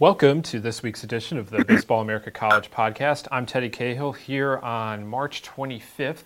Welcome 0.00 0.42
to 0.42 0.60
this 0.60 0.80
week's 0.80 1.02
edition 1.02 1.38
of 1.38 1.50
the 1.50 1.64
Baseball 1.64 2.00
America 2.00 2.30
College 2.30 2.70
podcast. 2.70 3.26
I'm 3.32 3.46
Teddy 3.46 3.68
Cahill 3.68 4.12
here 4.12 4.58
on 4.58 5.04
March 5.04 5.42
25th. 5.42 6.22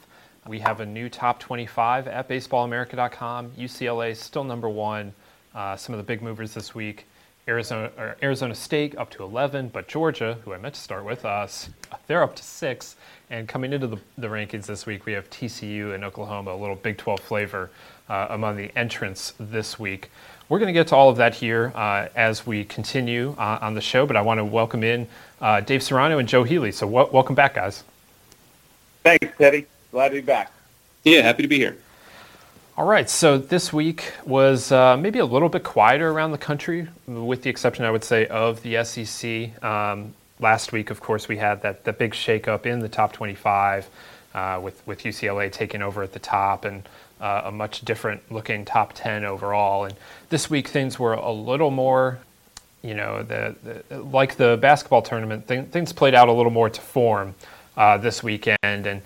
We 0.47 0.59
have 0.59 0.81
a 0.81 0.85
new 0.85 1.09
top 1.09 1.41
25 1.41 2.07
at 2.07 2.29
baseballamerica.com. 2.29 3.53
UCLA 3.53 4.15
still 4.15 4.45
number 4.45 4.69
one. 4.69 5.15
Uh, 5.55 5.75
some 5.77 5.95
of 5.95 5.97
the 5.97 6.05
big 6.05 6.21
movers 6.21 6.53
this 6.53 6.75
week. 6.75 7.07
Arizona, 7.49 7.91
Arizona 8.23 8.55
State 8.55 8.95
up 8.99 9.09
to 9.13 9.23
11, 9.23 9.71
but 9.73 9.89
Georgia, 9.89 10.37
who 10.45 10.53
I 10.53 10.59
meant 10.59 10.75
to 10.75 10.81
start 10.81 11.07
with, 11.07 11.25
us, 11.25 11.71
uh, 11.91 11.97
they're 12.07 12.23
up 12.23 12.37
to 12.37 12.43
six. 12.45 12.97
And 13.31 13.49
coming 13.49 13.73
into 13.73 13.87
the, 13.87 13.97
the, 14.19 14.29
rankings 14.29 14.67
this 14.67 14.85
week, 14.85 15.07
we 15.07 15.13
have 15.15 15.31
TCU 15.31 15.95
and 15.95 16.05
Oklahoma, 16.05 16.53
a 16.53 16.57
little 16.61 16.77
Big 16.77 16.99
12 16.99 17.21
flavor 17.21 17.71
uh, 18.11 18.27
among 18.29 18.59
the 18.59 18.71
entrants 18.77 19.33
this 19.41 19.79
week. 19.79 20.11
We're 20.53 20.59
going 20.59 20.67
to 20.67 20.79
get 20.79 20.89
to 20.89 20.97
all 20.97 21.09
of 21.09 21.17
that 21.17 21.35
here 21.35 21.73
uh, 21.75 22.09
as 22.15 22.47
we 22.47 22.65
continue 22.65 23.35
uh, 23.39 23.61
on 23.63 23.75
the 23.75 23.81
show, 23.81 24.05
but 24.05 24.19
I 24.19 24.21
want 24.21 24.37
to 24.37 24.45
welcome 24.45 24.85
in 24.85 25.09
uh, 25.41 25.61
Dave 25.61 25.83
Serrano 25.83 26.19
and 26.19 26.29
Joe 26.29 26.45
Healy. 26.45 26.73
So, 26.73 26.87
w- 26.87 27.09
welcome 27.11 27.35
back, 27.35 27.55
guys. 27.55 27.85
Thanks, 29.03 29.35
Teddy. 29.39 29.65
Glad 29.93 30.11
to 30.11 30.17
be 30.17 30.21
back. 30.21 30.53
Yeah, 31.05 31.23
happy 31.23 31.41
to 31.41 31.49
be 31.49 31.57
here. 31.57 31.79
All 32.77 32.85
right, 32.85 33.09
so 33.09 33.39
this 33.39 33.73
week 33.73 34.13
was 34.27 34.71
uh, 34.71 34.99
maybe 34.99 35.21
a 35.21 35.25
little 35.25 35.49
bit 35.49 35.65
quieter 35.65 36.11
around 36.11 36.33
the 36.33 36.39
country, 36.39 36.87
with 37.07 37.41
the 37.41 37.49
exception, 37.49 37.87
I 37.87 37.91
would 37.91 38.05
say, 38.05 38.27
of 38.27 38.63
the 38.63 38.85
SEC. 38.85 39.65
Um, 39.65 40.13
last 40.39 40.71
week, 40.71 40.91
of 40.91 41.01
course, 41.01 41.29
we 41.29 41.39
had 41.39 41.63
that, 41.63 41.85
that 41.85 41.97
big 41.97 42.13
shakeup 42.13 42.67
in 42.67 42.81
the 42.81 42.91
top 42.91 43.15
25 43.15 43.89
uh, 44.35 44.61
with, 44.63 44.87
with 44.87 45.03
UCLA 45.03 45.51
taking 45.51 45.81
over 45.81 46.03
at 46.03 46.13
the 46.13 46.19
top 46.19 46.67
and 46.67 46.83
uh, 47.23 47.43
a 47.45 47.53
much 47.53 47.83
different 47.83 48.21
looking 48.31 48.65
top 48.65 48.93
10 48.95 49.25
overall. 49.25 49.85
And 49.85 49.95
this 50.29 50.51
week, 50.51 50.69
things 50.69 50.99
were 50.99 51.15
a 51.15 51.31
little 51.31 51.71
more, 51.71 52.19
you 52.83 52.95
know, 52.95 53.23
the, 53.23 53.55
the 53.89 54.01
like 54.01 54.37
the 54.37 54.59
basketball 54.61 55.03
tournament, 55.03 55.47
th- 55.47 55.69
things 55.69 55.93
played 55.93 56.15
out 56.15 56.29
a 56.29 56.33
little 56.33 56.51
more 56.51 56.69
to 56.69 56.81
form 56.81 57.37
uh, 57.77 57.97
this 57.97 58.25
weekend. 58.25 58.59
And 58.63 59.03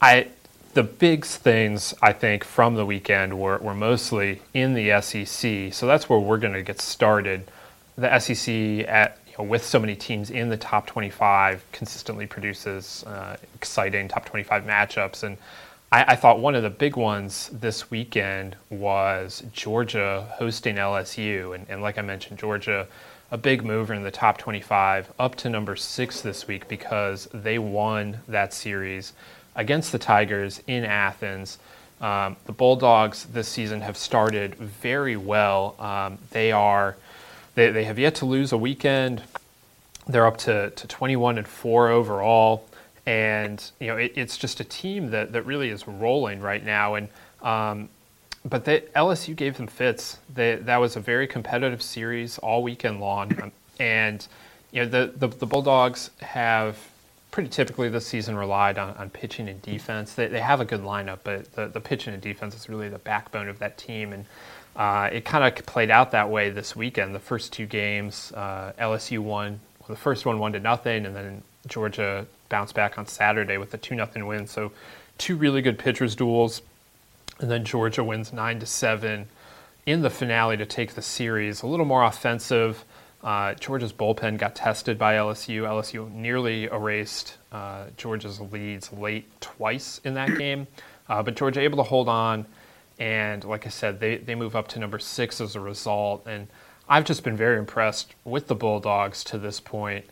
I, 0.00 0.28
the 0.74 0.84
big 0.84 1.24
things 1.24 1.92
I 2.00 2.12
think 2.12 2.44
from 2.44 2.76
the 2.76 2.86
weekend 2.86 3.36
were, 3.38 3.58
were 3.58 3.74
mostly 3.74 4.42
in 4.54 4.74
the 4.74 5.00
SEC. 5.00 5.74
So 5.74 5.86
that's 5.88 6.08
where 6.08 6.20
we're 6.20 6.38
going 6.38 6.54
to 6.54 6.62
get 6.62 6.80
started. 6.80 7.50
The 7.98 8.16
SEC 8.20 8.48
at 8.86 9.18
you 9.26 9.32
know, 9.38 9.44
with 9.44 9.64
so 9.64 9.80
many 9.80 9.96
teams 9.96 10.30
in 10.30 10.50
the 10.50 10.56
top 10.56 10.86
25 10.86 11.64
consistently 11.72 12.26
produces 12.26 13.02
uh, 13.04 13.36
exciting 13.56 14.06
top 14.06 14.24
25 14.24 14.62
matchups. 14.64 15.24
And 15.24 15.36
I, 15.92 16.04
I, 16.08 16.16
thought 16.16 16.40
one 16.40 16.54
of 16.54 16.62
the 16.62 16.70
big 16.70 16.96
ones 16.96 17.48
this 17.52 17.90
weekend 17.90 18.56
was 18.70 19.44
Georgia 19.52 20.28
hosting 20.32 20.76
LSU. 20.76 21.54
And, 21.54 21.66
and 21.68 21.82
like 21.82 21.98
I 21.98 22.02
mentioned, 22.02 22.38
Georgia 22.38 22.86
a 23.30 23.38
big 23.38 23.64
mover 23.64 23.92
in 23.92 24.02
the 24.02 24.10
top 24.10 24.38
25 24.38 25.12
up 25.18 25.34
to 25.36 25.50
number 25.50 25.76
six 25.76 26.20
this 26.20 26.46
week 26.46 26.68
because 26.68 27.28
they 27.34 27.58
won 27.58 28.18
that 28.28 28.54
series 28.54 29.12
against 29.54 29.92
the 29.92 29.98
Tigers 29.98 30.62
in 30.66 30.84
Athens. 30.84 31.58
Um, 32.00 32.36
the 32.44 32.52
Bulldogs 32.52 33.24
this 33.24 33.48
season 33.48 33.80
have 33.80 33.96
started 33.96 34.54
very 34.54 35.16
well. 35.16 35.74
Um, 35.78 36.18
they 36.30 36.52
are 36.52 36.96
they, 37.54 37.70
they 37.70 37.84
have 37.84 37.98
yet 37.98 38.16
to 38.16 38.26
lose 38.26 38.52
a 38.52 38.58
weekend. 38.58 39.22
They're 40.06 40.26
up 40.26 40.36
to, 40.38 40.70
to 40.70 40.86
21 40.86 41.38
and 41.38 41.48
four 41.48 41.88
overall, 41.88 42.64
and 43.06 43.70
you 43.80 43.86
know 43.86 43.96
it, 43.96 44.12
it's 44.16 44.36
just 44.36 44.60
a 44.60 44.64
team 44.64 45.10
that, 45.10 45.32
that 45.32 45.42
really 45.42 45.70
is 45.70 45.86
rolling 45.86 46.40
right 46.40 46.64
now. 46.64 46.94
And 46.94 47.08
um, 47.42 47.88
but 48.44 48.64
LSU 48.64 49.34
gave 49.34 49.56
them 49.56 49.66
fits. 49.66 50.18
They, 50.32 50.56
that 50.56 50.76
was 50.76 50.96
a 50.96 51.00
very 51.00 51.26
competitive 51.26 51.82
series 51.82 52.38
all 52.38 52.62
weekend 52.62 53.00
long, 53.00 53.52
and 53.80 54.26
you 54.72 54.84
know 54.84 54.88
the, 54.88 55.12
the, 55.16 55.28
the 55.28 55.46
Bulldogs 55.46 56.10
have 56.20 56.78
pretty 57.36 57.50
typically 57.50 57.88
this 57.90 58.06
season 58.06 58.34
relied 58.34 58.78
on, 58.78 58.94
on 58.96 59.10
pitching 59.10 59.48
and 59.48 59.60
defense. 59.60 60.14
They, 60.14 60.26
they 60.28 60.40
have 60.40 60.60
a 60.60 60.64
good 60.64 60.80
lineup, 60.80 61.18
but 61.22 61.52
the, 61.52 61.68
the 61.68 61.80
pitching 61.80 62.14
and 62.14 62.22
defense 62.22 62.54
is 62.54 62.68
really 62.68 62.88
the 62.88 62.98
backbone 62.98 63.48
of 63.48 63.58
that 63.58 63.76
team. 63.76 64.14
And 64.14 64.24
uh, 64.74 65.10
it 65.12 65.26
kind 65.26 65.44
of 65.44 65.66
played 65.66 65.90
out 65.90 66.12
that 66.12 66.30
way 66.30 66.48
this 66.48 66.74
weekend. 66.74 67.14
The 67.14 67.20
first 67.20 67.52
two 67.52 67.66
games, 67.66 68.32
uh, 68.32 68.72
LSU 68.78 69.18
won. 69.18 69.60
Well, 69.80 69.88
the 69.88 69.96
first 69.96 70.24
one 70.24 70.38
one 70.38 70.54
to 70.54 70.60
nothing, 70.60 71.04
and 71.04 71.14
then 71.14 71.42
Georgia 71.66 72.26
bounced 72.48 72.74
back 72.74 72.98
on 72.98 73.06
Saturday 73.06 73.56
with 73.56 73.74
a 73.74 73.78
two 73.78 73.94
nothing 73.94 74.26
win. 74.26 74.46
So 74.46 74.72
two 75.18 75.36
really 75.36 75.62
good 75.62 75.78
pitchers 75.78 76.14
duels, 76.14 76.62
and 77.40 77.50
then 77.50 77.64
Georgia 77.64 78.04
wins 78.04 78.32
nine 78.32 78.60
to 78.60 78.66
seven 78.66 79.26
in 79.84 80.02
the 80.02 80.10
finale 80.10 80.56
to 80.56 80.66
take 80.66 80.94
the 80.94 81.02
series. 81.02 81.62
A 81.62 81.66
little 81.66 81.86
more 81.86 82.04
offensive. 82.04 82.84
Uh, 83.22 83.54
Georgia's 83.54 83.92
bullpen 83.92 84.38
got 84.38 84.54
tested 84.54 84.98
by 84.98 85.14
LSU. 85.14 85.62
LSU 85.62 86.10
nearly 86.12 86.64
erased 86.64 87.38
uh, 87.50 87.84
Georgia's 87.96 88.40
leads 88.40 88.92
late 88.92 89.28
twice 89.40 90.00
in 90.04 90.14
that 90.14 90.28
game, 90.38 90.66
uh, 91.08 91.22
but 91.22 91.34
Georgia 91.34 91.60
able 91.60 91.76
to 91.78 91.82
hold 91.82 92.08
on. 92.08 92.46
And 92.98 93.44
like 93.44 93.66
I 93.66 93.70
said, 93.70 94.00
they, 94.00 94.16
they 94.16 94.34
move 94.34 94.56
up 94.56 94.68
to 94.68 94.78
number 94.78 94.98
six 94.98 95.40
as 95.40 95.54
a 95.54 95.60
result. 95.60 96.26
And 96.26 96.48
I've 96.88 97.04
just 97.04 97.24
been 97.24 97.36
very 97.36 97.58
impressed 97.58 98.14
with 98.24 98.46
the 98.46 98.54
Bulldogs 98.54 99.22
to 99.24 99.38
this 99.38 99.60
point. 99.60 100.06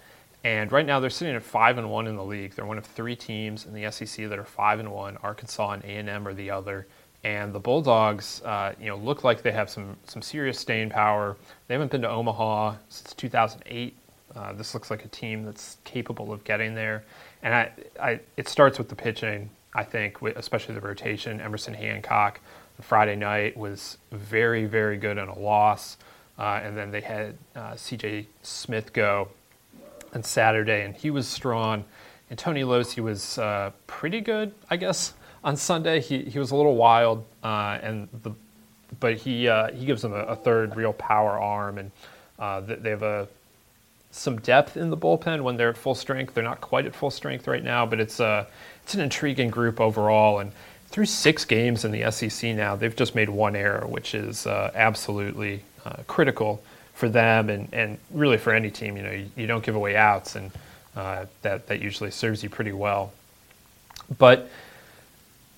And 0.45 0.71
right 0.71 0.85
now 0.85 1.01
they're 1.01 1.09
sitting 1.09 1.35
at 1.35 1.43
five 1.43 1.79
and 1.79 1.91
one 1.91 2.07
in 2.07 2.17
the 2.17 2.25
league. 2.25 2.55
They're 2.55 2.67
one 2.67 2.77
of 2.77 2.85
three 2.85 3.17
teams 3.17 3.65
in 3.65 3.73
the 3.73 3.91
SEC 3.91 4.29
that 4.29 4.39
are 4.39 4.45
five 4.45 4.79
and 4.79 4.93
one. 4.93 5.17
Arkansas 5.23 5.71
and 5.71 5.85
A 5.85 5.97
and 5.97 6.09
M 6.09 6.29
are 6.29 6.35
the 6.35 6.51
other. 6.51 6.87
And 7.25 7.55
the 7.55 7.59
Bulldogs, 7.59 8.43
uh, 8.45 8.75
you 8.79 8.87
know, 8.87 8.97
look 8.97 9.25
like 9.25 9.41
they 9.41 9.53
have 9.53 9.71
some 9.71 9.97
some 10.05 10.21
serious 10.21 10.59
staying 10.59 10.91
power. 10.91 11.37
They 11.67 11.75
haven't 11.75 11.91
been 11.91 12.03
to 12.03 12.11
Omaha 12.11 12.75
since 12.91 13.15
2008. 13.15 13.97
Uh, 14.37 14.53
this 14.53 14.75
looks 14.75 14.91
like 14.91 15.05
a 15.07 15.09
team 15.09 15.45
that's 15.45 15.79
capable 15.85 16.33
of 16.33 16.45
getting 16.45 16.75
there. 16.75 17.05
And 17.43 17.55
I, 17.55 17.73
I, 18.03 18.21
it 18.37 18.49
starts 18.49 18.79
with 18.79 18.89
the 18.89 18.97
pitching, 18.97 19.49
I 19.75 19.85
think, 19.85 20.21
especially 20.23 20.75
the 20.75 20.81
rotation. 20.81 21.41
Emerson 21.41 21.73
Hancock, 21.73 22.41
Friday 22.81 23.17
night 23.17 23.57
was 23.57 23.97
very, 24.11 24.67
very 24.67 24.97
good 24.97 25.19
on 25.19 25.29
a 25.29 25.39
loss. 25.39 25.97
Uh, 26.37 26.61
and 26.63 26.77
then 26.77 26.91
they 26.91 27.01
had 27.01 27.37
uh, 27.55 27.77
C.J. 27.77 28.27
Smith 28.43 28.93
go 28.93 29.29
on 30.15 30.23
Saturday, 30.23 30.83
and 30.83 30.95
he 30.95 31.11
was 31.11 31.27
strong. 31.27 31.85
And 32.31 32.39
Tony 32.39 32.63
Locey 32.63 33.03
was 33.03 33.39
uh, 33.39 33.71
pretty 33.87 34.21
good, 34.21 34.55
I 34.71 34.77
guess 34.77 35.15
on 35.45 35.57
Sunday 35.57 36.01
he, 36.01 36.23
he 36.23 36.39
was 36.39 36.51
a 36.51 36.57
little 36.57 36.75
wild, 36.75 37.25
uh, 37.45 37.79
and 37.83 38.09
the 38.23 38.33
but 39.01 39.17
he 39.17 39.49
uh, 39.49 39.71
he 39.73 39.85
gives 39.85 40.03
them 40.03 40.13
a, 40.13 40.21
a, 40.21 40.37
third 40.37 40.77
real 40.77 40.93
power 40.93 41.39
arm, 41.39 41.79
and 41.79 41.91
uh, 42.39 42.61
they 42.61 42.91
have 42.91 43.03
a 43.03 43.29
some 44.11 44.39
depth 44.41 44.77
in 44.77 44.91
the 44.91 44.97
bullpen 44.97 45.43
when 45.43 45.57
they're 45.57 45.71
at 45.71 45.77
full 45.77 45.95
strength. 45.95 46.35
They're 46.35 46.45
not 46.45 46.61
quite 46.61 46.87
at 46.87 46.95
full 46.95 47.11
strength 47.11 47.47
right 47.47 47.63
now, 47.63 47.85
but 47.85 48.01
it's 48.01 48.21
a 48.21 48.25
uh, 48.25 48.47
it's 48.83 48.95
an 48.95 49.01
intriguing 49.01 49.51
group 49.51 49.81
overall. 49.81 50.39
And 50.39 50.53
through 50.89 51.07
six 51.07 51.45
games 51.45 51.85
in 51.85 51.91
the 51.91 52.11
SEC 52.11 52.55
now, 52.55 52.77
they've 52.77 52.95
just 52.95 53.15
made 53.15 53.29
one 53.29 53.57
error, 53.57 53.87
which 53.87 54.15
is 54.15 54.47
uh, 54.47 54.71
absolutely 54.75 55.63
uh, 55.85 55.97
critical 56.07 56.63
for 56.95 57.09
them 57.09 57.51
and, 57.51 57.69
and 57.73 57.99
really 58.11 58.39
for 58.39 58.53
any 58.53 58.71
team. 58.71 58.97
You 58.97 59.03
know, 59.03 59.13
you, 59.13 59.31
you 59.37 59.47
don't 59.47 59.65
give 59.65 59.75
away 59.75 59.97
outs, 59.97 60.37
and 60.37 60.51
that 60.95 61.67
that 61.67 61.81
usually 61.81 62.11
serves 62.11 62.43
you 62.43 62.49
pretty 62.49 62.73
well. 62.73 63.13
But 64.19 64.49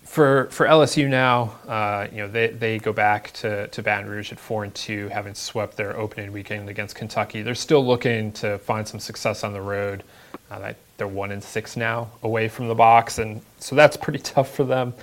for 0.04 0.46
for 0.46 0.66
LSU 0.66 1.08
now, 1.08 1.54
uh, 1.68 2.06
you 2.10 2.18
know 2.18 2.28
they, 2.28 2.48
they 2.48 2.78
go 2.78 2.92
back 2.92 3.32
to, 3.34 3.68
to 3.68 3.82
Baton 3.82 4.08
Rouge 4.08 4.32
at 4.32 4.38
four 4.38 4.64
and 4.64 4.74
two, 4.74 5.08
having 5.08 5.34
swept 5.34 5.76
their 5.76 5.96
opening 5.96 6.32
weekend 6.32 6.68
against 6.68 6.94
Kentucky. 6.94 7.42
They're 7.42 7.54
still 7.54 7.84
looking 7.84 8.32
to 8.32 8.58
find 8.58 8.86
some 8.86 9.00
success 9.00 9.44
on 9.44 9.52
the 9.52 9.60
road. 9.60 10.02
Uh, 10.50 10.72
they're 10.96 11.06
one 11.06 11.32
and 11.32 11.42
six 11.42 11.76
now 11.76 12.08
away 12.22 12.48
from 12.48 12.68
the 12.68 12.74
box, 12.74 13.18
and 13.18 13.42
so 13.58 13.74
that's 13.74 13.96
pretty 13.96 14.18
tough 14.34 14.54
for 14.54 14.64
them. 14.64 14.94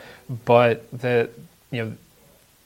But 0.46 0.90
the 0.98 1.30
you 1.70 1.84
know 1.84 1.94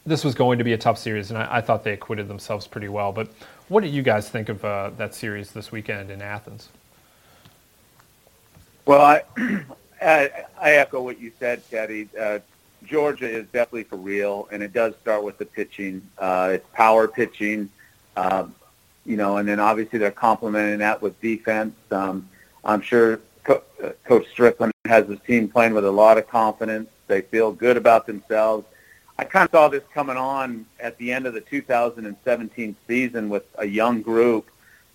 this 0.05 0.23
was 0.23 0.35
going 0.35 0.57
to 0.59 0.63
be 0.63 0.73
a 0.73 0.77
tough 0.77 0.97
series, 0.97 1.31
and 1.31 1.37
I, 1.37 1.57
I 1.57 1.61
thought 1.61 1.83
they 1.83 1.93
acquitted 1.93 2.27
themselves 2.27 2.67
pretty 2.67 2.87
well. 2.87 3.11
But 3.11 3.29
what 3.67 3.83
did 3.83 3.93
you 3.93 4.01
guys 4.01 4.29
think 4.29 4.49
of 4.49 4.63
uh, 4.63 4.91
that 4.97 5.13
series 5.13 5.51
this 5.51 5.71
weekend 5.71 6.09
in 6.09 6.21
Athens? 6.21 6.69
Well, 8.85 9.01
I 9.01 9.23
I, 10.01 10.31
I 10.59 10.71
echo 10.73 11.01
what 11.01 11.19
you 11.19 11.31
said, 11.39 11.61
Teddy. 11.69 12.07
Uh, 12.19 12.39
Georgia 12.85 13.27
is 13.27 13.45
definitely 13.47 13.83
for 13.83 13.97
real, 13.97 14.47
and 14.51 14.61
it 14.63 14.71
does 14.71 14.93
start 15.01 15.23
with 15.23 15.37
the 15.37 15.45
pitching. 15.45 16.01
Uh, 16.17 16.51
it's 16.53 16.67
power 16.73 17.07
pitching. 17.07 17.69
Um, 18.15 18.55
you 19.05 19.17
know, 19.17 19.37
and 19.37 19.47
then 19.47 19.59
obviously 19.59 19.99
they're 19.99 20.11
complementing 20.11 20.79
that 20.79 21.01
with 21.01 21.19
defense. 21.21 21.75
Um, 21.91 22.29
I'm 22.63 22.81
sure 22.81 23.19
Co- 23.43 23.63
uh, 23.83 23.91
Coach 24.03 24.25
Stricklin 24.35 24.71
has 24.85 25.07
his 25.07 25.19
team 25.21 25.47
playing 25.47 25.73
with 25.73 25.85
a 25.85 25.91
lot 25.91 26.17
of 26.17 26.27
confidence. 26.27 26.89
They 27.07 27.21
feel 27.21 27.51
good 27.51 27.77
about 27.77 28.05
themselves. 28.05 28.65
I 29.19 29.23
kind 29.23 29.45
of 29.45 29.51
saw 29.51 29.67
this 29.67 29.83
coming 29.93 30.15
on 30.15 30.67
at 30.79 30.97
the 30.99 31.11
end 31.11 31.25
of 31.25 31.33
the 31.33 31.41
2017 31.41 32.75
season 32.87 33.29
with 33.29 33.43
a 33.57 33.65
young 33.65 34.03
group 34.03 34.49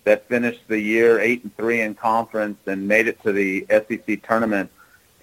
that 0.05 0.27
finished 0.29 0.61
the 0.67 0.79
year 0.79 1.19
eight 1.19 1.43
and 1.43 1.55
three 1.57 1.81
in 1.81 1.93
conference 1.93 2.57
and 2.65 2.87
made 2.87 3.07
it 3.07 3.21
to 3.23 3.33
the 3.33 3.65
SEC 3.69 4.25
tournament 4.25 4.71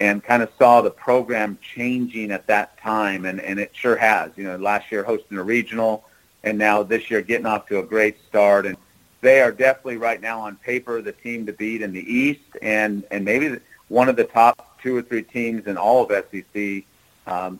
and 0.01 0.23
kind 0.23 0.43
of 0.43 0.51
saw 0.59 0.83
the 0.83 0.91
program 0.91 1.59
changing 1.63 2.31
at 2.31 2.47
that 2.47 2.79
time 2.79 3.25
and, 3.25 3.41
and 3.41 3.59
it 3.59 3.71
sure 3.73 3.97
has. 3.97 4.33
You 4.37 4.45
know, 4.45 4.57
last 4.57 4.93
year 4.93 5.03
hosting 5.03 5.39
a 5.39 5.43
regional 5.43 6.05
and 6.45 6.59
now 6.59 6.83
this 6.83 7.11
year 7.11 7.23
getting 7.23 7.47
off 7.47 7.67
to 7.69 7.79
a 7.79 7.83
great 7.83 8.17
start 8.29 8.67
and 8.67 8.77
they 9.23 9.41
are 9.41 9.53
definitely 9.53 9.97
right 9.97 10.21
now 10.21 10.41
on 10.41 10.57
paper 10.57 11.01
the 11.01 11.13
team 11.13 11.47
to 11.47 11.53
beat 11.55 11.81
in 11.81 11.93
the 11.93 12.01
East 12.01 12.57
and, 12.61 13.05
and 13.11 13.25
maybe 13.25 13.59
one 13.89 14.11
of 14.11 14.17
the 14.17 14.25
top 14.25 14.79
two 14.83 14.97
or 14.97 15.03
three 15.03 15.23
teams 15.23 15.67
in 15.67 15.79
all 15.79 16.09
of 16.09 16.25
SEC, 16.31 16.85
um, 17.27 17.59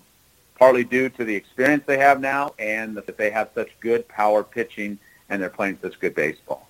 partly 0.61 0.85
due 0.85 1.09
to 1.09 1.25
the 1.25 1.35
experience 1.35 1.83
they 1.87 1.97
have 1.97 2.21
now 2.21 2.55
and 2.59 2.95
that 2.95 3.17
they 3.17 3.31
have 3.31 3.49
such 3.55 3.71
good 3.81 4.07
power 4.07 4.45
pitching 4.45 4.99
and 5.31 5.43
they're 5.43 5.49
playing 5.49 5.79
such 5.83 5.99
good 5.99 6.15
baseball. 6.15 6.69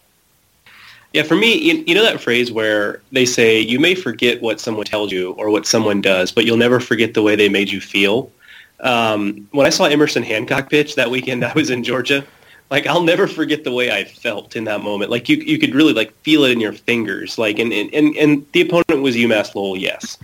Yeah, 1.13 1.25
for 1.25 1.35
me, 1.35 1.57
you, 1.59 1.93
know 1.93 2.05
that 2.05 2.21
phrase 2.21 2.53
where 2.53 3.03
they 3.11 3.27
say 3.27 3.61
you 3.61 3.81
may 3.81 3.97
forget 3.97 4.41
what 4.41 4.61
someone 4.61 4.87
tells 4.87 5.11
you 5.11 5.33
or 5.33 5.51
what 5.51 5.67
someone 5.67 6.01
does, 6.01 6.31
but 6.31 6.45
you'll 6.45 6.57
never 6.57 6.79
forget 6.79 7.15
the 7.15 7.23
way 7.23 7.35
they 7.35 7.49
made 7.49 7.69
you 7.69 7.81
feel. 7.81 8.31
Um, 8.79 9.49
when 9.51 9.67
I 9.67 9.71
saw 9.71 9.87
Emerson 9.87 10.23
Hancock 10.23 10.71
pitch 10.71 10.95
that 10.95 11.11
weekend, 11.11 11.45
I 11.45 11.53
was 11.53 11.71
in 11.71 11.83
Georgia. 11.83 12.25
Like 12.71 12.87
I'll 12.87 13.03
never 13.03 13.27
forget 13.27 13.65
the 13.65 13.73
way 13.73 13.91
I 13.91 14.05
felt 14.05 14.55
in 14.55 14.63
that 14.65 14.83
moment. 14.85 15.11
Like 15.11 15.29
you, 15.29 15.39
you 15.39 15.59
could 15.59 15.75
really 15.75 15.93
like 15.93 16.13
feel 16.19 16.45
it 16.45 16.53
in 16.53 16.61
your 16.61 16.73
fingers. 16.73 17.37
Like 17.39 17.59
and 17.59 17.73
and 17.73 17.93
and 18.17 18.47
the 18.53 18.61
opponent 18.61 19.03
was 19.03 19.17
UMass 19.17 19.57
Lowell, 19.57 19.77
yes, 19.77 20.17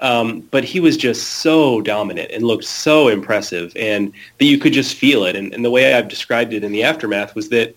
um, 0.00 0.40
but 0.50 0.64
he 0.64 0.80
was 0.80 0.96
just 0.96 1.28
so 1.38 1.80
dominant 1.80 2.30
and 2.32 2.44
looked 2.44 2.64
so 2.64 3.08
impressive, 3.08 3.72
and 3.76 4.12
that 4.38 4.46
you 4.46 4.58
could 4.58 4.72
just 4.72 4.96
feel 4.96 5.24
it. 5.24 5.36
And, 5.36 5.54
and 5.54 5.64
the 5.64 5.70
way 5.70 5.94
I've 5.94 6.08
described 6.08 6.52
it 6.52 6.64
in 6.64 6.72
the 6.72 6.82
aftermath 6.82 7.34
was 7.34 7.50
that 7.50 7.76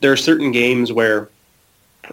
there 0.00 0.12
are 0.12 0.16
certain 0.16 0.50
games 0.50 0.92
where 0.92 1.28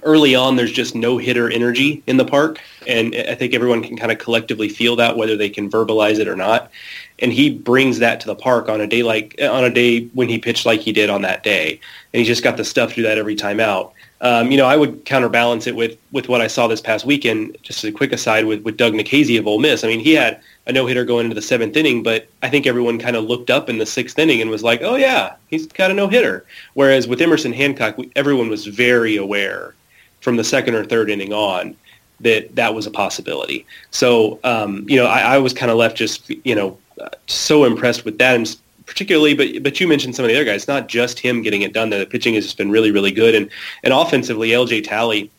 early 0.04 0.36
on 0.36 0.56
there's 0.56 0.71
just 0.71 0.95
no 0.95 1.18
hitter 1.18 1.50
energy 1.50 2.04
in 2.07 2.18
the 2.18 2.25
park. 2.25 2.59
And 2.86 3.15
i 3.15 3.36
think 3.36 3.54
everyone 3.54 3.81
can 3.83 3.98
kind 3.98 4.12
of 4.12 4.19
collectively 4.19 4.69
feel 4.69 4.95
that 4.98 5.18
whether 5.18 5.36
they 5.36 5.50
can 5.50 5.69
verbalize 5.69 6.19
it 6.19 6.27
or 6.27 6.36
not. 6.36 6.71
And 7.19 7.33
he 7.33 7.50
brings 7.50 8.00
that 8.00 8.19
to 8.21 8.27
the 8.27 8.36
park 8.36 8.69
on 8.69 8.81
a 8.81 8.88
day 8.88 9.01
like 9.01 9.36
on 9.42 9.63
a 9.63 9.69
day 9.69 10.06
when 10.07 10.30
he 10.30 10.38
pitched 10.38 10.65
like 10.65 10.81
he 10.81 10.92
did 10.92 11.09
on 11.09 11.24
that 11.24 11.44
day. 11.44 11.80
And 12.13 12.19
he's 12.19 12.27
just 12.27 12.44
got 12.44 12.57
the 12.57 12.63
stuff 12.63 12.89
to 12.89 12.95
do 12.98 13.04
that 13.04 13.18
every 13.18 13.36
time 13.36 13.59
out 13.59 13.94
um, 14.21 14.49
you 14.51 14.57
know, 14.57 14.65
I 14.65 14.75
would 14.75 15.05
counterbalance 15.05 15.67
it 15.67 15.75
with 15.75 15.97
with 16.11 16.27
what 16.27 16.41
I 16.41 16.47
saw 16.47 16.67
this 16.67 16.81
past 16.81 17.05
weekend. 17.05 17.57
Just 17.61 17.83
as 17.83 17.89
a 17.89 17.91
quick 17.91 18.11
aside 18.11 18.45
with, 18.45 18.63
with 18.63 18.77
Doug 18.77 18.93
Nikhazy 18.93 19.37
of 19.37 19.45
Ole 19.45 19.59
Miss. 19.59 19.83
I 19.83 19.87
mean, 19.87 19.99
he 19.99 20.13
had 20.13 20.41
a 20.65 20.71
no 20.71 20.85
hitter 20.85 21.05
going 21.05 21.25
into 21.25 21.35
the 21.35 21.41
seventh 21.41 21.77
inning, 21.77 22.01
but 22.03 22.27
I 22.41 22.49
think 22.49 22.65
everyone 22.65 22.97
kind 22.97 23.15
of 23.15 23.25
looked 23.25 23.49
up 23.49 23.69
in 23.69 23.77
the 23.77 23.85
sixth 23.85 24.17
inning 24.17 24.41
and 24.41 24.49
was 24.49 24.63
like, 24.63 24.81
"Oh 24.81 24.95
yeah, 24.95 25.35
he's 25.49 25.67
got 25.67 25.91
a 25.91 25.93
no 25.93 26.07
hitter." 26.07 26.45
Whereas 26.73 27.07
with 27.07 27.21
Emerson 27.21 27.53
Hancock, 27.53 27.97
everyone 28.15 28.49
was 28.49 28.65
very 28.65 29.17
aware 29.17 29.75
from 30.21 30.37
the 30.37 30.43
second 30.43 30.75
or 30.75 30.83
third 30.83 31.09
inning 31.09 31.31
on 31.31 31.75
that 32.21 32.55
that 32.55 32.73
was 32.73 32.87
a 32.87 32.91
possibility. 32.91 33.65
So, 33.91 34.39
um, 34.43 34.85
you 34.89 34.97
know, 34.97 35.05
I, 35.05 35.35
I 35.35 35.37
was 35.37 35.53
kind 35.53 35.71
of 35.71 35.77
left 35.77 35.95
just, 35.95 36.29
you 36.29 36.55
know, 36.55 36.77
uh, 36.99 37.09
so 37.27 37.63
impressed 37.63 38.05
with 38.05 38.17
that. 38.17 38.35
And 38.35 38.57
particularly, 38.87 39.35
but 39.35 39.61
but 39.61 39.79
you 39.79 39.87
mentioned 39.87 40.15
some 40.15 40.25
of 40.25 40.29
the 40.29 40.35
other 40.35 40.45
guys. 40.45 40.61
It's 40.61 40.67
not 40.67 40.87
just 40.87 41.19
him 41.19 41.43
getting 41.43 41.61
it 41.61 41.73
done. 41.73 41.91
The 41.91 42.05
pitching 42.05 42.33
has 42.33 42.45
just 42.45 42.57
been 42.57 42.71
really, 42.71 42.89
really 42.89 43.11
good. 43.11 43.35
And 43.35 43.49
and 43.83 43.93
offensively, 43.93 44.49
LJ 44.49 44.85
Talley 44.85 45.29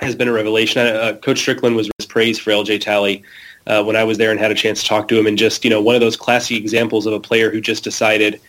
has 0.00 0.16
been 0.16 0.28
a 0.28 0.32
revelation. 0.32 0.84
Uh, 0.84 1.16
Coach 1.22 1.44
Stricklin 1.44 1.76
was 1.76 1.88
praised 2.08 2.42
for 2.42 2.50
LJ 2.50 2.80
Talley 2.80 3.22
uh, 3.66 3.84
when 3.84 3.96
I 3.96 4.04
was 4.04 4.18
there 4.18 4.30
and 4.30 4.40
had 4.40 4.50
a 4.50 4.54
chance 4.54 4.82
to 4.82 4.88
talk 4.88 5.08
to 5.08 5.18
him. 5.18 5.26
And 5.26 5.36
just, 5.36 5.64
you 5.64 5.70
know, 5.70 5.82
one 5.82 5.94
of 5.94 6.00
those 6.00 6.16
classic 6.16 6.56
examples 6.56 7.04
of 7.04 7.12
a 7.12 7.20
player 7.20 7.50
who 7.50 7.60
just 7.60 7.82
decided 7.82 8.40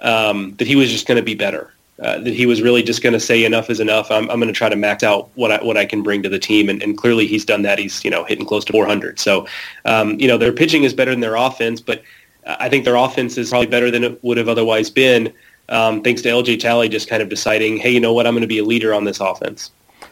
um, 0.00 0.54
that 0.56 0.66
he 0.66 0.76
was 0.76 0.90
just 0.90 1.06
going 1.06 1.16
to 1.16 1.22
be 1.22 1.34
better 1.34 1.72
uh, 2.02 2.18
that 2.18 2.34
he 2.34 2.46
was 2.46 2.62
really 2.62 2.82
just 2.82 3.02
going 3.02 3.12
to 3.12 3.20
say 3.20 3.44
enough 3.44 3.70
is 3.70 3.78
enough. 3.78 4.10
I'm, 4.10 4.28
I'm 4.30 4.40
going 4.40 4.52
to 4.52 4.52
try 4.52 4.68
to 4.68 4.76
max 4.76 5.04
out 5.04 5.30
what 5.34 5.52
I, 5.52 5.62
what 5.62 5.76
I 5.76 5.84
can 5.84 6.02
bring 6.02 6.22
to 6.22 6.28
the 6.28 6.38
team, 6.38 6.68
and, 6.68 6.82
and 6.82 6.98
clearly 6.98 7.26
he's 7.26 7.44
done 7.44 7.62
that. 7.62 7.78
He's 7.78 8.04
you 8.04 8.10
know 8.10 8.24
hitting 8.24 8.44
close 8.44 8.64
to 8.66 8.72
400. 8.72 9.20
So 9.20 9.46
um, 9.84 10.18
you 10.18 10.26
know 10.26 10.36
their 10.36 10.52
pitching 10.52 10.84
is 10.84 10.94
better 10.94 11.12
than 11.12 11.20
their 11.20 11.36
offense, 11.36 11.80
but 11.80 12.02
I 12.46 12.68
think 12.68 12.84
their 12.84 12.96
offense 12.96 13.38
is 13.38 13.50
probably 13.50 13.68
better 13.68 13.90
than 13.90 14.04
it 14.04 14.22
would 14.24 14.36
have 14.36 14.48
otherwise 14.48 14.90
been, 14.90 15.32
um, 15.68 16.02
thanks 16.02 16.22
to 16.22 16.28
LJ 16.28 16.60
Talley 16.60 16.88
just 16.88 17.08
kind 17.08 17.22
of 17.22 17.28
deciding, 17.28 17.78
hey, 17.78 17.90
you 17.90 18.00
know 18.00 18.12
what, 18.12 18.26
I'm 18.26 18.34
going 18.34 18.42
to 18.42 18.48
be 18.48 18.58
a 18.58 18.64
leader 18.64 18.92
on 18.92 19.04
this 19.04 19.20
offense. 19.20 19.70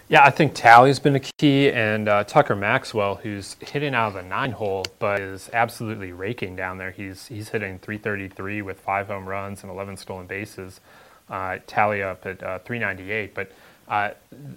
Yeah, 0.08 0.24
I 0.24 0.30
think 0.30 0.54
Talley's 0.54 0.98
been 0.98 1.14
a 1.14 1.20
key, 1.20 1.70
and 1.70 2.08
uh, 2.08 2.24
Tucker 2.24 2.56
Maxwell, 2.56 3.14
who's 3.16 3.56
hitting 3.60 3.94
out 3.94 4.08
of 4.08 4.14
the 4.14 4.22
nine 4.22 4.50
hole, 4.50 4.84
but 4.98 5.20
is 5.20 5.48
absolutely 5.52 6.10
raking 6.10 6.56
down 6.56 6.78
there. 6.78 6.90
He's 6.90 7.28
he's 7.28 7.48
hitting 7.48 7.78
333 7.78 8.62
with 8.62 8.80
five 8.80 9.06
home 9.06 9.24
runs 9.24 9.62
and 9.62 9.70
11 9.70 9.96
stolen 9.96 10.26
bases 10.26 10.80
uh, 11.28 11.58
Talley 11.68 12.02
up 12.02 12.26
at 12.26 12.42
uh, 12.42 12.58
398. 12.58 13.34
But 13.34 13.52
uh, 13.88 14.10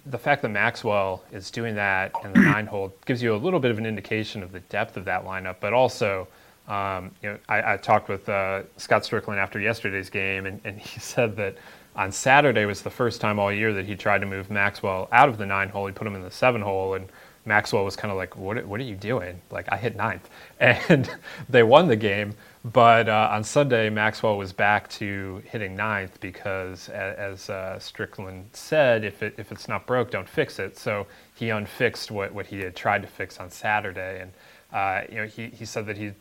the 0.07 0.17
fact 0.17 0.41
that 0.41 0.49
Maxwell 0.49 1.23
is 1.31 1.51
doing 1.51 1.75
that 1.75 2.13
in 2.23 2.33
the 2.33 2.39
nine 2.39 2.65
hole 2.65 2.91
gives 3.05 3.21
you 3.21 3.35
a 3.35 3.37
little 3.37 3.59
bit 3.59 3.69
of 3.69 3.77
an 3.77 3.85
indication 3.85 4.41
of 4.41 4.53
the 4.53 4.59
depth 4.61 4.97
of 4.97 5.05
that 5.05 5.23
lineup, 5.23 5.57
but 5.59 5.73
also. 5.73 6.27
Um, 6.67 7.11
you 7.21 7.29
know, 7.29 7.37
I, 7.49 7.73
I 7.73 7.77
talked 7.77 8.09
with 8.09 8.27
uh, 8.29 8.63
Scott 8.77 9.03
Stricklin 9.03 9.37
after 9.37 9.59
yesterday's 9.59 10.09
game, 10.09 10.45
and, 10.45 10.61
and 10.63 10.79
he 10.79 10.99
said 10.99 11.35
that 11.37 11.57
on 11.95 12.11
Saturday 12.11 12.65
was 12.65 12.81
the 12.81 12.89
first 12.89 13.21
time 13.21 13.39
all 13.39 13.51
year 13.51 13.73
that 13.73 13.85
he 13.85 13.95
tried 13.95 14.19
to 14.19 14.25
move 14.25 14.49
Maxwell 14.49 15.07
out 15.11 15.29
of 15.29 15.37
the 15.37 15.45
nine 15.45 15.69
hole. 15.69 15.85
He 15.87 15.93
put 15.93 16.07
him 16.07 16.15
in 16.15 16.23
the 16.23 16.31
seven 16.31 16.61
hole, 16.61 16.95
and 16.95 17.07
Maxwell 17.45 17.83
was 17.83 17.95
kind 17.95 18.11
of 18.11 18.17
like, 18.17 18.37
"What? 18.37 18.65
What 18.65 18.79
are 18.79 18.83
you 18.83 18.95
doing?" 18.95 19.41
Like, 19.51 19.71
I 19.71 19.77
hit 19.77 19.95
ninth, 19.95 20.29
and 20.59 21.09
they 21.49 21.63
won 21.63 21.87
the 21.87 21.95
game. 21.95 22.33
But 22.65 23.09
uh, 23.09 23.29
on 23.31 23.43
Sunday, 23.43 23.89
Maxwell 23.89 24.37
was 24.37 24.53
back 24.53 24.89
to 24.91 25.43
hitting 25.45 25.75
ninth 25.75 26.17
because, 26.21 26.87
as 26.89 27.49
uh, 27.49 27.77
Stricklin 27.79 28.45
said, 28.53 29.03
if 29.03 29.21
it 29.21 29.35
if 29.37 29.51
it's 29.51 29.67
not 29.67 29.85
broke, 29.85 30.11
don't 30.11 30.29
fix 30.29 30.59
it. 30.59 30.77
So 30.77 31.05
he 31.35 31.49
unfixed 31.49 32.09
what, 32.09 32.33
what 32.33 32.45
he 32.45 32.61
had 32.61 32.75
tried 32.75 33.01
to 33.01 33.07
fix 33.07 33.39
on 33.39 33.49
Saturday, 33.49 34.21
and 34.21 34.31
uh, 34.71 35.01
you 35.09 35.15
know 35.17 35.27
he, 35.27 35.47
he 35.47 35.65
said 35.65 35.85
that 35.87 35.97
he 35.97 36.13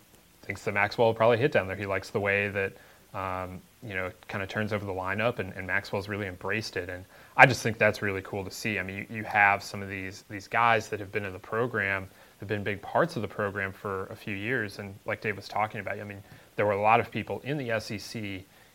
thinks 0.43 0.65
that 0.65 0.75
Maxwell 0.75 1.09
will 1.09 1.15
probably 1.15 1.39
hit 1.39 1.53
down 1.53 1.67
there. 1.67 1.77
He 1.77 1.87
likes 1.87 2.11
the 2.11 2.21
way 2.21 2.49
that 2.49 2.73
um, 3.15 3.61
you 3.83 3.95
know 3.95 4.11
kind 4.29 4.43
of 4.43 4.49
turns 4.49 4.73
over 4.73 4.85
the 4.85 4.93
lineup, 4.93 5.39
and, 5.39 5.53
and 5.55 5.67
Maxwell's 5.67 6.09
really 6.09 6.27
embraced 6.27 6.77
it. 6.77 6.89
And 6.89 7.05
I 7.37 7.47
just 7.47 7.63
think 7.63 7.79
that's 7.79 8.03
really 8.03 8.23
cool 8.23 8.45
to 8.45 8.51
see. 8.51 8.79
I 8.79 8.83
mean, 8.83 9.07
you, 9.11 9.17
you 9.19 9.25
have 9.25 9.63
some 9.63 9.83
of 9.83 9.89
these 9.89 10.25
these 10.29 10.49
guys 10.49 10.89
that 10.89 11.01
have 11.01 11.13
been 11.13 11.25
in 11.25 11.33
the 11.33 11.39
program 11.39 12.09
have 12.41 12.49
been 12.49 12.65
big 12.65 12.83
parts 12.83 13.15
of 13.15 13.23
the 13.23 13.29
program 13.29 13.73
for 13.73 14.07
a 14.07 14.17
few 14.17 14.35
years. 14.35 14.81
And 14.81 14.95
like 15.07 15.21
Dave 15.21 15.37
was 15.37 15.47
talking 15.47 15.81
about, 15.81 16.01
I 16.01 16.05
mean, 16.05 16.21
there 16.57 16.67
were 16.67 16.73
a 16.73 16.83
lot 16.83 16.99
of 16.99 17.09
people 17.09 17.41
in 17.45 17.57
the 17.57 17.79
SEC 17.79 18.21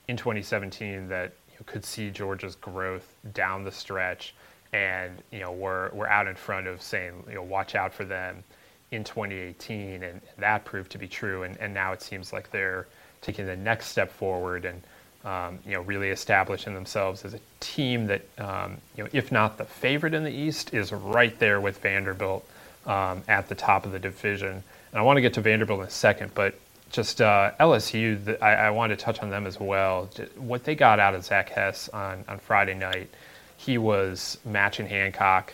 in 0.08 0.16
2017 0.16 1.10
that 1.10 1.34
you 1.50 1.56
know, 1.56 1.64
could 1.66 1.84
see 1.84 2.10
Georgia's 2.10 2.56
growth 2.56 3.16
down 3.34 3.66
the 3.66 3.72
stretch, 3.72 4.36
and 4.72 5.22
you 5.32 5.40
know, 5.40 5.52
were 5.52 5.92
were 5.94 6.10
out 6.10 6.28
in 6.28 6.36
front 6.36 6.68
of 6.68 6.82
saying, 6.82 7.24
you 7.28 7.36
know, 7.36 7.44
watch 7.44 7.76
out 7.76 7.94
for 7.94 8.06
them 8.06 8.44
in 8.92 9.04
2018, 9.04 10.04
and 10.04 10.22
that 10.38 10.66
proved 10.66 10.92
to 10.92 10.98
be 10.98 11.08
true. 11.08 11.44
And, 11.44 11.58
and 11.58 11.74
now 11.74 11.92
it 11.94 12.02
seems 12.02 12.32
like 12.32 12.52
they're 12.52 12.88
taking 13.22 13.46
the 13.46 13.56
next 13.56 13.88
step 13.88 14.12
forward 14.12 14.66
and 14.66 14.82
um, 15.26 15.60
you 15.66 15.74
know 15.74 15.82
really 15.82 16.10
establishing 16.10 16.74
themselves 16.74 17.26
as 17.26 17.34
a 17.34 17.40
team 17.60 18.06
that 18.08 18.22
um, 18.38 18.78
you 18.96 19.04
know 19.04 19.10
if 19.12 19.32
not 19.32 19.58
the 19.58 19.66
favorite 19.66 20.14
in 20.14 20.24
the 20.24 20.32
East 20.32 20.74
is 20.74 20.92
right 20.92 21.38
there 21.40 21.60
with 21.60 21.80
Vanderbilt 21.80 22.48
um, 22.86 23.24
at 23.28 23.50
the 23.50 23.56
top 23.56 23.86
of 23.86 23.92
the 23.92 24.00
division. 24.00 24.64
And 24.92 25.00
I 25.00 25.02
want 25.02 25.18
to 25.18 25.22
get 25.22 25.34
to 25.34 25.42
Vanderbilt 25.42 25.82
in 25.82 25.88
a 25.88 25.90
second, 25.90 26.32
but 26.34 26.56
just 26.90 27.20
uh, 27.20 27.52
LSU, 27.60 28.24
the, 28.24 28.42
I, 28.44 28.68
I 28.68 28.70
wanted 28.70 28.98
to 28.98 29.04
touch 29.04 29.20
on 29.20 29.30
them 29.30 29.46
as 29.46 29.60
well. 29.60 30.10
What 30.38 30.64
they 30.64 30.76
got 30.76 31.00
out 31.00 31.14
of 31.14 31.26
Zach 31.26 31.50
Hess 31.50 31.90
on, 31.90 32.24
on 32.30 32.40
Friday 32.40 32.74
night, 32.74 33.10
he 33.58 33.78
was 33.78 34.38
matching 34.46 34.88
Hancock 34.88 35.54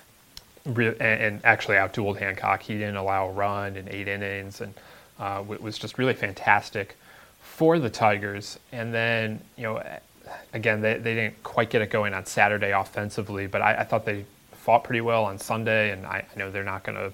and, 0.65 1.01
and 1.01 1.41
actually 1.43 1.77
outdueled 1.77 2.19
Hancock. 2.19 2.61
He 2.61 2.73
didn't 2.73 2.95
allow 2.95 3.27
a 3.27 3.31
run 3.31 3.75
in 3.75 3.89
eight 3.89 4.07
innings 4.07 4.61
and 4.61 4.73
uh, 5.19 5.43
it 5.51 5.61
was 5.61 5.77
just 5.77 5.97
really 5.97 6.13
fantastic 6.13 6.95
for 7.41 7.79
the 7.79 7.89
Tigers. 7.89 8.59
And 8.71 8.93
then, 8.93 9.41
you 9.57 9.63
know, 9.63 9.83
again, 10.53 10.81
they, 10.81 10.97
they 10.97 11.15
didn't 11.15 11.43
quite 11.43 11.69
get 11.69 11.81
it 11.81 11.89
going 11.89 12.13
on 12.13 12.25
Saturday 12.25 12.71
offensively, 12.71 13.47
but 13.47 13.61
I, 13.61 13.75
I 13.75 13.83
thought 13.83 14.05
they 14.05 14.25
fought 14.51 14.83
pretty 14.83 15.01
well 15.01 15.25
on 15.25 15.37
Sunday, 15.37 15.91
and 15.91 16.05
I, 16.05 16.25
I 16.33 16.39
know 16.39 16.49
they're 16.49 16.63
not 16.63 16.83
going 16.83 16.97
to, 16.97 17.11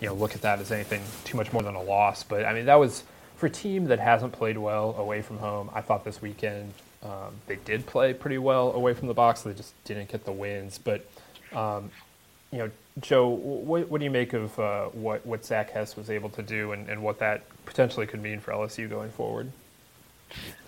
you 0.00 0.08
know, 0.08 0.14
look 0.14 0.34
at 0.34 0.42
that 0.42 0.58
as 0.58 0.72
anything 0.72 1.02
too 1.24 1.36
much 1.36 1.52
more 1.52 1.62
than 1.62 1.74
a 1.74 1.82
loss. 1.82 2.22
But 2.24 2.44
I 2.44 2.52
mean, 2.52 2.66
that 2.66 2.74
was 2.74 3.04
for 3.36 3.46
a 3.46 3.50
team 3.50 3.86
that 3.86 3.98
hasn't 3.98 4.32
played 4.32 4.58
well 4.58 4.94
away 4.98 5.22
from 5.22 5.38
home. 5.38 5.70
I 5.72 5.80
thought 5.80 6.04
this 6.04 6.20
weekend 6.20 6.74
um, 7.02 7.34
they 7.46 7.56
did 7.56 7.86
play 7.86 8.12
pretty 8.12 8.38
well 8.38 8.72
away 8.72 8.92
from 8.92 9.08
the 9.08 9.14
box. 9.14 9.42
They 9.42 9.54
just 9.54 9.72
didn't 9.84 10.10
get 10.10 10.24
the 10.24 10.32
wins. 10.32 10.78
But 10.78 11.08
um, 11.52 11.90
you 12.52 12.58
know, 12.58 12.70
Joe, 13.00 13.28
what, 13.28 13.88
what, 13.88 13.98
do 13.98 14.04
you 14.04 14.10
make 14.10 14.32
of 14.32 14.58
uh, 14.58 14.86
what 14.86 15.24
what 15.24 15.44
Zach 15.44 15.70
Hess 15.70 15.96
was 15.96 16.10
able 16.10 16.28
to 16.30 16.42
do, 16.42 16.72
and, 16.72 16.88
and 16.88 17.02
what 17.02 17.18
that 17.20 17.42
potentially 17.64 18.06
could 18.06 18.22
mean 18.22 18.40
for 18.40 18.52
LSU 18.52 18.88
going 18.88 19.10
forward? 19.10 19.50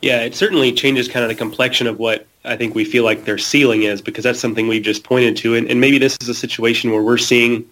Yeah, 0.01 0.21
it 0.23 0.35
certainly 0.35 0.73
changes 0.73 1.09
kind 1.09 1.25
of 1.25 1.29
the 1.29 1.35
complexion 1.35 1.87
of 1.87 1.99
what 1.99 2.27
I 2.45 2.57
think 2.57 2.75
we 2.75 2.85
feel 2.85 3.05
like 3.05 3.25
their 3.25 3.39
ceiling 3.39 3.83
is 3.83 4.01
because 4.01 4.25
that's 4.25 4.41
something 4.41 4.67
we've 4.67 4.83
just 4.83 5.05
pointed 5.05 5.37
to. 5.39 5.55
And, 5.55 5.69
and 5.71 5.81
maybe 5.81 5.99
this 5.99 6.17
is 6.21 6.29
a 6.29 6.35
situation 6.35 6.91
where 6.91 7.03
we're 7.03 7.19
seeing 7.19 7.69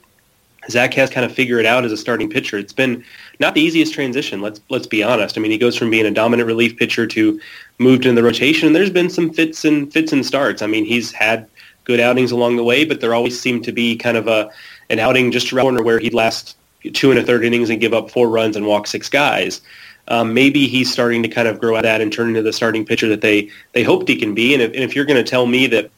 Zach 0.68 0.94
has 0.94 1.10
kind 1.10 1.24
of 1.24 1.32
figured 1.32 1.60
it 1.60 1.66
out 1.66 1.84
as 1.84 1.92
a 1.92 1.96
starting 1.96 2.28
pitcher. 2.28 2.58
It's 2.58 2.72
been 2.72 3.04
not 3.40 3.54
the 3.54 3.60
easiest 3.60 3.94
transition. 3.94 4.40
Let's 4.40 4.60
let's 4.68 4.86
be 4.86 5.02
honest. 5.02 5.38
I 5.38 5.40
mean, 5.40 5.50
he 5.50 5.58
goes 5.58 5.76
from 5.76 5.90
being 5.90 6.06
a 6.06 6.10
dominant 6.10 6.46
relief 6.46 6.76
pitcher 6.76 7.06
to 7.06 7.40
moved 7.78 8.06
in 8.06 8.14
the 8.14 8.22
rotation, 8.22 8.66
and 8.66 8.76
there's 8.76 8.90
been 8.90 9.10
some 9.10 9.32
fits 9.32 9.64
and 9.64 9.92
fits 9.92 10.12
and 10.12 10.24
starts. 10.24 10.62
I 10.62 10.66
mean, 10.66 10.84
he's 10.84 11.12
had 11.12 11.48
good 11.90 11.98
outings 11.98 12.30
along 12.30 12.54
the 12.54 12.62
way, 12.62 12.84
but 12.84 13.00
there 13.00 13.12
always 13.14 13.40
seemed 13.40 13.64
to 13.64 13.72
be 13.72 13.96
kind 13.96 14.16
of 14.16 14.28
a 14.28 14.48
an 14.90 15.00
outing 15.00 15.32
just 15.32 15.52
around 15.52 15.74
the 15.74 15.80
corner 15.80 15.84
where 15.84 15.98
he'd 15.98 16.14
last 16.14 16.56
two 16.92 17.10
and 17.10 17.18
a 17.18 17.24
third 17.24 17.44
innings 17.44 17.68
and 17.68 17.80
give 17.80 17.92
up 17.92 18.12
four 18.12 18.28
runs 18.28 18.54
and 18.54 18.64
walk 18.64 18.86
six 18.86 19.08
guys. 19.08 19.60
Um, 20.06 20.32
maybe 20.32 20.68
he's 20.68 20.90
starting 20.90 21.20
to 21.24 21.28
kind 21.28 21.48
of 21.48 21.60
grow 21.60 21.74
out 21.74 21.78
of 21.78 21.82
that 21.84 22.00
and 22.00 22.12
turn 22.12 22.28
into 22.28 22.42
the 22.42 22.52
starting 22.52 22.86
pitcher 22.86 23.08
that 23.08 23.22
they 23.22 23.50
they 23.72 23.82
hoped 23.82 24.06
he 24.06 24.16
can 24.16 24.34
be. 24.34 24.54
And 24.54 24.62
if, 24.62 24.72
and 24.72 24.84
if 24.84 24.94
you're 24.94 25.04
going 25.04 25.22
to 25.22 25.28
tell 25.28 25.46
me 25.46 25.66
that 25.66 25.90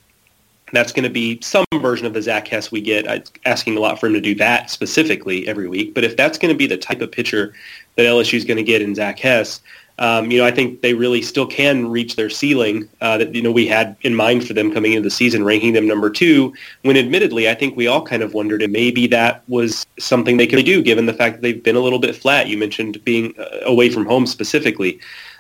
that's 0.72 0.92
going 0.92 1.04
to 1.04 1.10
be 1.10 1.38
some 1.42 1.66
version 1.74 2.06
of 2.06 2.14
the 2.14 2.22
Zach 2.22 2.48
Hess 2.48 2.72
we 2.72 2.80
get, 2.80 3.06
I'm 3.06 3.22
asking 3.44 3.76
a 3.76 3.80
lot 3.80 4.00
for 4.00 4.06
him 4.06 4.14
to 4.14 4.20
do 4.22 4.34
that 4.36 4.70
specifically 4.70 5.46
every 5.46 5.68
week. 5.68 5.92
But 5.92 6.04
if 6.04 6.16
that's 6.16 6.38
going 6.38 6.54
to 6.54 6.56
be 6.56 6.66
the 6.66 6.78
type 6.78 7.02
of 7.02 7.12
pitcher 7.12 7.52
that 7.96 8.04
LSU 8.04 8.34
is 8.34 8.46
going 8.46 8.56
to 8.56 8.62
get 8.62 8.80
in 8.80 8.94
Zach 8.94 9.18
Hess, 9.18 9.60
um, 9.98 10.30
you 10.30 10.38
know, 10.38 10.44
I 10.44 10.50
think 10.50 10.80
they 10.80 10.94
really 10.94 11.22
still 11.22 11.46
can 11.46 11.88
reach 11.88 12.16
their 12.16 12.30
ceiling 12.30 12.88
uh, 13.00 13.18
that, 13.18 13.34
you 13.34 13.42
know, 13.42 13.52
we 13.52 13.66
had 13.66 13.96
in 14.02 14.14
mind 14.14 14.46
for 14.46 14.54
them 14.54 14.72
coming 14.72 14.92
into 14.92 15.06
the 15.06 15.10
season, 15.10 15.44
ranking 15.44 15.74
them 15.74 15.86
number 15.86 16.10
two, 16.10 16.52
when 16.82 16.96
admittedly, 16.96 17.48
I 17.48 17.54
think 17.54 17.76
we 17.76 17.86
all 17.86 18.02
kind 18.02 18.22
of 18.22 18.34
wondered 18.34 18.62
if 18.62 18.70
maybe 18.70 19.06
that 19.08 19.42
was 19.48 19.86
something 19.98 20.36
they 20.36 20.46
could 20.46 20.64
do 20.64 20.82
given 20.82 21.06
the 21.06 21.12
fact 21.12 21.36
that 21.36 21.42
they've 21.42 21.62
been 21.62 21.76
a 21.76 21.80
little 21.80 21.98
bit 21.98 22.16
flat. 22.16 22.48
You 22.48 22.56
mentioned 22.58 23.04
being 23.04 23.34
uh, 23.38 23.60
away 23.64 23.90
from 23.90 24.06
home 24.06 24.26
specifically. 24.26 24.98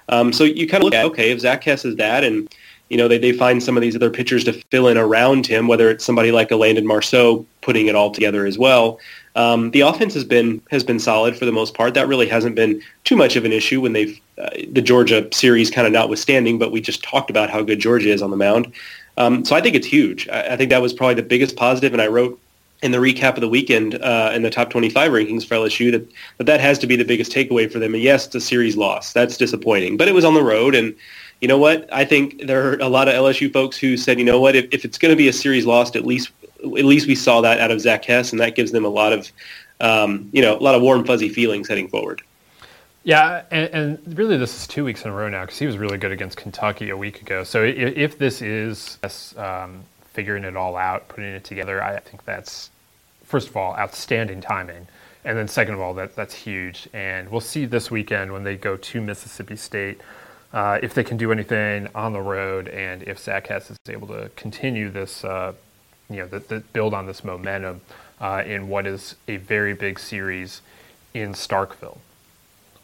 Um, 0.08 0.32
so 0.32 0.44
you 0.44 0.68
kind 0.68 0.82
of 0.82 0.86
look 0.86 0.94
at, 0.94 1.04
okay, 1.06 1.30
if 1.30 1.40
Zach 1.40 1.64
Hess 1.64 1.84
is 1.84 1.96
that 1.96 2.22
and, 2.22 2.48
you 2.90 2.98
know, 2.98 3.08
they, 3.08 3.16
they 3.16 3.32
find 3.32 3.62
some 3.62 3.76
of 3.76 3.80
these 3.80 3.96
other 3.96 4.10
pitchers 4.10 4.44
to 4.44 4.52
fill 4.52 4.86
in 4.88 4.98
around 4.98 5.46
him, 5.46 5.66
whether 5.66 5.88
it's 5.88 6.04
somebody 6.04 6.30
like 6.30 6.50
a 6.50 6.56
Landon 6.56 6.86
Marceaux 6.86 7.46
putting 7.62 7.86
it 7.86 7.94
all 7.94 8.10
together 8.10 8.44
as 8.44 8.58
well. 8.58 8.98
Um, 9.34 9.70
the 9.70 9.80
offense 9.80 10.12
has 10.12 10.24
been 10.24 10.60
has 10.70 10.84
been 10.84 10.98
solid 10.98 11.34
for 11.34 11.46
the 11.46 11.52
most 11.52 11.72
part. 11.72 11.94
That 11.94 12.06
really 12.06 12.28
hasn't 12.28 12.54
been 12.54 12.82
too 13.04 13.16
much 13.16 13.34
of 13.34 13.46
an 13.46 13.52
issue 13.52 13.80
when 13.80 13.94
they've 13.94 14.20
the 14.36 14.82
Georgia 14.82 15.28
series 15.32 15.70
kind 15.70 15.86
of 15.86 15.92
notwithstanding. 15.92 16.58
But 16.58 16.72
we 16.72 16.80
just 16.80 17.02
talked 17.02 17.30
about 17.30 17.50
how 17.50 17.62
good 17.62 17.78
Georgia 17.78 18.10
is 18.10 18.22
on 18.22 18.30
the 18.30 18.36
mound. 18.36 18.72
Um, 19.16 19.44
so 19.44 19.54
I 19.54 19.60
think 19.60 19.76
it's 19.76 19.86
huge. 19.86 20.28
I, 20.28 20.54
I, 20.54 20.56
think 20.56 20.70
that 20.70 20.80
was 20.80 20.94
probably 20.94 21.14
the 21.14 21.22
biggest 21.22 21.54
positive, 21.54 21.92
and 21.92 22.00
I 22.00 22.06
wrote 22.06 22.40
in 22.82 22.92
the 22.92 22.98
recap 22.98 23.34
of 23.34 23.42
the 23.42 23.48
weekend 23.48 23.94
uh, 23.96 24.32
in 24.34 24.42
the 24.42 24.48
top 24.48 24.70
25 24.70 25.12
rankings 25.12 25.46
for 25.46 25.54
LSU 25.54 25.92
that, 25.92 26.10
that 26.38 26.44
that 26.44 26.60
has 26.60 26.78
to 26.78 26.86
be 26.86 26.96
the 26.96 27.04
biggest 27.04 27.30
takeaway 27.30 27.70
for 27.70 27.78
them. 27.78 27.94
And 27.94 28.02
yes, 28.02 28.34
a 28.34 28.40
series 28.40 28.76
loss. 28.76 29.12
That's 29.12 29.36
disappointing, 29.36 29.98
but 29.98 30.08
it 30.08 30.14
was 30.14 30.24
on 30.24 30.34
the 30.34 30.42
road 30.42 30.74
and 30.74 30.94
you 31.42 31.48
know 31.48 31.58
what? 31.58 31.92
I 31.92 32.04
think 32.04 32.46
there 32.46 32.68
are 32.68 32.74
a 32.76 32.88
lot 32.88 33.08
of 33.08 33.14
LSU 33.14 33.52
folks 33.52 33.76
who 33.76 33.96
said, 33.96 34.16
you 34.16 34.24
know 34.24 34.40
what, 34.40 34.54
if, 34.54 34.66
if 34.70 34.84
it's 34.84 34.96
going 34.96 35.10
to 35.10 35.16
be 35.16 35.26
a 35.26 35.32
series 35.32 35.66
lost, 35.66 35.96
at 35.96 36.06
least 36.06 36.30
at 36.62 36.84
least 36.84 37.08
we 37.08 37.16
saw 37.16 37.40
that 37.40 37.58
out 37.58 37.72
of 37.72 37.80
Zach 37.80 38.04
Hess, 38.04 38.30
and 38.30 38.40
that 38.40 38.54
gives 38.54 38.70
them 38.70 38.84
a 38.84 38.88
lot 38.88 39.12
of, 39.12 39.32
um, 39.80 40.30
you 40.32 40.40
know, 40.40 40.56
a 40.56 40.62
lot 40.62 40.76
of 40.76 40.82
warm 40.82 41.04
fuzzy 41.04 41.28
feelings 41.28 41.66
heading 41.66 41.88
forward. 41.88 42.22
Yeah, 43.04 43.42
and, 43.50 43.70
and, 43.74 44.18
really, 44.18 44.36
this 44.36 44.54
is 44.54 44.66
two 44.68 44.84
weeks 44.84 45.04
in 45.04 45.10
a 45.10 45.14
row 45.14 45.28
now 45.28 45.42
because 45.42 45.58
he 45.58 45.66
was 45.66 45.76
really 45.76 45.98
good 45.98 46.12
against 46.12 46.36
Kentucky 46.36 46.90
a 46.90 46.96
week 46.96 47.20
ago. 47.20 47.42
So 47.42 47.64
if, 47.64 47.96
if 47.96 48.18
this 48.18 48.40
is 48.40 48.98
um, 49.36 49.82
figuring 50.12 50.44
it 50.44 50.56
all 50.56 50.76
out, 50.76 51.08
putting 51.08 51.30
it 51.30 51.42
together, 51.42 51.82
I 51.82 51.98
think 51.98 52.24
that's 52.24 52.70
first 53.24 53.48
of 53.48 53.56
all 53.56 53.74
outstanding 53.74 54.40
timing, 54.40 54.86
and 55.24 55.36
then 55.36 55.48
second 55.48 55.74
of 55.74 55.80
all, 55.80 55.94
that 55.94 56.14
that's 56.14 56.34
huge. 56.34 56.88
And 56.92 57.28
we'll 57.28 57.40
see 57.40 57.64
this 57.64 57.90
weekend 57.90 58.32
when 58.32 58.44
they 58.44 58.56
go 58.56 58.76
to 58.76 59.00
Mississippi 59.00 59.56
State. 59.56 60.00
Uh, 60.52 60.78
if 60.82 60.94
they 60.94 61.02
can 61.02 61.16
do 61.16 61.32
anything 61.32 61.88
on 61.94 62.12
the 62.12 62.20
road, 62.20 62.68
and 62.68 63.02
if 63.02 63.18
Zach 63.18 63.48
Hess 63.48 63.70
is 63.70 63.78
able 63.88 64.06
to 64.08 64.30
continue 64.36 64.90
this 64.90 65.24
uh, 65.24 65.54
you 66.12 66.18
know, 66.18 66.26
that, 66.26 66.48
that 66.48 66.72
build 66.72 66.94
on 66.94 67.06
this 67.06 67.24
momentum 67.24 67.80
uh, 68.20 68.42
in 68.46 68.68
what 68.68 68.86
is 68.86 69.16
a 69.26 69.36
very 69.38 69.74
big 69.74 69.98
series 69.98 70.60
in 71.14 71.32
Starkville. 71.32 71.98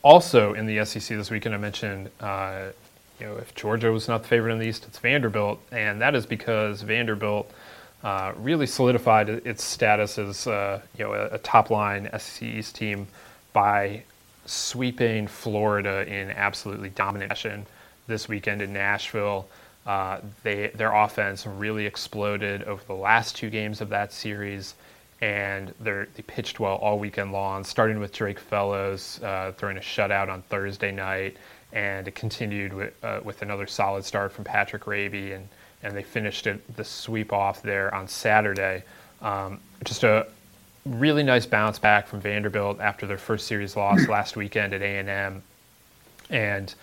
Also 0.02 0.54
in 0.54 0.66
the 0.66 0.84
SEC 0.84 1.16
this 1.16 1.30
weekend, 1.30 1.54
I 1.54 1.58
mentioned, 1.58 2.10
uh, 2.20 2.66
you 3.20 3.26
know, 3.26 3.36
if 3.36 3.54
Georgia 3.54 3.90
was 3.90 4.06
not 4.06 4.22
the 4.22 4.28
favorite 4.28 4.52
in 4.52 4.58
the 4.58 4.66
East, 4.66 4.86
it's 4.86 4.98
Vanderbilt, 4.98 5.60
and 5.72 6.00
that 6.00 6.14
is 6.14 6.24
because 6.24 6.82
Vanderbilt 6.82 7.50
uh, 8.04 8.32
really 8.36 8.66
solidified 8.66 9.28
its 9.28 9.64
status 9.64 10.18
as, 10.18 10.46
uh, 10.46 10.80
you 10.96 11.04
know, 11.04 11.14
a, 11.14 11.26
a 11.34 11.38
top-line 11.38 12.08
SEC 12.16 12.42
East 12.42 12.76
team 12.76 13.08
by 13.52 14.02
sweeping 14.46 15.26
Florida 15.26 16.06
in 16.06 16.30
absolutely 16.30 16.90
dominant 16.90 17.30
fashion 17.30 17.66
this 18.06 18.28
weekend 18.28 18.62
in 18.62 18.72
Nashville. 18.72 19.48
Uh, 19.86 20.20
they 20.42 20.68
their 20.68 20.92
offense 20.92 21.46
really 21.46 21.86
exploded 21.86 22.62
over 22.64 22.82
the 22.86 22.94
last 22.94 23.36
two 23.36 23.50
games 23.50 23.80
of 23.80 23.88
that 23.88 24.12
series, 24.12 24.74
and 25.20 25.74
they 25.80 26.06
pitched 26.26 26.60
well 26.60 26.76
all 26.76 26.98
weekend 26.98 27.32
long. 27.32 27.64
Starting 27.64 27.98
with 27.98 28.12
Drake 28.12 28.38
Fellows 28.38 29.20
uh, 29.22 29.52
throwing 29.56 29.76
a 29.76 29.80
shutout 29.80 30.28
on 30.28 30.42
Thursday 30.42 30.92
night, 30.92 31.36
and 31.72 32.06
it 32.06 32.14
continued 32.14 32.72
with, 32.72 33.04
uh, 33.04 33.20
with 33.24 33.42
another 33.42 33.66
solid 33.66 34.04
start 34.04 34.32
from 34.32 34.44
Patrick 34.44 34.84
Raabe, 34.84 35.34
and 35.34 35.48
and 35.82 35.96
they 35.96 36.02
finished 36.02 36.46
it 36.46 36.76
the 36.76 36.84
sweep 36.84 37.32
off 37.32 37.62
there 37.62 37.94
on 37.94 38.08
Saturday. 38.08 38.82
Um, 39.22 39.60
just 39.84 40.02
a 40.02 40.26
really 40.84 41.22
nice 41.22 41.46
bounce 41.46 41.78
back 41.78 42.08
from 42.08 42.20
Vanderbilt 42.20 42.80
after 42.80 43.06
their 43.06 43.18
first 43.18 43.46
series 43.46 43.76
loss 43.76 44.06
last 44.08 44.36
weekend 44.36 44.72
at 44.72 44.82
A 44.82 44.98
and 44.98 45.08
M, 45.08 45.42
and 46.30 46.74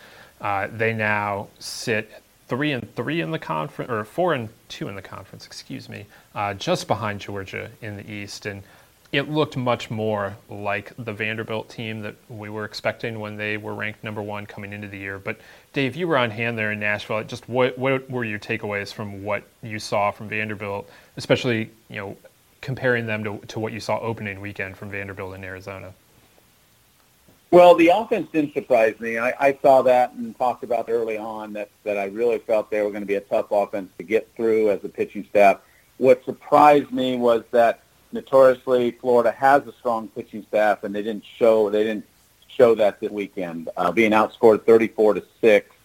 uh, 0.42 0.68
they 0.72 0.94
now 0.94 1.48
sit 1.60 2.10
three 2.48 2.72
and 2.72 2.94
three 2.96 3.22
in 3.22 3.32
the 3.32 3.40
conference, 3.40 3.92
or 3.92 4.04
four 4.04 4.34
and 4.34 4.50
two 4.70 4.88
in 4.88 4.96
the 4.96 5.02
conference, 5.02 5.46
excuse 5.46 5.90
me, 5.90 6.06
uh, 6.34 6.54
just 6.54 6.88
behind 6.88 7.20
Georgia 7.20 7.70
in 7.82 7.98
the 7.98 8.10
East. 8.10 8.46
And 8.46 8.64
it 9.12 9.30
looked 9.30 9.56
much 9.56 9.90
more 9.90 10.36
like 10.50 10.92
the 10.98 11.14
Vanderbilt 11.14 11.70
team 11.70 12.02
that 12.02 12.16
we 12.30 12.50
were 12.50 12.66
expecting 12.66 13.20
when 13.20 13.38
they 13.38 13.58
were 13.58 13.74
ranked 13.74 14.04
number 14.04 14.22
one 14.22 14.46
coming 14.46 14.74
into 14.74 14.88
the 14.88 14.98
year. 14.98 15.18
But 15.20 15.40
Dave, 15.74 15.96
you 15.96 16.08
were 16.08 16.18
on 16.18 16.32
hand 16.32 16.58
there 16.58 16.72
in 16.72 16.80
Nashville. 16.80 17.24
Just 17.24 17.48
what 17.48 17.78
what 17.78 18.10
were 18.10 18.26
your 18.26 18.40
takeaways 18.40 18.94
from 18.94 19.24
what 19.24 19.44
you 19.62 19.80
saw 19.80 20.12
from 20.12 20.28
Vanderbilt, 20.28 20.90
especially 21.18 21.70
you 21.90 21.98
know 21.98 22.18
comparing 22.62 23.06
them 23.06 23.24
to, 23.24 23.38
to 23.48 23.60
what 23.60 23.74
you 23.74 23.80
saw 23.80 24.00
opening 24.00 24.42
weekend 24.42 24.76
from 24.76 24.90
Vanderbilt 24.90 25.36
in 25.36 25.44
Arizona? 25.44 25.94
Well, 27.52 27.76
the 27.76 27.90
offense 27.90 28.28
didn't 28.34 28.54
surprise 28.54 29.00
me. 29.00 29.18
I, 29.18 29.34
I 29.40 29.58
saw 29.62 29.82
that 29.84 30.14
and 30.14 30.38
talked 30.38 30.64
about 30.64 30.90
early 30.90 31.18
on 31.18 31.54
that, 31.54 31.70
that 31.84 31.98
I 31.98 32.06
really 32.06 32.40
felt 32.40 32.70
they 32.70 32.82
were 32.82 32.90
going 32.90 33.04
to 33.04 33.08
be 33.08 33.16
a 33.16 33.22
tough 33.22 33.48
offense 33.52 33.92
to 33.98 34.04
get 34.04 34.30
through 34.36 34.72
as 34.72 34.84
a 34.84 34.90
pitching 34.90 35.26
staff. 35.30 35.60
What 35.98 36.26
surprised 36.26 36.92
me 36.92 37.16
was 37.16 37.44
that 37.52 37.82
notoriously 38.12 38.92
Florida 38.92 39.32
has 39.32 39.66
a 39.68 39.74
strong 39.74 40.08
pitching 40.10 40.44
staff, 40.48 40.84
and 40.84 40.94
they 40.94 41.04
didn't 41.04 41.24
show 41.38 41.70
they 41.70 41.84
didn't 41.84 42.06
show 42.48 42.76
that 42.76 43.00
this 43.00 43.12
weekend, 43.12 43.70
uh, 43.78 43.92
being 43.92 44.12
outscored 44.12 44.66
34 44.66 45.16
to 45.16 45.24
six 45.42 45.76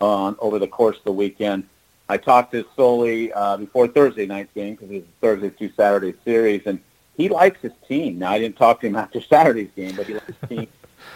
on 0.00 0.36
over 0.40 0.58
the 0.58 0.68
course 0.68 0.98
of 0.98 1.04
the 1.04 1.12
weekend. 1.12 1.64
I 2.08 2.16
talked 2.16 2.52
to 2.52 2.64
Sully 2.76 3.32
uh, 3.32 3.56
before 3.56 3.86
Thursday 3.88 4.26
night's 4.26 4.52
game 4.52 4.74
because 4.74 4.90
it 4.90 4.94
was 4.94 5.02
a 5.02 5.20
Thursday 5.20 5.50
through 5.50 5.72
Saturday 5.76 6.14
series, 6.24 6.62
and 6.66 6.80
he 7.16 7.28
likes 7.28 7.60
his 7.60 7.72
team. 7.86 8.18
Now 8.18 8.32
I 8.32 8.38
didn't 8.38 8.56
talk 8.56 8.80
to 8.82 8.86
him 8.86 8.96
after 9.04 9.20
Saturday's 9.20 9.70
game, 9.74 9.96
but 9.96 10.06
he 10.06 10.14
likes 10.14 10.26
his 10.26 10.48
team 10.48 10.68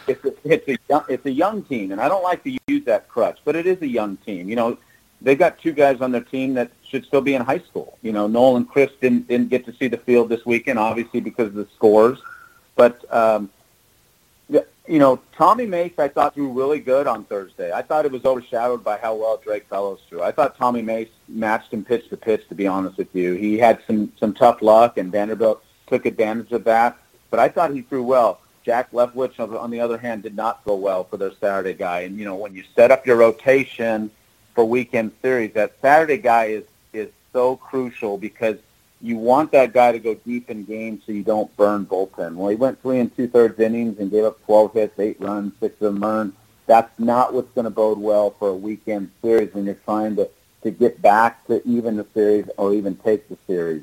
it's 0.06 0.25
a, 0.25 0.32
it's 0.44 0.68
a 0.68 0.78
young, 0.88 1.04
it's 1.08 1.26
a 1.26 1.30
young 1.30 1.62
team, 1.62 1.92
and 1.92 2.00
I 2.00 2.08
don't 2.08 2.22
like 2.22 2.42
to 2.44 2.58
use 2.66 2.84
that 2.84 3.08
crutch, 3.08 3.38
but 3.44 3.56
it 3.56 3.66
is 3.66 3.80
a 3.82 3.87
young 3.87 4.16
team. 4.18 4.49
You 4.49 4.56
know, 4.56 4.78
they've 5.20 5.38
got 5.38 5.58
two 5.58 5.72
guys 5.72 6.00
on 6.00 6.12
their 6.12 6.22
team 6.22 6.54
that 6.54 6.70
should 6.88 7.04
still 7.04 7.20
be 7.20 7.34
in 7.34 7.42
high 7.42 7.61
school. 7.61 7.99
You 8.02 8.12
know, 8.12 8.26
Noel 8.26 8.56
and 8.56 8.68
Chris 8.68 8.90
didn't 9.00 9.28
didn't 9.28 9.49
get 9.49 9.64
to 9.66 9.75
see 9.75 9.88
the 9.88 9.99
field 9.99 10.28
this 10.28 10.44
weekend, 10.44 10.78
obviously 10.78 11.20
because 11.20 11.49
of 11.49 11.54
the 11.54 11.68
scores, 11.76 12.18
but 12.76 13.04
um, 13.14 13.50
you 14.88 14.99
know, 14.99 15.20
Tommy 15.37 15.66
Mace 15.66 15.92
I 15.99 16.08
thought 16.08 16.34
threw 16.34 16.52
really 16.52 16.80
good 16.80 17.06
on 17.06 17.25
Thursday. 17.25 17.72
I 17.72 17.82
thought 17.82 18.04
it 18.04 18.12
was 18.12 18.25
overshadowed 18.25 18.82
by 18.82 18.99
how 18.99 19.14
well 19.14 19.40
Drake 19.42 19.66
Fellows 19.68 20.00
threw. 20.08 20.22
I 20.22 20.32
thought 20.32 20.56
Tommy 20.56 20.82
Mace 20.82 21.08
matched 21.28 21.72
him 21.72 21.84
pitch 21.84 22.08
to 22.11 22.16
pitch. 22.16 22.49
To 22.49 22.54
be 22.54 22.66
honest 22.66 22.99
with 22.99 23.14
you, 23.14 23.34
he 23.34 23.58
had 23.58 23.80
some 23.87 24.12
some 24.18 24.34
tough 24.34 24.61
luck, 24.61 24.99
and 24.99 25.12
Vanderbilt 25.12 25.62
took 25.87 26.04
advantage 26.06 26.52
of 26.52 26.64
that. 26.64 26.99
But 27.30 27.40
I 27.40 27.49
thought 27.49 27.72
he 27.72 27.82
threw 27.82 28.02
well. 28.02 28.40
Jack 28.64 28.92
Leftwich, 28.92 29.38
on 29.40 29.71
the 29.71 29.81
other 29.81 29.99
hand, 29.99 30.23
did 30.23 30.37
not 30.37 30.64
go 30.64 30.75
well 30.75 31.04
for 31.04 31.16
their 31.16 31.33
Saturday 31.33 31.75
guy. 31.75 32.00
And 32.00 32.19
you 32.19 32.25
know, 32.25 32.37
when 32.37 32.54
you 32.54 32.64
set 32.75 32.90
up 32.90 33.07
your 33.07 33.16
rotation 33.16 34.11
for 34.54 34.64
weekend 34.64 35.12
series, 35.21 35.52
that 35.54 35.75
Saturday 35.81 36.19
guy 36.19 36.47
is 36.47 36.64
is 36.92 37.09
so 37.33 37.57
crucial 37.57 38.19
because 38.19 38.57
you 39.00 39.16
want 39.16 39.50
that 39.52 39.73
guy 39.73 39.90
to 39.90 39.99
go 39.99 40.14
deep 40.14 40.49
in 40.49 40.64
games 40.64 41.02
so 41.04 41.12
you 41.12 41.25
don't 41.25 41.54
burn 41.57 41.85
bullpen. 41.85 42.37
Well, 42.37 42.50
he 42.50 42.57
went 42.57 42.81
three 42.83 43.00
and 43.00 43.14
two 43.16 43.26
thirds 43.26 43.59
innings 43.59 43.99
and 43.99 44.11
gave 44.11 44.25
up 44.25 44.45
12 44.45 44.75
hits, 44.75 44.99
eight 45.00 45.21
runs, 45.21 45.52
six 45.59 45.75
of 45.83 45.95
them 45.95 46.04
earned. 46.04 46.35
That's 46.66 46.97
not 47.00 47.35
what's 47.35 47.50
going 47.52 47.64
to 47.64 47.71
bode 47.71 47.99
well 47.99 48.31
for 48.31 48.50
a 48.50 48.54
weekend 48.54 49.11
series 49.21 49.52
when 49.52 49.64
you're 49.64 49.75
trying 49.75 50.16
to 50.16 50.28
to 50.62 50.71
get 50.71 51.02
back 51.02 51.45
to 51.49 51.66
even 51.66 51.97
the 51.97 52.07
series 52.14 52.49
or 52.57 52.73
even 52.73 52.95
take 52.97 53.28
the 53.28 53.37
series. 53.49 53.83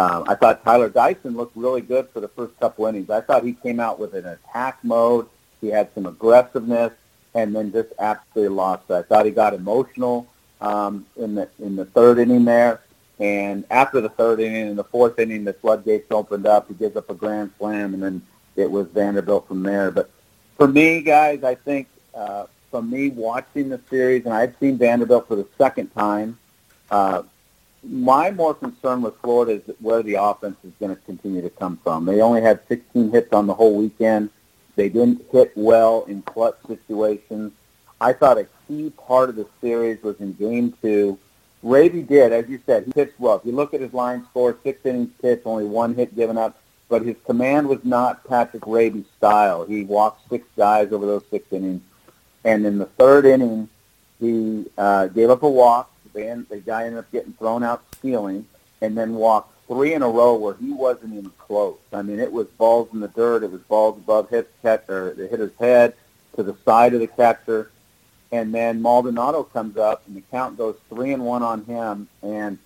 Um, 0.00 0.24
I 0.28 0.34
thought 0.34 0.64
Tyler 0.64 0.88
Dyson 0.88 1.36
looked 1.36 1.56
really 1.56 1.82
good 1.82 2.08
for 2.12 2.20
the 2.20 2.28
first 2.28 2.58
couple 2.58 2.86
innings. 2.86 3.10
I 3.10 3.20
thought 3.20 3.44
he 3.44 3.52
came 3.52 3.78
out 3.80 3.98
with 3.98 4.14
an 4.14 4.26
attack 4.26 4.78
mode. 4.82 5.26
He 5.60 5.68
had 5.68 5.86
some 5.94 6.06
aggressiveness. 6.06 6.92
and 7.34 7.54
then 7.54 7.72
just 7.72 7.92
absolutely 7.98 8.54
lost 8.54 8.84
it. 8.90 8.94
I 8.94 9.02
thought 9.02 9.24
he 9.24 9.30
got 9.30 9.54
emotional 9.54 10.26
um, 10.60 11.06
in 11.16 11.34
the 11.34 11.48
in 11.60 11.76
the 11.76 11.84
third 11.84 12.18
inning 12.18 12.44
there, 12.44 12.80
and 13.18 13.64
after 13.70 14.00
the 14.00 14.08
third 14.08 14.40
inning 14.40 14.68
and 14.68 14.78
the 14.78 14.84
fourth 14.84 15.18
inning, 15.18 15.44
the 15.44 15.52
floodgates 15.52 16.10
opened 16.10 16.46
up. 16.46 16.68
He 16.68 16.74
gives 16.74 16.96
up 16.96 17.08
a 17.10 17.14
grand 17.14 17.52
slam, 17.58 17.94
and 17.94 18.02
then 18.02 18.22
it 18.56 18.70
was 18.70 18.86
Vanderbilt 18.88 19.46
from 19.46 19.62
there. 19.62 19.90
But 19.90 20.10
for 20.56 20.66
me, 20.66 21.02
guys, 21.02 21.44
I 21.44 21.54
think 21.54 21.88
uh, 22.14 22.46
from 22.70 22.90
me 22.90 23.10
watching 23.10 23.68
the 23.68 23.80
series, 23.88 24.24
and 24.24 24.34
I've 24.34 24.54
seen 24.58 24.76
Vanderbilt 24.76 25.28
for 25.28 25.36
the 25.36 25.46
second 25.56 25.94
time. 25.94 26.38
Uh, 26.90 27.22
my 27.82 28.30
more 28.30 28.54
concern 28.54 29.02
with 29.02 29.16
Florida 29.22 29.52
is 29.52 29.76
where 29.80 30.02
the 30.02 30.14
offense 30.14 30.56
is 30.64 30.72
going 30.78 30.94
to 30.94 31.02
continue 31.02 31.42
to 31.42 31.50
come 31.50 31.78
from. 31.82 32.04
They 32.04 32.20
only 32.20 32.42
had 32.42 32.60
16 32.68 33.10
hits 33.10 33.32
on 33.32 33.46
the 33.46 33.54
whole 33.54 33.76
weekend. 33.76 34.30
They 34.76 34.88
didn't 34.88 35.24
hit 35.30 35.52
well 35.56 36.04
in 36.04 36.22
clutch 36.22 36.56
situations. 36.66 37.52
I 38.00 38.12
thought 38.12 38.38
a 38.38 38.46
key 38.66 38.90
part 38.90 39.28
of 39.28 39.36
the 39.36 39.46
series 39.60 40.02
was 40.02 40.20
in 40.20 40.34
game 40.34 40.74
two. 40.82 41.18
Raabe 41.64 42.06
did, 42.06 42.32
as 42.32 42.48
you 42.48 42.60
said, 42.64 42.84
he 42.84 42.92
pitched 42.92 43.18
well. 43.18 43.36
If 43.36 43.44
you 43.44 43.52
look 43.52 43.74
at 43.74 43.80
his 43.80 43.92
line 43.92 44.24
score, 44.30 44.56
six 44.62 44.84
innings 44.86 45.10
pitched, 45.20 45.44
only 45.44 45.66
one 45.66 45.94
hit 45.94 46.16
given 46.16 46.38
up, 46.38 46.58
but 46.88 47.02
his 47.02 47.16
command 47.26 47.68
was 47.68 47.84
not 47.84 48.26
Patrick 48.26 48.62
Raabe's 48.62 49.06
style. 49.18 49.66
He 49.66 49.84
walked 49.84 50.28
six 50.30 50.46
guys 50.56 50.92
over 50.92 51.04
those 51.04 51.24
six 51.30 51.52
innings. 51.52 51.82
And 52.44 52.64
in 52.64 52.78
the 52.78 52.86
third 52.86 53.26
inning, 53.26 53.68
he 54.18 54.66
uh, 54.78 55.08
gave 55.08 55.28
up 55.28 55.42
a 55.42 55.48
walk. 55.48 55.90
The, 56.12 56.44
the 56.48 56.58
guy 56.58 56.84
ended 56.84 56.98
up 56.98 57.10
getting 57.12 57.32
thrown 57.34 57.62
out 57.62 57.82
stealing 57.96 58.46
and 58.80 58.96
then 58.96 59.14
walked 59.14 59.54
three 59.68 59.94
in 59.94 60.02
a 60.02 60.08
row 60.08 60.34
where 60.34 60.54
he 60.54 60.72
wasn't 60.72 61.14
even 61.14 61.30
close. 61.38 61.78
I 61.92 62.02
mean, 62.02 62.18
it 62.18 62.32
was 62.32 62.46
balls 62.48 62.88
in 62.92 63.00
the 63.00 63.08
dirt. 63.08 63.42
It 63.42 63.52
was 63.52 63.60
balls 63.62 63.98
above 63.98 64.28
his 64.28 64.44
catch 64.62 64.88
or 64.88 65.14
the 65.14 65.28
hitter's 65.28 65.54
head 65.58 65.94
to 66.36 66.42
the 66.42 66.56
side 66.64 66.94
of 66.94 67.00
the 67.00 67.06
catcher. 67.06 67.70
And 68.32 68.54
then 68.54 68.80
Maldonado 68.80 69.42
comes 69.42 69.76
up, 69.76 70.02
and 70.06 70.16
the 70.16 70.22
count 70.30 70.56
goes 70.56 70.76
three 70.88 71.12
and 71.12 71.24
one 71.24 71.42
on 71.42 71.64
him, 71.64 72.08
and 72.22 72.58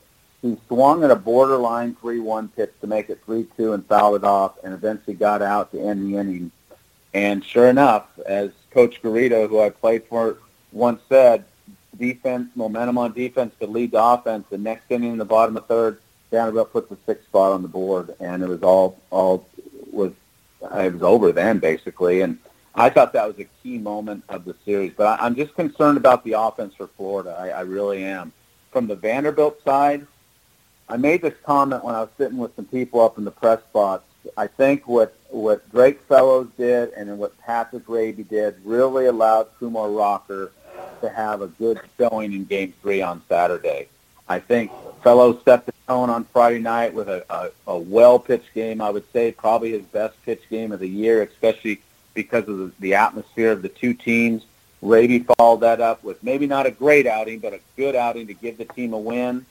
he 0.43 0.59
swung 0.69 1.03
at 1.05 1.11
a 1.11 1.17
borderline 1.17 1.95
three-one 1.95 2.49
pitch 2.49 2.71
to 2.83 2.87
make 2.87 3.09
it 3.09 3.23
three-two 3.25 3.73
and 3.73 3.87
fouled 3.87 4.17
it 4.17 4.25
off, 4.25 4.63
and 4.63 4.75
eventually 4.75 5.17
got 5.17 5.41
out 5.41 5.73
to 5.73 5.81
end 5.81 6.07
the 6.07 6.19
inning. 6.19 6.51
And 7.15 7.43
sure 7.43 7.69
enough, 7.71 8.07
as 8.27 8.51
Coach 8.73 9.01
Garrido, 9.01 9.49
who 9.49 9.59
I 9.59 9.71
played 9.71 10.05
for, 10.05 10.37
once 10.71 11.01
said, 11.09 11.47
defense, 11.99 12.49
momentum 12.55 12.99
on 12.99 13.13
defense 13.13 13.55
could 13.59 13.71
lead 13.71 13.93
to 13.93 14.03
offense. 14.03 14.47
The 14.51 14.59
next 14.59 14.91
inning 14.91 15.13
in 15.13 15.19
the 15.19 15.25
bottom 15.25 15.57
of 15.57 15.67
third, 15.67 15.99
Vanderbilt 16.31 16.73
put 16.73 16.89
the 16.89 16.97
sixth 17.07 17.27
spot 17.27 17.53
on 17.53 17.63
the 17.63 17.69
board, 17.69 18.15
and 18.21 18.43
it 18.43 18.49
was 18.49 18.63
all 18.63 19.01
all 19.11 19.47
was 19.91 20.13
it 20.63 20.93
was 20.93 21.03
over 21.03 21.33
then 21.33 21.59
basically. 21.59 22.23
And 22.23 22.39
I 22.75 22.91
thought 22.91 23.13
that 23.13 23.27
was 23.27 23.39
a 23.39 23.45
key 23.63 23.79
moment 23.79 24.25
of 24.29 24.45
the 24.45 24.55
series. 24.65 24.93
But 24.97 25.07
I, 25.07 25.25
I'm 25.25 25.37
just 25.37 25.55
concerned 25.55 25.97
about 25.97 26.25
the 26.25 26.33
offense 26.33 26.75
for 26.75 26.89
Florida. 26.89 27.37
I, 27.39 27.51
I 27.51 27.61
really 27.61 28.05
am. 28.05 28.33
From 28.73 28.87
the 28.89 28.97
Vanderbilt 28.97 29.63
side, 29.63 30.07
I 30.89 30.97
made 30.97 31.23
this 31.23 31.35
comment 31.45 31.85
when 31.85 31.95
I 31.95 32.01
was 32.01 32.11
sitting 32.19 32.39
with 32.39 32.55
some 32.57 32.67
people 32.67 33.01
up 33.01 33.17
in 33.17 33.25
the 33.25 33.31
press 33.31 33.61
box. 33.73 34.05
I 34.37 34.47
think 34.47 34.89
what 34.89 35.15
what 35.29 35.71
Drake 35.71 36.01
Fellows 36.09 36.49
did 36.57 36.91
and 36.95 37.19
what 37.19 37.39
Patrick 37.39 37.87
Raabe 37.87 38.29
did 38.29 38.57
really 38.65 39.07
allowed 39.07 39.49
Kumar 39.59 39.91
Rocker 39.91 40.53
to 41.05 41.15
have 41.15 41.43
a 41.43 41.49
good 41.49 41.81
showing 41.99 42.33
in 42.33 42.45
Game 42.45 42.75
Three 42.83 43.03
on 43.03 43.23
Saturday. 43.29 43.89
I 44.29 44.39
think 44.39 44.71
Fellows 45.03 45.43
set 45.45 45.67
the 45.67 45.75
tone 45.87 46.09
on 46.09 46.25
Friday 46.25 46.59
night 46.59 46.95
with 46.95 47.09
a, 47.09 47.25
a, 47.29 47.51
a 47.67 47.79
well-pitched 47.79 48.55
game. 48.55 48.81
I 48.81 48.91
would 48.91 49.05
say 49.13 49.33
probably 49.33 49.73
his 49.73 49.83
best 49.83 50.15
pitch 50.25 50.43
game 50.49 50.73
of 50.73 50.81
the 50.81 50.89
year, 50.89 51.23
especially 51.23 51.81
because 52.15 52.49
of 52.49 52.57
the, 52.59 52.73
the 52.81 52.95
atmosphere 52.95 53.53
of 53.53 53.61
the 53.61 53.69
two 53.69 53.93
teams. 53.93 54.47
Raabe 54.83 55.27
followed 55.37 55.61
that 55.61 55.81
up 55.81 56.05
with 56.05 56.23
maybe 56.23 56.47
not 56.47 56.67
a 56.67 56.71
great 56.71 57.07
outing, 57.07 57.39
but 57.39 57.53
a 57.53 57.61
good 57.77 57.95
outing 57.95 58.27
to 58.27 58.35
give 58.35 58.57
the 58.59 58.65
team 58.65 58.93
a 58.93 58.99
win. 58.99 59.45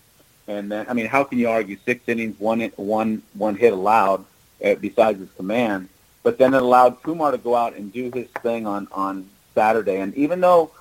And 0.47 0.71
then, 0.71 0.85
I 0.89 0.93
mean, 0.93 1.05
how 1.05 1.23
can 1.23 1.37
you 1.39 1.49
argue 1.49 1.77
six 1.85 2.07
innings, 2.07 2.39
one 2.39 2.61
one 2.75 3.21
one 3.33 3.55
hit 3.55 3.73
allowed, 3.73 4.25
uh, 4.63 4.75
besides 4.75 5.19
his 5.19 5.31
command? 5.31 5.89
But 6.23 6.37
then 6.37 6.53
it 6.53 6.61
allowed 6.61 7.01
Kumar 7.03 7.31
to 7.31 7.37
go 7.37 7.55
out 7.55 7.75
and 7.75 7.93
do 7.93 8.11
his 8.13 8.27
thing 8.41 8.65
on 8.65 8.87
on 8.91 9.29
Saturday. 9.55 9.97
And 9.97 10.15
even 10.15 10.41
though 10.41 10.71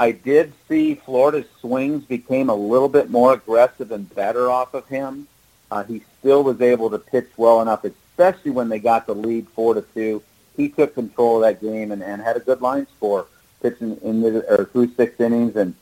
I 0.00 0.12
did 0.12 0.54
see 0.66 0.94
Florida's 0.94 1.44
swings 1.60 2.04
became 2.06 2.48
a 2.48 2.54
little 2.54 2.88
bit 2.88 3.10
more 3.10 3.34
aggressive 3.34 3.92
and 3.92 4.12
better 4.14 4.50
off 4.50 4.72
of 4.72 4.88
him. 4.88 5.28
Uh, 5.70 5.84
he 5.84 6.02
still 6.18 6.42
was 6.42 6.62
able 6.62 6.88
to 6.88 6.98
pitch 6.98 7.28
well 7.36 7.60
enough, 7.60 7.84
especially 7.84 8.50
when 8.50 8.70
they 8.70 8.78
got 8.78 9.06
the 9.06 9.14
lead 9.14 9.46
four 9.50 9.74
to 9.74 9.82
two. 9.94 10.22
He 10.56 10.70
took 10.70 10.94
control 10.94 11.36
of 11.36 11.42
that 11.42 11.60
game 11.60 11.92
and, 11.92 12.02
and 12.02 12.22
had 12.22 12.38
a 12.38 12.40
good 12.40 12.62
line 12.62 12.86
score, 12.96 13.26
pitching 13.60 13.98
in 14.02 14.22
the, 14.22 14.42
or 14.50 14.64
through 14.64 14.94
six 14.94 15.20
innings. 15.20 15.54
And 15.56 15.74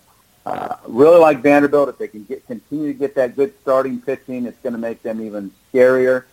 uh, 0.45 0.75
really 0.89 1.21
like 1.21 1.41
Vanderbilt, 1.41 1.89
if 1.89 1.99
they 1.99 2.09
can 2.09 2.25
get 2.25 2.45
continue 2.49 2.93
to 2.93 2.99
get 2.99 3.15
that 3.15 3.37
good 3.37 3.55
starting 3.63 4.01
pitching, 4.01 4.47
it's 4.47 4.59
going 4.65 4.73
to 4.73 4.81
make 4.81 5.01
them 5.05 5.23
even 5.23 5.53
scarier. 5.73 6.25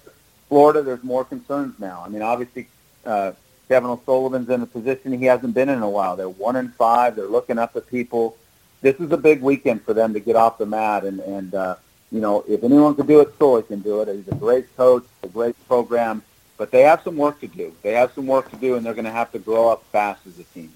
Florida, 0.50 0.82
there's 0.82 1.04
more 1.04 1.24
concerns 1.24 1.80
now. 1.80 2.02
I 2.04 2.10
mean, 2.10 2.24
obviously, 2.24 2.68
uh, 3.06 3.34
Kevin 3.68 3.90
O'Sullivan's 3.90 4.50
in 4.50 4.62
a 4.62 4.66
position 4.66 5.18
he 5.18 5.26
hasn't 5.26 5.54
been 5.54 5.70
in 5.70 5.82
a 5.82 5.90
while. 5.90 6.16
They're 6.16 6.30
one 6.30 6.56
and 6.56 6.74
five. 6.76 7.16
They're 7.16 7.28
looking 7.28 7.58
up 7.58 7.76
at 7.76 7.88
people. 7.88 8.38
This 8.82 9.00
is 9.00 9.12
a 9.12 9.18
big 9.18 9.42
weekend 9.42 9.84
for 9.84 9.94
them 9.94 10.14
to 10.14 10.20
get 10.20 10.36
off 10.36 10.58
the 10.58 10.66
mat, 10.66 11.04
and 11.04 11.20
and 11.22 11.54
uh, 11.54 11.76
you 12.12 12.22
know 12.22 12.44
if 12.48 12.64
anyone 12.64 12.96
can 12.96 13.08
do 13.08 13.22
it, 13.22 13.34
Sully 13.40 13.64
can 13.64 13.80
do 13.80 14.02
it. 14.02 14.16
He's 14.16 14.28
a 14.28 14.36
great 14.36 14.76
coach, 14.78 15.06
a 15.24 15.28
great 15.28 15.56
program, 15.68 16.22
but 16.58 16.72
they 16.72 16.82
have 16.82 17.02
some 17.02 17.18
work 17.18 17.40
to 17.42 17.48
do. 17.48 17.74
They 17.82 17.94
have 17.94 18.12
some 18.14 18.28
work 18.28 18.50
to 18.52 18.58
do, 18.58 18.76
and 18.76 18.86
they're 18.86 18.94
going 18.94 19.06
to 19.06 19.12
have 19.12 19.32
to 19.32 19.40
grow 19.40 19.70
up 19.70 19.84
fast 19.92 20.28
as 20.28 20.38
a 20.40 20.44
team. 20.44 20.72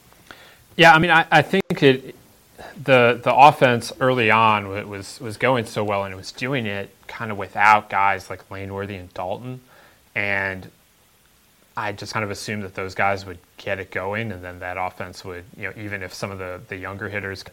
Yeah, 0.75 0.93
I 0.93 0.99
mean, 0.99 1.12
I, 1.12 1.25
I 1.32 1.41
think 1.41 1.84
it 1.84 2.15
the 2.82 3.19
the 3.23 3.34
offense 3.34 3.91
early 3.99 4.32
on 4.32 4.89
was 4.89 5.19
was 5.19 5.38
going 5.38 5.65
so 5.65 5.84
well, 5.84 6.04
and 6.04 6.13
it 6.13 6.17
was 6.17 6.32
doing 6.32 6.65
it 6.65 6.89
kind 7.08 7.32
of 7.32 7.38
without 7.38 7.89
guys 7.89 8.30
like 8.30 8.49
Langworthy 8.49 8.95
and 8.95 9.13
Dalton, 9.13 9.62
and 10.15 10.69
I 11.80 11.94
just 11.94 12.12
kind 12.13 12.26
of 12.26 12.30
assumed 12.30 12.63
that 12.63 12.76
those 12.76 12.94
guys 12.94 13.26
would 13.26 13.38
get 13.56 13.80
it 13.80 13.89
going, 13.89 14.34
and 14.34 14.44
then 14.44 14.60
that 14.60 14.76
offense 14.78 15.24
would, 15.24 15.46
you 15.56 15.63
know, 15.63 15.74
even 15.78 16.04
if 16.04 16.13
some 16.13 16.30
of 16.30 16.38
the, 16.38 16.60
the 16.68 16.76
younger 16.76 17.08
hitters 17.08 17.46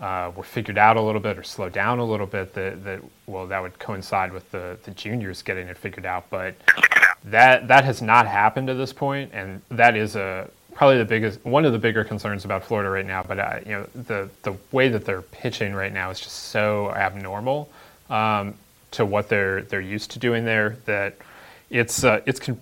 uh, 0.00 0.32
were 0.34 0.42
figured 0.42 0.78
out 0.78 0.96
a 0.96 1.00
little 1.00 1.20
bit 1.20 1.38
or 1.38 1.44
slowed 1.44 1.72
down 1.72 2.00
a 2.00 2.04
little 2.04 2.26
bit, 2.26 2.54
that, 2.54 2.82
that 2.82 3.00
well, 3.26 3.46
that 3.46 3.62
would 3.62 3.78
coincide 3.78 4.32
with 4.32 4.50
the, 4.50 4.76
the 4.82 4.90
juniors 4.90 5.42
getting 5.42 5.68
it 5.68 5.78
figured 5.78 6.06
out. 6.06 6.28
But 6.28 6.56
that 7.26 7.68
that 7.68 7.84
has 7.84 8.02
not 8.02 8.26
happened 8.26 8.66
to 8.66 8.74
this 8.74 8.92
point, 8.92 9.30
and 9.32 9.62
that 9.70 9.96
is 9.96 10.16
a 10.16 10.50
probably 10.74 10.98
the 10.98 11.04
biggest 11.04 11.44
one 11.44 11.64
of 11.64 11.72
the 11.72 11.78
bigger 11.78 12.02
concerns 12.02 12.44
about 12.44 12.64
Florida 12.64 12.90
right 12.90 13.06
now. 13.06 13.22
But 13.22 13.38
uh, 13.38 13.60
you 13.64 13.72
know, 13.72 13.86
the 13.94 14.28
the 14.42 14.56
way 14.72 14.88
that 14.88 15.04
they're 15.04 15.22
pitching 15.22 15.72
right 15.72 15.92
now 15.92 16.10
is 16.10 16.18
just 16.18 16.36
so 16.36 16.90
abnormal 16.90 17.70
um, 18.10 18.54
to 18.90 19.06
what 19.06 19.28
they're 19.28 19.62
they're 19.62 19.80
used 19.80 20.10
to 20.12 20.18
doing 20.18 20.44
there 20.44 20.78
that 20.86 21.16
it's 21.70 22.02
uh, 22.02 22.20
it's 22.26 22.40
con- 22.40 22.60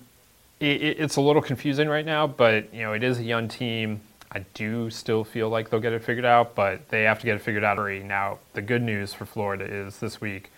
it, 0.61 0.65
it's 1.01 1.17
a 1.17 1.21
little 1.21 1.43
confusing 1.43 1.89
right 1.89 2.05
now, 2.05 2.27
but 2.27 2.73
you 2.73 2.83
know 2.83 2.93
it 2.93 3.03
is 3.03 3.19
a 3.19 3.25
young 3.25 3.49
team. 3.49 4.01
I 4.33 4.41
do 4.55 4.91
still 4.91 5.25
feel 5.25 5.49
like 5.49 5.71
they'll 5.71 5.81
get 5.81 5.93
it 5.93 6.03
figured 6.03 6.25
out, 6.25 6.55
but 6.55 6.89
they 6.89 7.05
have 7.05 7.21
to 7.21 7.27
get 7.27 7.37
it 7.37 7.43
figured 7.43 7.65
out 7.65 7.79
already. 7.79 8.03
Now, 8.03 8.39
the 8.55 8.63
good 8.63 8.83
news 8.83 9.13
for 9.13 9.25
Florida 9.25 9.65
is 9.65 9.99
this 9.99 10.21
week 10.21 10.51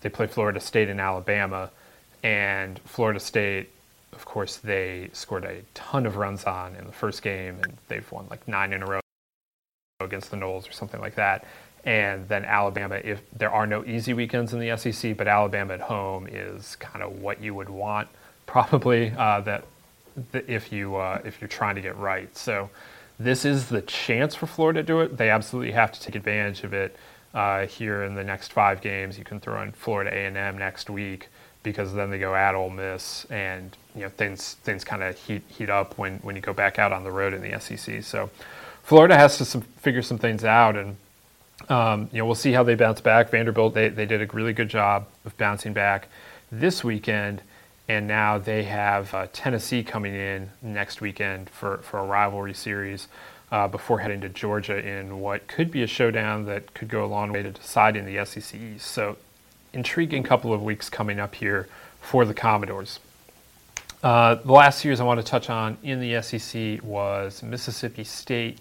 they 0.00 0.08
play 0.08 0.26
Florida 0.26 0.60
State 0.60 0.88
and 0.88 1.00
Alabama, 1.00 1.70
and 2.22 2.78
Florida 2.80 3.20
State, 3.20 3.70
of 4.12 4.24
course, 4.24 4.56
they 4.56 5.10
scored 5.12 5.44
a 5.44 5.62
ton 5.72 6.06
of 6.06 6.16
runs 6.16 6.44
on 6.44 6.74
in 6.76 6.86
the 6.86 6.92
first 6.92 7.22
game, 7.22 7.58
and 7.62 7.76
they've 7.88 8.10
won 8.12 8.26
like 8.30 8.46
nine 8.48 8.72
in 8.72 8.82
a 8.82 8.86
row 8.86 9.00
against 10.00 10.30
the 10.30 10.36
Noles 10.36 10.68
or 10.68 10.72
something 10.72 11.00
like 11.00 11.14
that. 11.14 11.46
And 11.84 12.26
then 12.28 12.44
Alabama, 12.44 13.00
if 13.02 13.20
there 13.30 13.50
are 13.50 13.66
no 13.66 13.84
easy 13.84 14.14
weekends 14.14 14.52
in 14.54 14.60
the 14.60 14.76
SEC, 14.76 15.16
but 15.16 15.28
Alabama 15.28 15.74
at 15.74 15.80
home 15.80 16.26
is 16.26 16.76
kind 16.76 17.02
of 17.02 17.20
what 17.20 17.42
you 17.42 17.54
would 17.54 17.68
want 17.68 18.08
probably 18.54 19.12
uh, 19.18 19.40
that, 19.40 19.64
if 20.32 20.70
you 20.70 20.94
uh, 20.94 21.20
if 21.24 21.40
you're 21.40 21.48
trying 21.48 21.74
to 21.74 21.80
get 21.80 21.96
right. 21.98 22.34
So 22.36 22.70
this 23.18 23.44
is 23.44 23.68
the 23.68 23.82
chance 23.82 24.36
for 24.36 24.46
Florida 24.46 24.80
to 24.80 24.86
do 24.86 25.00
it. 25.00 25.16
They 25.16 25.28
absolutely 25.28 25.72
have 25.72 25.90
to 25.90 26.00
take 26.00 26.14
advantage 26.14 26.62
of 26.62 26.72
it 26.72 26.96
uh, 27.34 27.66
here 27.66 28.04
in 28.04 28.14
the 28.14 28.22
next 28.22 28.52
five 28.52 28.80
games. 28.80 29.18
You 29.18 29.24
can 29.24 29.40
throw 29.40 29.60
in 29.62 29.72
Florida 29.72 30.14
A&M 30.14 30.56
next 30.56 30.88
week 30.88 31.26
because 31.64 31.94
then 31.94 32.10
they 32.10 32.18
go 32.20 32.36
at 32.36 32.54
Ole 32.54 32.70
Miss, 32.70 33.24
and 33.24 33.76
you 33.96 34.02
know 34.02 34.08
things 34.08 34.54
things 34.62 34.84
kind 34.84 35.02
of 35.02 35.18
heat 35.18 35.42
heat 35.48 35.68
up 35.68 35.98
when 35.98 36.18
when 36.18 36.36
you 36.36 36.42
go 36.42 36.52
back 36.52 36.78
out 36.78 36.92
on 36.92 37.02
the 37.02 37.10
road 37.10 37.34
in 37.34 37.42
the 37.42 37.58
SEC. 37.58 38.04
So 38.04 38.30
Florida 38.84 39.16
has 39.16 39.36
to 39.38 39.44
some, 39.44 39.62
figure 39.62 40.02
some 40.02 40.18
things 40.18 40.44
out 40.44 40.76
and. 40.76 40.96
Um, 41.68 42.10
you 42.12 42.18
know, 42.18 42.26
we'll 42.26 42.34
see 42.34 42.52
how 42.52 42.64
they 42.64 42.74
bounce 42.74 43.00
back. 43.00 43.30
Vanderbilt, 43.30 43.74
they, 43.74 43.88
they 43.88 44.04
did 44.04 44.20
a 44.20 44.26
really 44.34 44.52
good 44.52 44.68
job 44.68 45.06
of 45.24 45.34
bouncing 45.38 45.72
back 45.72 46.08
this 46.50 46.82
weekend 46.82 47.40
and 47.88 48.06
now 48.06 48.38
they 48.38 48.64
have 48.64 49.12
uh, 49.12 49.26
Tennessee 49.32 49.82
coming 49.82 50.14
in 50.14 50.50
next 50.62 51.00
weekend 51.00 51.50
for, 51.50 51.78
for 51.78 51.98
a 51.98 52.04
rivalry 52.04 52.54
series 52.54 53.08
uh, 53.52 53.68
before 53.68 53.98
heading 53.98 54.20
to 54.22 54.28
Georgia 54.28 54.76
in 54.76 55.20
what 55.20 55.46
could 55.46 55.70
be 55.70 55.82
a 55.82 55.86
showdown 55.86 56.46
that 56.46 56.74
could 56.74 56.88
go 56.88 57.04
a 57.04 57.06
long 57.06 57.32
way 57.32 57.42
to 57.42 57.50
deciding 57.50 58.04
the 58.06 58.24
SEC 58.24 58.58
East. 58.58 58.86
So, 58.86 59.16
intriguing 59.72 60.22
couple 60.22 60.52
of 60.52 60.62
weeks 60.62 60.88
coming 60.88 61.20
up 61.20 61.34
here 61.34 61.68
for 62.00 62.24
the 62.24 62.34
Commodores. 62.34 63.00
Uh, 64.02 64.36
the 64.36 64.52
last 64.52 64.80
series 64.80 65.00
I 65.00 65.04
want 65.04 65.20
to 65.20 65.26
touch 65.26 65.48
on 65.50 65.78
in 65.82 66.00
the 66.00 66.20
SEC 66.22 66.82
was 66.82 67.42
Mississippi 67.42 68.04
State 68.04 68.58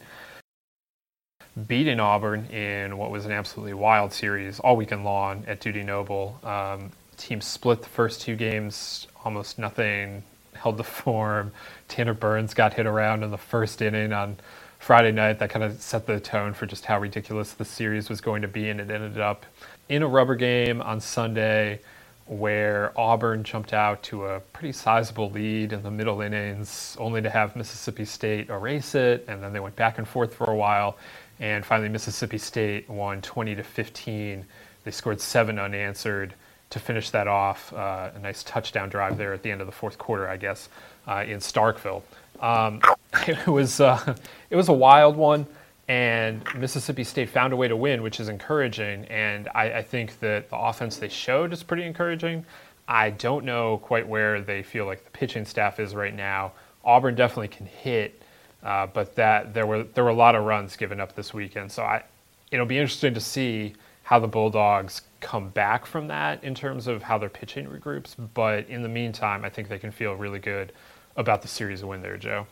beating 1.68 2.00
Auburn 2.00 2.46
in 2.46 2.98
what 2.98 3.12
was 3.12 3.26
an 3.26 3.32
absolutely 3.32 3.74
wild 3.74 4.12
series 4.12 4.60
all 4.60 4.76
weekend 4.76 5.04
long 5.04 5.44
at 5.48 5.60
Dudy 5.60 5.84
Noble. 5.84 6.40
Um, 6.44 6.92
team 7.18 7.42
split 7.42 7.82
the 7.82 7.90
first 7.90 8.22
two 8.22 8.36
games, 8.36 9.08
almost 9.24 9.60
nothing 9.60 10.24
held 10.54 10.78
the 10.78 10.84
form. 11.04 11.52
Tanner 11.88 12.14
Burns 12.14 12.54
got 12.54 12.74
hit 12.74 12.86
around 12.86 13.24
in 13.24 13.32
the 13.32 13.38
first 13.38 13.82
inning 13.82 14.14
on 14.14 14.38
Friday 14.80 15.12
night. 15.12 15.40
That 15.40 15.50
kind 15.50 15.64
of 15.64 15.82
set 15.82 16.06
the 16.06 16.20
tone 16.20 16.54
for 16.54 16.66
just 16.66 16.86
how 16.86 17.00
ridiculous 17.00 17.54
the 17.54 17.66
series 17.66 18.10
was 18.10 18.22
going 18.22 18.42
to 18.42 18.48
be, 18.48 18.70
and 18.70 18.80
it 18.80 18.92
ended 18.92 19.20
up 19.20 19.46
in 19.90 20.04
a 20.04 20.08
rubber 20.08 20.36
game 20.36 20.82
on 20.82 21.00
Sunday 21.00 21.80
where 22.26 22.98
Auburn 22.98 23.44
jumped 23.44 23.74
out 23.74 24.02
to 24.04 24.26
a 24.26 24.40
pretty 24.40 24.72
sizable 24.72 25.30
lead 25.30 25.74
in 25.74 25.84
the 25.84 25.92
middle 25.92 26.22
innings, 26.22 26.96
only 27.00 27.22
to 27.22 27.30
have 27.30 27.56
Mississippi 27.56 28.06
State 28.06 28.50
erase 28.50 28.96
it, 28.96 29.26
and 29.28 29.44
then 29.44 29.52
they 29.52 29.60
went 29.60 29.76
back 29.76 29.98
and 29.98 30.08
forth 30.08 30.34
for 30.34 30.50
a 30.50 30.56
while, 30.56 30.98
and 31.40 31.66
finally 31.66 31.90
Mississippi 31.90 32.38
State 32.38 32.90
won 32.90 33.22
20 33.22 33.56
to 33.56 33.64
15. 33.64 34.46
They 34.84 34.92
scored 34.92 35.20
seven 35.20 35.60
unanswered 35.60 36.34
to 36.74 36.80
finish 36.80 37.10
that 37.12 37.28
off. 37.28 37.74
Uh, 37.74 38.12
a 38.14 38.20
nice 38.20 38.44
touchdown 38.44 38.90
drive 38.90 39.18
there 39.18 39.34
at 39.34 39.42
the 39.42 39.52
end 39.52 39.62
of 39.62 39.68
the 39.68 39.74
fourth 39.74 39.98
quarter, 39.98 40.28
I 40.28 40.38
guess, 40.38 40.70
uh, 41.08 41.24
in 41.28 41.40
Starkville. 41.40 42.02
Um, 42.40 42.82
it 43.28 43.48
was 43.48 43.80
uh, 43.80 44.16
it 44.50 44.56
was 44.56 44.70
a 44.70 44.74
wild 44.74 45.16
one 45.16 45.48
and 45.88 46.44
Mississippi 46.56 47.04
State 47.04 47.30
found 47.30 47.52
a 47.52 47.56
way 47.56 47.68
to 47.68 47.76
win, 47.76 48.02
which 48.02 48.20
is 48.20 48.30
encouraging. 48.30 49.06
And 49.06 49.50
I, 49.54 49.74
I, 49.74 49.82
think 49.82 50.20
that 50.22 50.50
the 50.50 50.58
offense 50.58 50.98
they 50.98 51.10
showed 51.10 51.52
is 51.52 51.62
pretty 51.62 51.84
encouraging. 51.84 52.46
I 52.88 53.10
don't 53.10 53.44
know 53.44 53.80
quite 53.80 54.08
where 54.08 54.42
they 54.42 54.64
feel 54.64 54.86
like 54.86 55.04
the 55.04 55.12
pitching 55.12 55.46
staff 55.46 55.80
is 55.80 55.94
right 55.94 56.16
now. 56.16 56.54
Auburn 56.86 57.16
definitely 57.16 57.50
can 57.50 57.66
hit, 57.66 58.22
uh, 58.64 58.88
but 58.88 59.16
that 59.16 59.54
there 59.54 59.66
were 59.66 59.84
there 59.84 60.04
were 60.04 60.10
a 60.10 60.16
lot 60.16 60.36
of 60.36 60.46
runs 60.46 60.76
given 60.76 61.00
up 61.00 61.16
this 61.16 61.34
weekend. 61.34 61.72
So 61.72 61.84
I, 61.84 62.04
it'll 62.52 62.66
be 62.66 62.78
interesting 62.78 63.14
to 63.14 63.22
see 63.22 63.74
how 64.04 64.20
the 64.20 64.28
Bulldogs 64.28 65.02
come 65.22 65.50
back 65.50 65.86
from 65.86 66.08
that 66.08 66.44
in 66.44 66.54
terms 66.54 66.88
of 66.88 67.02
how 67.02 67.18
their 67.18 67.30
pitching 67.30 67.66
regroups. 67.66 68.16
But 68.34 68.68
in 68.70 68.84
the 68.84 68.90
meantime, 68.90 69.46
I 69.46 69.50
think 69.50 69.70
they 69.70 69.80
can 69.80 69.92
feel 69.92 70.14
really 70.14 70.40
good 70.40 70.74
about 71.16 71.42
the 71.42 71.48
series 71.48 71.84
win 71.84 72.02
there, 72.02 72.18
Joe. 72.18 72.46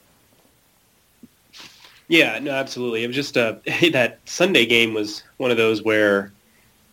Yeah, 2.07 2.39
no, 2.39 2.51
absolutely. 2.51 3.03
It 3.03 3.07
was 3.07 3.15
just 3.15 3.37
uh, 3.37 3.55
that 3.91 4.19
Sunday 4.25 4.65
game 4.65 4.93
was 4.93 5.23
one 5.37 5.51
of 5.51 5.57
those 5.57 5.83
where, 5.83 6.31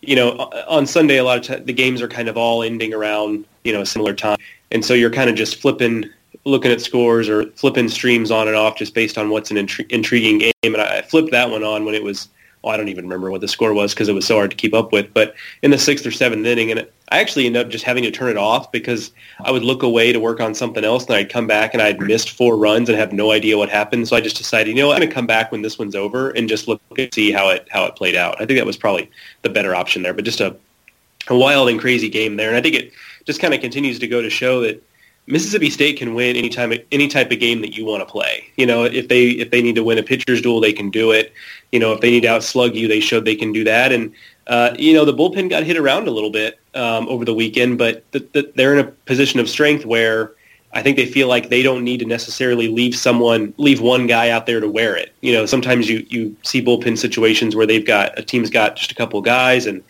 you 0.01 0.15
know, 0.15 0.31
on 0.67 0.85
Sunday 0.85 1.17
a 1.17 1.23
lot 1.23 1.37
of 1.37 1.43
t- 1.43 1.63
the 1.63 1.73
games 1.73 2.01
are 2.01 2.07
kind 2.07 2.29
of 2.29 2.37
all 2.37 2.63
ending 2.63 2.93
around 2.93 3.45
you 3.65 3.73
know 3.73 3.81
a 3.81 3.85
similar 3.85 4.13
time, 4.13 4.37
and 4.71 4.83
so 4.85 4.93
you're 4.93 5.09
kind 5.09 5.29
of 5.29 5.35
just 5.35 5.61
flipping, 5.61 6.05
looking 6.45 6.71
at 6.71 6.79
scores 6.79 7.27
or 7.27 7.51
flipping 7.51 7.89
streams 7.89 8.31
on 8.31 8.47
and 8.47 8.55
off 8.55 8.77
just 8.77 8.93
based 8.93 9.17
on 9.17 9.29
what's 9.29 9.51
an 9.51 9.57
intri- 9.57 9.89
intriguing 9.91 10.37
game. 10.37 10.53
And 10.63 10.77
I 10.77 11.01
flipped 11.01 11.31
that 11.31 11.49
one 11.49 11.63
on 11.63 11.83
when 11.83 11.95
it 11.95 12.03
was 12.03 12.29
well, 12.61 12.73
I 12.73 12.77
don't 12.77 12.89
even 12.89 13.05
remember 13.05 13.31
what 13.31 13.41
the 13.41 13.47
score 13.47 13.73
was 13.73 13.93
because 13.93 14.09
it 14.09 14.13
was 14.13 14.27
so 14.27 14.35
hard 14.35 14.51
to 14.51 14.57
keep 14.57 14.73
up 14.73 14.91
with. 14.91 15.13
But 15.13 15.33
in 15.61 15.71
the 15.71 15.77
sixth 15.77 16.05
or 16.05 16.11
seventh 16.11 16.45
inning, 16.45 16.71
and 16.71 16.85
I 17.09 17.19
actually 17.19 17.45
ended 17.45 17.65
up 17.65 17.71
just 17.71 17.85
having 17.85 18.03
to 18.03 18.11
turn 18.11 18.29
it 18.29 18.37
off 18.37 18.71
because 18.71 19.11
I 19.41 19.51
would 19.51 19.63
look 19.63 19.81
away 19.81 20.11
to 20.11 20.19
work 20.19 20.41
on 20.41 20.53
something 20.53 20.83
else, 20.83 21.05
and 21.05 21.15
I'd 21.15 21.29
come 21.29 21.47
back 21.47 21.73
and 21.73 21.81
I'd 21.81 22.01
missed 22.01 22.31
four 22.31 22.57
runs 22.57 22.89
and 22.89 22.97
have 22.97 23.13
no 23.13 23.31
idea 23.31 23.57
what 23.57 23.69
happened. 23.69 24.07
So 24.09 24.15
I 24.15 24.21
just 24.21 24.37
decided, 24.37 24.75
you 24.75 24.81
know, 24.81 24.87
what, 24.87 25.01
I'm 25.01 25.07
to 25.07 25.13
come 25.13 25.25
back 25.25 25.51
when 25.51 25.61
this 25.61 25.79
one's 25.79 25.95
over 25.95 26.31
and 26.31 26.49
just 26.49 26.67
look 26.67 26.81
and 26.97 27.13
see 27.13 27.31
how 27.31 27.49
it 27.49 27.67
how 27.71 27.85
it 27.85 27.95
played 27.95 28.15
out. 28.15 28.35
I 28.41 28.45
think 28.45 28.59
that 28.59 28.65
was 28.65 28.77
probably 28.77 29.09
the 29.41 29.49
better 29.49 29.73
option 29.73 30.01
there. 30.01 30.13
But 30.13 30.25
just 30.25 30.41
a 30.41 30.55
a 31.27 31.37
wild 31.37 31.69
and 31.69 31.79
crazy 31.79 32.09
game 32.09 32.35
there, 32.35 32.49
and 32.49 32.57
I 32.57 32.61
think 32.61 32.75
it 32.75 32.91
just 33.25 33.39
kind 33.39 33.53
of 33.53 33.61
continues 33.61 33.99
to 33.99 34.07
go 34.07 34.21
to 34.21 34.29
show 34.29 34.61
that 34.61 34.83
Mississippi 35.29 35.69
State 35.69 35.97
can 35.97 36.15
win 36.15 36.35
any 36.35 36.49
time 36.49 36.73
any 36.91 37.07
type 37.07 37.31
of 37.31 37.39
game 37.39 37.61
that 37.61 37.77
you 37.77 37.85
want 37.85 38.01
to 38.01 38.11
play. 38.11 38.45
You 38.57 38.65
know, 38.65 38.83
if 38.83 39.07
they 39.09 39.27
if 39.29 39.51
they 39.51 39.61
need 39.61 39.75
to 39.75 39.83
win 39.83 39.99
a 39.99 40.03
pitcher's 40.03 40.41
duel, 40.41 40.59
they 40.59 40.73
can 40.73 40.89
do 40.89 41.11
it. 41.11 41.31
You 41.71 41.79
know, 41.79 41.93
if 41.93 42.01
they 42.01 42.09
need 42.09 42.21
to 42.21 42.29
outslug 42.29 42.73
you, 42.73 42.87
they 42.87 42.99
showed 42.99 43.25
they 43.25 43.35
can 43.35 43.53
do 43.53 43.63
that. 43.63 43.91
And 43.91 44.11
uh, 44.47 44.75
you 44.77 44.91
know, 44.91 45.05
the 45.05 45.13
bullpen 45.13 45.49
got 45.49 45.63
hit 45.63 45.77
around 45.77 46.07
a 46.07 46.11
little 46.11 46.31
bit 46.31 46.59
um, 46.73 47.07
over 47.07 47.25
the 47.25 47.33
weekend, 47.33 47.77
but 47.77 48.03
they're 48.55 48.73
in 48.73 48.85
a 48.85 48.91
position 49.05 49.39
of 49.39 49.47
strength 49.47 49.85
where 49.85 50.31
I 50.73 50.81
think 50.81 50.97
they 50.97 51.05
feel 51.05 51.27
like 51.27 51.49
they 51.49 51.61
don't 51.61 51.83
need 51.83 51.99
to 51.99 52.05
necessarily 52.05 52.67
leave 52.67 52.95
someone, 52.95 53.53
leave 53.57 53.81
one 53.81 54.07
guy 54.07 54.31
out 54.31 54.47
there 54.47 54.59
to 54.59 54.67
wear 54.67 54.95
it. 54.95 55.13
You 55.21 55.33
know, 55.33 55.45
sometimes 55.45 55.87
you 55.87 56.07
you 56.09 56.35
see 56.43 56.63
bullpen 56.63 56.97
situations 56.97 57.55
where 57.55 57.67
they've 57.67 57.85
got 57.85 58.17
a 58.17 58.23
team's 58.23 58.49
got 58.49 58.77
just 58.77 58.91
a 58.91 58.95
couple 58.95 59.21
guys 59.21 59.67
and. 59.67 59.83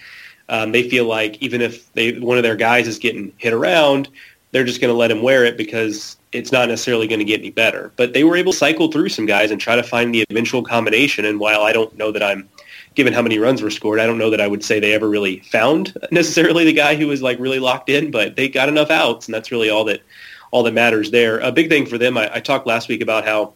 Um, 0.52 0.72
they 0.72 0.90
feel 0.90 1.06
like 1.06 1.40
even 1.44 1.62
if 1.62 1.94
they 1.94 2.14
one 2.14 2.38
of 2.38 2.42
their 2.42 2.56
guys 2.56 2.88
is 2.88 2.98
getting 2.98 3.32
hit 3.38 3.54
around, 3.54 4.10
they're 4.52 4.64
just 4.64 4.82
going 4.82 4.92
to 4.92 4.98
let 4.98 5.12
him 5.12 5.22
wear 5.22 5.46
it 5.46 5.58
because 5.58 6.18
it's 6.32 6.52
not 6.52 6.70
necessarily 6.70 7.08
going 7.08 7.20
to 7.20 7.26
get 7.26 7.40
any 7.40 7.52
better. 7.52 7.92
But 7.96 8.14
they 8.14 8.24
were 8.24 8.36
able 8.36 8.52
to 8.52 8.58
cycle 8.58 8.92
through 8.92 9.10
some 9.10 9.26
guys 9.26 9.52
and 9.52 9.60
try 9.60 9.76
to 9.76 9.84
find 9.84 10.14
the 10.14 10.26
eventual 10.30 10.64
combination. 10.64 11.26
And 11.26 11.40
while 11.40 11.62
I 11.62 11.74
don't 11.74 11.96
know 11.98 12.12
that 12.12 12.24
I'm, 12.24 12.50
given 12.96 13.14
how 13.14 13.22
many 13.22 13.38
runs 13.38 13.62
were 13.62 13.70
scored, 13.70 14.00
I 14.00 14.06
don't 14.06 14.18
know 14.18 14.30
that 14.30 14.42
I 14.42 14.48
would 14.48 14.64
say 14.64 14.80
they 14.80 14.94
ever 14.94 15.08
really 15.08 15.40
found 15.42 15.98
necessarily 16.12 16.66
the 16.66 16.74
guy 16.74 16.96
who 16.96 17.08
was 17.08 17.22
like 17.22 17.40
really 17.40 17.60
locked 17.60 17.90
in, 17.90 18.12
but 18.12 18.36
they 18.36 18.50
got 18.50 18.70
enough 18.70 18.90
outs, 18.90 19.28
and 19.28 19.34
that's 19.34 19.52
really 19.52 19.70
all 19.70 19.86
that 19.86 20.02
all 20.52 20.64
that 20.64 20.74
matters 20.74 21.12
there. 21.12 21.40
A 21.40 21.52
big 21.52 21.70
thing 21.70 21.86
for 21.86 22.00
them, 22.00 22.18
I, 22.18 22.38
I 22.38 22.40
talked 22.40 22.66
last 22.66 22.90
week 22.90 23.02
about 23.02 23.24
how 23.24 23.54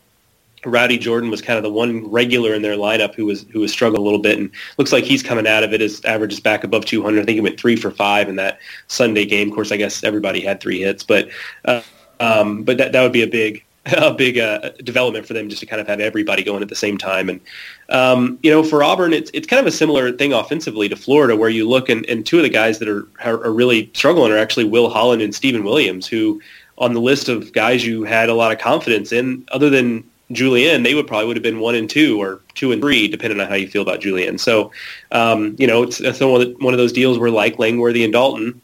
Rowdy 0.65 0.97
Jordan 0.97 1.29
was 1.29 1.41
kind 1.41 1.57
of 1.57 1.63
the 1.63 1.71
one 1.71 2.09
regular 2.09 2.53
in 2.53 2.61
their 2.61 2.75
lineup 2.75 3.15
who 3.15 3.25
was 3.25 3.45
who 3.51 3.59
was 3.59 3.71
struggling 3.71 4.01
a 4.01 4.03
little 4.03 4.19
bit, 4.19 4.37
and 4.37 4.49
looks 4.77 4.91
like 4.91 5.03
he's 5.03 5.23
coming 5.23 5.47
out 5.47 5.63
of 5.63 5.73
it. 5.73 5.81
His 5.81 6.03
average 6.05 6.33
is 6.33 6.39
back 6.39 6.63
above 6.63 6.85
200. 6.85 7.19
I 7.21 7.25
think 7.25 7.35
he 7.35 7.41
went 7.41 7.59
three 7.59 7.75
for 7.75 7.91
five 7.91 8.29
in 8.29 8.35
that 8.37 8.59
Sunday 8.87 9.25
game. 9.25 9.49
Of 9.49 9.55
course, 9.55 9.71
I 9.71 9.77
guess 9.77 10.03
everybody 10.03 10.41
had 10.41 10.59
three 10.59 10.79
hits, 10.79 11.03
but 11.03 11.29
uh, 11.65 11.81
um, 12.19 12.63
but 12.63 12.77
that 12.77 12.91
that 12.91 13.01
would 13.01 13.13
be 13.13 13.23
a 13.23 13.27
big 13.27 13.63
a 13.85 14.13
big 14.13 14.37
uh, 14.37 14.69
development 14.83 15.25
for 15.25 15.33
them 15.33 15.49
just 15.49 15.59
to 15.59 15.65
kind 15.65 15.81
of 15.81 15.87
have 15.87 15.99
everybody 15.99 16.43
going 16.43 16.61
at 16.61 16.69
the 16.69 16.75
same 16.75 16.97
time. 16.97 17.29
And 17.29 17.41
um, 17.89 18.39
you 18.41 18.49
know, 18.49 18.63
for 18.63 18.83
Auburn, 18.83 19.13
it's 19.13 19.29
it's 19.33 19.47
kind 19.47 19.59
of 19.59 19.65
a 19.65 19.75
similar 19.75 20.11
thing 20.11 20.33
offensively 20.33 20.87
to 20.89 20.95
Florida, 20.95 21.35
where 21.35 21.49
you 21.49 21.67
look 21.67 21.89
and, 21.89 22.05
and 22.05 22.25
two 22.25 22.37
of 22.37 22.43
the 22.43 22.49
guys 22.49 22.79
that 22.79 22.87
are 22.87 23.07
are 23.23 23.51
really 23.51 23.91
struggling 23.93 24.31
are 24.31 24.37
actually 24.37 24.65
Will 24.65 24.89
Holland 24.89 25.21
and 25.21 25.35
Steven 25.35 25.63
Williams, 25.63 26.07
who 26.07 26.41
on 26.77 26.93
the 26.93 27.01
list 27.01 27.29
of 27.29 27.51
guys 27.53 27.85
you 27.85 28.03
had 28.03 28.29
a 28.29 28.33
lot 28.33 28.51
of 28.51 28.57
confidence 28.57 29.11
in, 29.11 29.45
other 29.51 29.69
than 29.69 30.03
Julian, 30.33 30.83
they 30.83 30.95
would 30.95 31.07
probably 31.07 31.27
would 31.27 31.37
have 31.37 31.43
been 31.43 31.59
one 31.59 31.75
and 31.75 31.89
two 31.89 32.21
or 32.21 32.41
two 32.55 32.71
and 32.71 32.81
three, 32.81 33.07
depending 33.07 33.39
on 33.39 33.47
how 33.47 33.55
you 33.55 33.67
feel 33.67 33.81
about 33.81 34.01
Julian. 34.01 34.37
So, 34.37 34.71
um, 35.11 35.55
you 35.57 35.67
know, 35.67 35.83
it's, 35.83 35.99
it's 35.99 36.19
one, 36.19 36.73
of 36.73 36.77
those 36.77 36.93
deals 36.93 37.17
where 37.17 37.31
like 37.31 37.59
Langworthy 37.59 38.03
and 38.03 38.13
Dalton, 38.13 38.61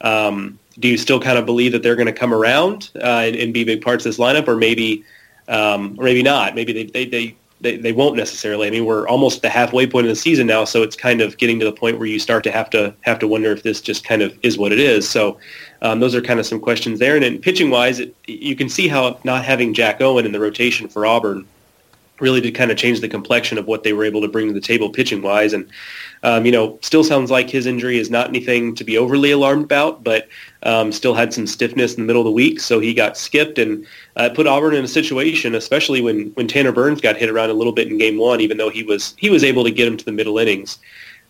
um, 0.00 0.58
do 0.78 0.88
you 0.88 0.96
still 0.96 1.20
kind 1.20 1.38
of 1.38 1.46
believe 1.46 1.72
that 1.72 1.82
they're 1.82 1.96
going 1.96 2.06
to 2.06 2.12
come 2.12 2.34
around 2.34 2.90
uh, 2.96 3.22
and, 3.26 3.36
and, 3.36 3.54
be 3.54 3.64
big 3.64 3.82
parts 3.82 4.06
of 4.06 4.10
this 4.10 4.18
lineup, 4.18 4.48
or 4.48 4.56
maybe, 4.56 5.04
um, 5.48 5.96
or 5.98 6.04
maybe 6.04 6.22
not? 6.22 6.54
Maybe 6.54 6.72
they, 6.72 6.84
they, 6.84 7.04
they, 7.04 7.36
they, 7.62 7.76
they 7.76 7.92
won't 7.92 8.16
necessarily. 8.16 8.66
I 8.66 8.70
mean, 8.70 8.84
we're 8.84 9.06
almost 9.08 9.40
the 9.40 9.48
halfway 9.48 9.86
point 9.86 10.06
of 10.06 10.10
the 10.10 10.16
season 10.16 10.46
now, 10.46 10.64
so 10.64 10.82
it's 10.82 10.96
kind 10.96 11.20
of 11.20 11.38
getting 11.38 11.58
to 11.60 11.64
the 11.64 11.72
point 11.72 11.98
where 11.98 12.08
you 12.08 12.18
start 12.18 12.44
to 12.44 12.50
have 12.50 12.68
to 12.70 12.94
have 13.02 13.18
to 13.20 13.28
wonder 13.28 13.52
if 13.52 13.62
this 13.62 13.80
just 13.80 14.04
kind 14.04 14.20
of 14.20 14.36
is 14.42 14.58
what 14.58 14.72
it 14.72 14.80
is. 14.80 15.08
So 15.08 15.38
um, 15.80 16.00
those 16.00 16.14
are 16.14 16.20
kind 16.20 16.40
of 16.40 16.46
some 16.46 16.60
questions 16.60 16.98
there. 16.98 17.14
And 17.14 17.24
then 17.24 17.38
pitching 17.38 17.70
wise, 17.70 18.00
it, 18.00 18.14
you 18.26 18.56
can 18.56 18.68
see 18.68 18.88
how 18.88 19.18
not 19.24 19.44
having 19.44 19.72
Jack 19.72 20.00
Owen 20.00 20.26
in 20.26 20.32
the 20.32 20.40
rotation 20.40 20.88
for 20.88 21.06
Auburn 21.06 21.46
really 22.22 22.40
did 22.40 22.54
kind 22.54 22.70
of 22.70 22.78
change 22.78 23.00
the 23.00 23.08
complexion 23.08 23.58
of 23.58 23.66
what 23.66 23.82
they 23.82 23.92
were 23.92 24.04
able 24.04 24.22
to 24.22 24.28
bring 24.28 24.48
to 24.48 24.54
the 24.54 24.60
table 24.60 24.88
pitching 24.88 25.20
wise. 25.20 25.52
And 25.52 25.68
um, 26.22 26.46
you 26.46 26.52
know, 26.52 26.78
still 26.80 27.04
sounds 27.04 27.30
like 27.30 27.50
his 27.50 27.66
injury 27.66 27.98
is 27.98 28.08
not 28.08 28.28
anything 28.28 28.74
to 28.76 28.84
be 28.84 28.96
overly 28.96 29.32
alarmed 29.32 29.64
about, 29.64 30.02
but 30.02 30.28
um, 30.62 30.92
still 30.92 31.14
had 31.14 31.34
some 31.34 31.46
stiffness 31.46 31.94
in 31.94 32.02
the 32.02 32.06
middle 32.06 32.22
of 32.22 32.26
the 32.26 32.32
week, 32.32 32.60
so 32.60 32.78
he 32.78 32.94
got 32.94 33.18
skipped 33.18 33.58
and 33.58 33.86
uh, 34.16 34.30
put 34.34 34.46
Auburn 34.46 34.74
in 34.74 34.84
a 34.84 34.88
situation, 34.88 35.54
especially 35.54 36.00
when 36.00 36.28
when 36.34 36.48
Tanner 36.48 36.72
Burns 36.72 37.00
got 37.00 37.16
hit 37.16 37.28
around 37.28 37.50
a 37.50 37.54
little 37.54 37.72
bit 37.72 37.88
in 37.88 37.98
Game 37.98 38.16
One, 38.16 38.40
even 38.40 38.56
though 38.56 38.70
he 38.70 38.82
was 38.82 39.14
he 39.18 39.28
was 39.28 39.44
able 39.44 39.64
to 39.64 39.70
get 39.70 39.88
him 39.88 39.96
to 39.98 40.04
the 40.04 40.12
middle 40.12 40.38
innings 40.38 40.78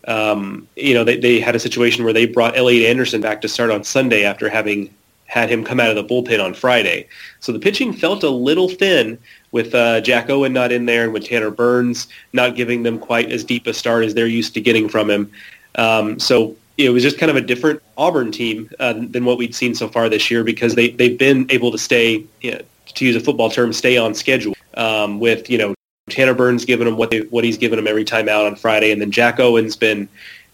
um, 0.07 0.67
you 0.75 0.93
know, 0.93 1.03
they, 1.03 1.17
they 1.17 1.39
had 1.39 1.55
a 1.55 1.59
situation 1.59 2.03
where 2.03 2.13
they 2.13 2.25
brought 2.25 2.57
Elliot 2.57 2.89
Anderson 2.89 3.21
back 3.21 3.41
to 3.41 3.47
start 3.47 3.71
on 3.71 3.83
Sunday 3.83 4.25
after 4.25 4.49
having 4.49 4.93
had 5.33 5.49
him 5.49 5.63
come 5.63 5.79
out 5.79 5.89
of 5.89 5.95
the 5.95 6.03
bullpen 6.03 6.43
on 6.43 6.53
Friday. 6.53 7.07
So 7.39 7.51
the 7.51 7.57
pitching 7.57 7.91
felt 7.91 8.21
a 8.21 8.29
little 8.29 8.69
thin 8.69 9.17
with 9.51 9.73
uh, 9.73 9.99
Jack 10.01 10.29
Owen 10.29 10.53
not 10.53 10.71
in 10.71 10.85
there 10.85 11.05
and 11.05 11.13
with 11.13 11.25
Tanner 11.25 11.49
Burns 11.49 12.07
not 12.33 12.55
giving 12.55 12.83
them 12.83 12.99
quite 12.99 13.31
as 13.31 13.43
deep 13.43 13.65
a 13.65 13.73
start 13.73 14.05
as 14.05 14.13
they're 14.13 14.27
used 14.27 14.53
to 14.53 14.61
getting 14.61 14.87
from 14.87 15.09
him. 15.09 15.31
Um, 15.73 16.19
so 16.19 16.55
it 16.77 16.91
was 16.91 17.01
just 17.01 17.17
kind 17.17 17.31
of 17.31 17.35
a 17.35 17.41
different 17.41 17.81
Auburn 17.97 18.31
team 18.31 18.69
uh, 18.79 18.93
than 18.93 19.25
what 19.25 19.39
we'd 19.39 19.55
seen 19.55 19.73
so 19.73 19.87
far 19.87 20.07
this 20.07 20.29
year 20.29 20.43
because 20.43 20.75
they, 20.75 20.91
they've 20.91 21.17
been 21.17 21.47
able 21.49 21.71
to 21.71 21.79
stay, 21.79 22.23
you 22.41 22.51
know, 22.51 22.61
to 22.85 23.05
use 23.05 23.15
a 23.15 23.19
football 23.19 23.49
term, 23.49 23.73
stay 23.73 23.97
on 23.97 24.13
schedule 24.13 24.53
um, 24.75 25.19
with, 25.19 25.49
you 25.49 25.57
know, 25.57 25.73
Tanner 26.09 26.35
Burns 26.35 26.63
giving 26.63 26.85
them 26.85 26.95
what 26.95 27.09
they, 27.09 27.21
what 27.21 27.43
he's 27.43 27.57
given 27.57 27.77
them 27.77 27.87
every 27.87 28.03
time 28.03 28.29
out 28.29 28.45
on 28.45 28.55
Friday, 28.55 28.91
and 28.91 29.01
then 29.01 29.09
Jack 29.09 29.39
Owen's 29.39 29.75
been 29.75 30.07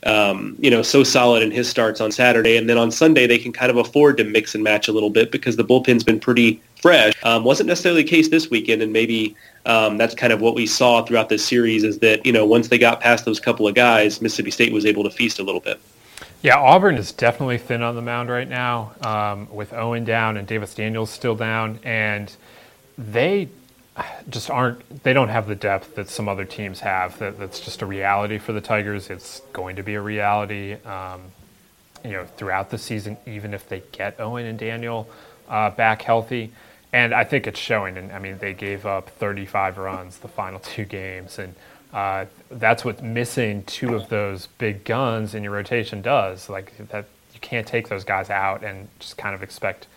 um, 0.05 0.55
you 0.59 0.69
know 0.69 0.81
so 0.81 1.03
solid 1.03 1.43
in 1.43 1.51
his 1.51 1.69
starts 1.69 1.99
on 2.01 2.11
Saturday, 2.11 2.57
and 2.57 2.69
then 2.69 2.77
on 2.77 2.91
Sunday 2.91 3.27
they 3.27 3.37
can 3.37 3.51
kind 3.51 3.69
of 3.69 3.77
afford 3.77 4.17
to 4.17 4.23
mix 4.23 4.55
and 4.55 4.63
match 4.63 4.87
a 4.87 4.91
little 4.91 5.09
bit 5.09 5.31
because 5.31 5.55
the 5.55 5.63
bullpen's 5.63 6.03
been 6.03 6.19
pretty 6.19 6.61
fresh. 6.81 7.13
Um, 7.23 7.43
wasn't 7.43 7.67
necessarily 7.67 8.03
the 8.03 8.09
case 8.09 8.29
this 8.29 8.49
weekend, 8.49 8.81
and 8.81 8.93
maybe 8.93 9.35
um, 9.65 9.97
that's 9.97 10.15
kind 10.15 10.31
of 10.31 10.41
what 10.41 10.55
we 10.55 10.65
saw 10.65 11.03
throughout 11.03 11.29
this 11.29 11.45
series 11.45 11.83
is 11.83 11.99
that 11.99 12.25
you 12.25 12.31
know 12.31 12.45
once 12.45 12.69
they 12.69 12.77
got 12.77 13.01
past 13.01 13.25
those 13.25 13.39
couple 13.39 13.67
of 13.67 13.75
guys, 13.75 14.21
Mississippi 14.21 14.51
State 14.51 14.73
was 14.73 14.85
able 14.85 15.03
to 15.03 15.09
feast 15.09 15.39
a 15.39 15.43
little 15.43 15.61
bit. 15.61 15.79
Yeah, 16.41 16.57
Auburn 16.57 16.95
is 16.95 17.11
definitely 17.11 17.57
thin 17.57 17.81
on 17.81 17.95
the 17.95 18.01
mound 18.01 18.29
right 18.29 18.47
now, 18.47 18.93
um, 19.01 19.53
with 19.53 19.73
Owen 19.73 20.05
down 20.05 20.37
and 20.37 20.47
Davis 20.47 20.73
Daniels 20.73 21.09
still 21.09 21.35
down, 21.35 21.79
and 21.83 22.33
they 22.97 23.49
just 24.29 24.49
aren't 24.49 25.03
they 25.03 25.13
don't 25.13 25.29
have 25.29 25.47
the 25.47 25.55
depth 25.55 25.95
that 25.95 26.09
some 26.09 26.27
other 26.27 26.45
teams 26.45 26.79
have. 26.81 27.17
That 27.19 27.39
that's 27.39 27.59
just 27.59 27.81
a 27.81 27.85
reality 27.85 28.37
for 28.37 28.53
the 28.53 28.61
Tigers. 28.61 29.09
It's 29.09 29.41
going 29.53 29.75
to 29.77 29.83
be 29.83 29.95
a 29.95 30.01
reality, 30.01 30.73
um, 30.85 31.21
you 32.03 32.11
know, 32.11 32.25
throughout 32.25 32.69
the 32.69 32.77
season, 32.77 33.17
even 33.25 33.53
if 33.53 33.67
they 33.67 33.83
get 33.91 34.19
Owen 34.19 34.45
and 34.45 34.57
Daniel 34.59 35.09
uh, 35.49 35.69
back 35.71 36.01
healthy. 36.01 36.51
And 36.91 37.13
I 37.13 37.23
think 37.23 37.47
it's 37.47 37.59
showing. 37.59 37.97
And 37.97 38.11
I 38.11 38.19
mean, 38.19 38.37
they 38.39 38.53
gave 38.53 38.85
up 38.85 39.09
35 39.09 39.77
runs 39.77 40.17
the 40.19 40.27
final 40.27 40.59
two 40.63 40.85
games, 40.85 41.39
and 41.39 41.55
uh, 41.93 42.25
that's 42.51 42.85
what 42.85 43.03
missing 43.03 43.63
two 43.63 43.95
of 43.95 44.09
those 44.09 44.47
big 44.57 44.83
guns 44.83 45.35
in 45.35 45.43
your 45.43 45.53
rotation 45.53 46.01
does. 46.01 46.49
Like 46.49 46.77
that, 46.89 47.05
you 47.33 47.39
can't 47.39 47.67
take 47.67 47.89
those 47.89 48.03
guys 48.03 48.29
out 48.29 48.63
and 48.63 48.87
just 48.99 49.17
kind 49.17 49.35
of 49.35 49.43
expect 49.43 49.87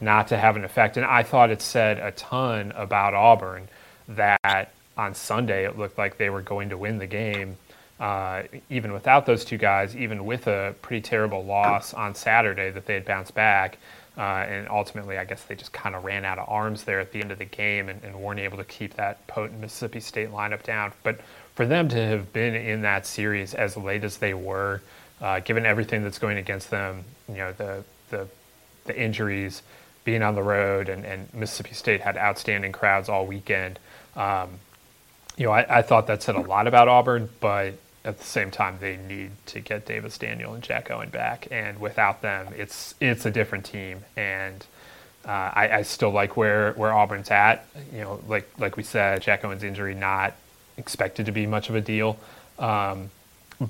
not 0.00 0.28
to 0.28 0.38
have 0.38 0.56
an 0.56 0.64
effect. 0.64 0.96
And 0.96 1.06
I 1.06 1.22
thought 1.22 1.50
it 1.50 1.62
said 1.62 1.98
a 1.98 2.10
ton 2.12 2.72
about 2.72 3.14
Auburn 3.14 3.68
that 4.08 4.72
on 4.96 5.14
Sunday 5.14 5.64
it 5.64 5.78
looked 5.78 5.98
like 5.98 6.18
they 6.18 6.30
were 6.30 6.42
going 6.42 6.70
to 6.70 6.76
win 6.76 6.98
the 6.98 7.06
game, 7.06 7.56
uh, 7.98 8.42
even 8.68 8.92
without 8.92 9.26
those 9.26 9.44
two 9.44 9.58
guys, 9.58 9.96
even 9.96 10.24
with 10.24 10.46
a 10.46 10.74
pretty 10.82 11.02
terrible 11.02 11.44
loss 11.44 11.94
on 11.94 12.14
Saturday 12.14 12.70
that 12.70 12.86
they 12.86 12.94
had 12.94 13.04
bounced 13.04 13.34
back. 13.34 13.78
Uh, 14.18 14.44
and 14.48 14.68
ultimately, 14.68 15.16
I 15.16 15.24
guess 15.24 15.44
they 15.44 15.54
just 15.54 15.72
kind 15.72 15.94
of 15.94 16.04
ran 16.04 16.24
out 16.24 16.38
of 16.38 16.48
arms 16.48 16.84
there 16.84 17.00
at 17.00 17.12
the 17.12 17.22
end 17.22 17.30
of 17.30 17.38
the 17.38 17.44
game 17.44 17.88
and, 17.88 18.02
and, 18.02 18.14
weren't 18.14 18.40
able 18.40 18.58
to 18.58 18.64
keep 18.64 18.94
that 18.94 19.24
potent 19.28 19.60
Mississippi 19.60 20.00
State 20.00 20.30
lineup 20.30 20.62
down. 20.64 20.92
But 21.04 21.20
for 21.54 21.64
them 21.64 21.88
to 21.88 21.96
have 21.96 22.32
been 22.32 22.54
in 22.54 22.82
that 22.82 23.06
series 23.06 23.54
as 23.54 23.76
late 23.76 24.02
as 24.02 24.18
they 24.18 24.34
were, 24.34 24.82
uh, 25.20 25.40
given 25.40 25.64
everything 25.64 26.02
that's 26.02 26.18
going 26.18 26.38
against 26.38 26.70
them, 26.70 27.04
you 27.28 27.36
know, 27.36 27.52
the 27.52 27.84
the, 28.10 28.26
the 28.84 29.00
injuries, 29.00 29.62
being 30.04 30.22
on 30.22 30.34
the 30.34 30.42
road, 30.42 30.88
and, 30.88 31.04
and 31.04 31.32
Mississippi 31.34 31.74
State 31.74 32.00
had 32.00 32.16
outstanding 32.16 32.72
crowds 32.72 33.08
all 33.08 33.26
weekend. 33.26 33.78
Um, 34.16 34.50
you 35.36 35.46
know, 35.46 35.52
I, 35.52 35.78
I, 35.78 35.82
thought 35.82 36.06
that 36.08 36.22
said 36.22 36.34
a 36.34 36.40
lot 36.40 36.66
about 36.66 36.88
Auburn, 36.88 37.28
but 37.40 37.74
at 38.04 38.18
the 38.18 38.24
same 38.24 38.50
time, 38.50 38.78
they 38.80 38.96
need 38.96 39.30
to 39.46 39.60
get 39.60 39.86
Davis 39.86 40.18
Daniel 40.18 40.54
and 40.54 40.62
Jack 40.62 40.90
Owen 40.90 41.10
back, 41.10 41.48
and 41.50 41.80
without 41.80 42.22
them, 42.22 42.48
it's 42.56 42.94
it's 43.00 43.26
a 43.26 43.30
different 43.30 43.64
team. 43.64 44.04
And 44.16 44.64
uh, 45.24 45.28
I, 45.54 45.68
I, 45.72 45.82
still 45.82 46.10
like 46.10 46.36
where, 46.36 46.72
where 46.72 46.92
Auburn's 46.92 47.30
at. 47.30 47.66
You 47.92 48.00
know, 48.00 48.20
like 48.26 48.48
like 48.58 48.76
we 48.76 48.82
said, 48.82 49.22
Jack 49.22 49.44
Owen's 49.44 49.62
injury 49.62 49.94
not 49.94 50.34
expected 50.76 51.26
to 51.26 51.32
be 51.32 51.46
much 51.46 51.68
of 51.68 51.74
a 51.74 51.80
deal, 51.80 52.18
um, 52.58 53.10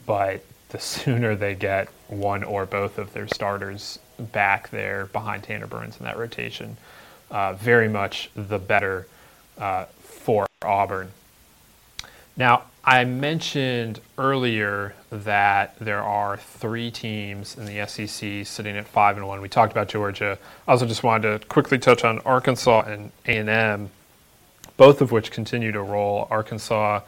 but 0.07 0.45
the 0.71 0.81
sooner 0.81 1.35
they 1.35 1.55
get 1.55 1.89
one 2.09 2.43
or 2.43 2.67
both 2.67 2.99
of 2.99 3.13
their 3.13 3.29
starters 3.29 3.99
back 4.19 4.71
there 4.71 5.07
behind 5.07 5.45
Tanner 5.45 5.67
Burns 5.67 5.99
in 5.99 6.05
that 6.05 6.19
rotation, 6.19 6.77
uh, 7.31 7.55
very 7.55 7.89
much 7.89 8.31
the 8.35 8.59
better 8.59 9.07
uh, 9.59 9.85
for 10.01 10.47
Auburn. 10.63 11.11
Now, 12.37 12.65
I 12.85 13.05
mentioned 13.05 14.01
earlier 14.17 14.95
that 15.11 15.79
there 15.79 16.03
are 16.03 16.39
three 16.39 16.91
teams 16.91 17.57
in 17.57 17.67
the 17.67 17.87
SEC 17.87 18.47
sitting 18.47 18.77
at 18.77 18.89
five 18.89 19.17
and 19.17 19.29
one. 19.29 19.41
We 19.41 19.49
talked 19.49 19.73
about 19.73 19.89
Georgia. 19.89 20.39
I 20.67 20.73
also 20.73 20.87
just 20.87 21.03
wanted 21.03 21.41
to 21.41 21.47
quickly 21.47 21.79
touch 21.79 22.05
on 22.05 22.21
Arkansas 22.21 22.83
and 22.83 23.13
A&M, 23.27 23.91
both 24.77 25.03
of 25.03 25.13
which 25.13 25.31
continue 25.31 25.73
to 25.73 25.83
roll. 25.83 26.27
Arkansas 26.31 27.01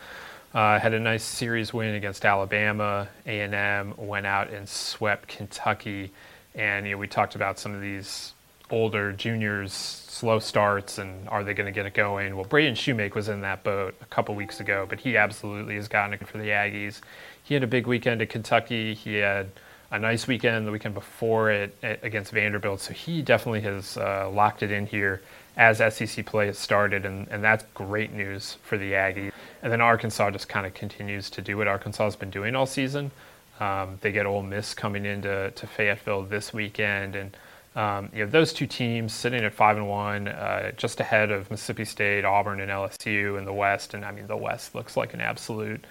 uh, 0.54 0.78
had 0.78 0.92
a 0.94 1.00
nice 1.00 1.24
series 1.24 1.72
win 1.72 1.94
against 1.94 2.24
Alabama. 2.24 3.08
A&M 3.26 3.94
went 3.96 4.26
out 4.26 4.50
and 4.50 4.68
swept 4.68 5.28
Kentucky, 5.28 6.10
and 6.54 6.86
you 6.86 6.92
know, 6.92 6.98
we 6.98 7.06
talked 7.06 7.34
about 7.34 7.58
some 7.58 7.74
of 7.74 7.80
these 7.80 8.34
older 8.70 9.12
juniors 9.12 9.72
slow 9.72 10.38
starts 10.38 10.98
and 10.98 11.28
are 11.28 11.44
they 11.44 11.52
going 11.52 11.66
to 11.66 11.72
get 11.72 11.84
it 11.84 11.94
going? 11.94 12.34
Well, 12.34 12.44
Braden 12.44 12.74
Shewmake 12.74 13.14
was 13.14 13.28
in 13.28 13.42
that 13.42 13.62
boat 13.62 13.94
a 14.00 14.04
couple 14.06 14.34
weeks 14.34 14.60
ago, 14.60 14.86
but 14.88 15.00
he 15.00 15.16
absolutely 15.16 15.74
has 15.74 15.88
gotten 15.88 16.14
it 16.14 16.26
for 16.26 16.38
the 16.38 16.48
Aggies. 16.48 17.00
He 17.44 17.54
had 17.54 17.62
a 17.62 17.66
big 17.66 17.86
weekend 17.86 18.22
at 18.22 18.30
Kentucky. 18.30 18.94
He 18.94 19.16
had 19.16 19.50
a 19.90 19.98
nice 19.98 20.26
weekend 20.26 20.66
the 20.66 20.70
weekend 20.70 20.94
before 20.94 21.50
it 21.50 21.76
against 21.82 22.32
Vanderbilt, 22.32 22.80
so 22.80 22.94
he 22.94 23.20
definitely 23.20 23.60
has 23.60 23.98
uh, 23.98 24.30
locked 24.30 24.62
it 24.62 24.70
in 24.70 24.86
here 24.86 25.20
as 25.56 25.78
SEC 25.94 26.24
play 26.24 26.46
has 26.46 26.58
started, 26.58 27.04
and, 27.04 27.28
and 27.28 27.44
that's 27.44 27.64
great 27.74 28.12
news 28.12 28.56
for 28.62 28.78
the 28.78 28.92
Aggies. 28.92 29.32
And 29.62 29.70
then 29.70 29.80
Arkansas 29.80 30.30
just 30.30 30.48
kind 30.48 30.66
of 30.66 30.74
continues 30.74 31.30
to 31.30 31.42
do 31.42 31.56
what 31.56 31.68
Arkansas 31.68 32.04
has 32.04 32.16
been 32.16 32.30
doing 32.30 32.54
all 32.56 32.66
season. 32.66 33.12
Um, 33.60 33.98
they 34.00 34.10
get 34.10 34.26
Ole 34.26 34.42
Miss 34.42 34.74
coming 34.74 35.06
into 35.06 35.52
to 35.54 35.66
Fayetteville 35.66 36.22
this 36.22 36.52
weekend, 36.52 37.14
and 37.14 37.36
um, 37.76 38.10
you 38.12 38.24
know 38.24 38.30
those 38.30 38.52
two 38.52 38.66
teams 38.66 39.12
sitting 39.12 39.44
at 39.44 39.54
five 39.54 39.76
and 39.76 39.88
one, 39.88 40.26
uh, 40.26 40.72
just 40.72 40.98
ahead 40.98 41.30
of 41.30 41.50
Mississippi 41.50 41.84
State, 41.84 42.24
Auburn, 42.24 42.60
and 42.60 42.70
LSU 42.70 43.38
in 43.38 43.44
the 43.44 43.52
West. 43.52 43.94
And 43.94 44.04
I 44.04 44.10
mean, 44.10 44.26
the 44.26 44.36
West 44.36 44.74
looks 44.74 44.96
like 44.96 45.14
an 45.14 45.20
absolute 45.20 45.84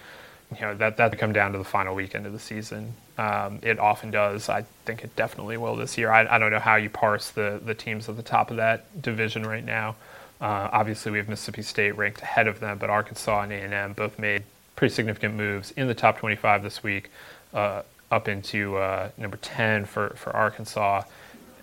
you 0.56 0.62
know 0.62 0.76
that 0.76 0.98
that 0.98 1.18
come 1.18 1.34
down 1.34 1.54
to 1.54 1.58
the 1.58 1.64
final 1.64 1.96
weekend 1.96 2.26
of 2.26 2.34
the 2.34 2.40
season. 2.40 2.94
Um, 3.18 3.60
it 3.62 3.80
often 3.80 4.12
does. 4.12 4.50
I 4.50 4.66
think 4.86 5.04
it 5.04 5.16
definitely 5.16 5.58
will 5.58 5.76
this 5.76 5.98
year. 5.98 6.12
I, 6.12 6.36
I, 6.36 6.40
don't 6.40 6.52
know 6.52 6.60
how 6.60 6.76
you 6.76 6.90
parse 6.90 7.30
the 7.30 7.62
the 7.64 7.74
teams 7.74 8.10
at 8.10 8.18
the 8.18 8.24
top 8.24 8.52
of 8.52 8.58
that 8.58 9.02
division 9.02 9.46
right 9.46 9.64
now. 9.64 9.96
Uh, 10.42 10.70
obviously, 10.72 11.12
we 11.12 11.20
have 11.20 11.30
Mississippi 11.30 11.62
State 11.62 11.96
ranked 11.96 12.22
ahead 12.22 12.48
of 12.48 12.60
them, 12.60 12.80
but 12.80 12.90
Arkansas 12.90 13.44
and 13.44 13.52
A 13.52 13.56
and 13.56 13.74
M 13.74 13.94
both 13.94 14.18
made 14.18 14.44
pretty 14.76 14.94
significant 14.94 15.36
moves 15.36 15.72
in 15.78 15.88
the 15.88 15.94
top 15.94 16.18
25 16.18 16.64
this 16.64 16.82
week, 16.82 17.12
uh, 17.54 17.84
up 18.10 18.28
into 18.28 18.76
uh, 18.78 19.10
number 19.18 19.38
10 19.38 19.86
for 19.86 20.10
for 20.16 20.36
Arkansas. 20.36 21.04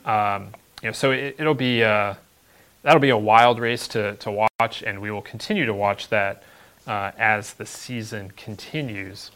Um, 0.04 0.50
you 0.80 0.88
know, 0.88 0.92
so 0.92 1.10
it, 1.10 1.40
will 1.40 1.54
be 1.54 1.82
uh, 1.82 2.14
that'll 2.82 3.00
be 3.00 3.10
a 3.10 3.18
wild 3.18 3.58
race 3.58 3.88
to 3.88 4.14
to 4.16 4.48
watch, 4.60 4.82
and 4.82 5.02
we 5.02 5.10
will 5.10 5.22
continue 5.22 5.66
to 5.66 5.74
watch 5.74 6.08
that 6.08 6.44
uh, 6.86 7.10
as 7.18 7.54
the 7.54 7.66
season 7.66 8.30
continues. 8.36 9.32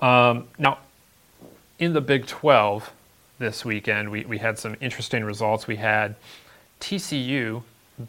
Um, 0.00 0.48
now, 0.58 0.78
in 1.78 1.92
the 1.92 2.00
Big 2.00 2.26
12 2.26 2.90
this 3.38 3.64
weekend, 3.64 4.10
we, 4.10 4.24
we 4.24 4.38
had 4.38 4.58
some 4.58 4.76
interesting 4.80 5.24
results. 5.24 5.66
We 5.66 5.76
had 5.76 6.16
TCU 6.80 7.62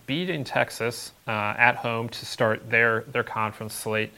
beating 0.07 0.43
Texas 0.43 1.11
uh, 1.27 1.53
at 1.57 1.75
home 1.75 2.09
to 2.09 2.25
start 2.25 2.69
their, 2.69 3.01
their 3.11 3.23
conference 3.23 3.73
slate. 3.73 4.11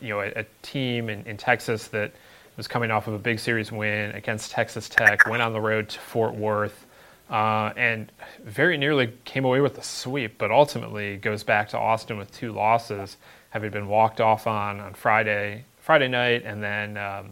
You 0.00 0.10
know, 0.10 0.20
a, 0.20 0.32
a 0.36 0.44
team 0.62 1.08
in, 1.08 1.24
in 1.26 1.36
Texas 1.36 1.88
that 1.88 2.12
was 2.56 2.68
coming 2.68 2.90
off 2.90 3.08
of 3.08 3.14
a 3.14 3.18
big 3.18 3.38
series 3.38 3.72
win 3.72 4.12
against 4.12 4.52
Texas 4.52 4.88
Tech, 4.88 5.26
went 5.26 5.42
on 5.42 5.52
the 5.52 5.60
road 5.60 5.88
to 5.88 5.98
Fort 5.98 6.34
Worth, 6.34 6.86
uh, 7.30 7.72
and 7.76 8.10
very 8.44 8.76
nearly 8.76 9.12
came 9.24 9.44
away 9.44 9.60
with 9.60 9.78
a 9.78 9.82
sweep, 9.82 10.38
but 10.38 10.50
ultimately 10.50 11.16
goes 11.16 11.42
back 11.42 11.68
to 11.70 11.78
Austin 11.78 12.18
with 12.18 12.30
two 12.32 12.52
losses, 12.52 13.16
having 13.50 13.70
been 13.70 13.88
walked 13.88 14.20
off 14.20 14.46
on 14.46 14.80
on 14.80 14.94
Friday 14.94 15.64
Friday 15.80 16.08
night, 16.08 16.44
and 16.44 16.62
then 16.62 16.96
um, 16.96 17.30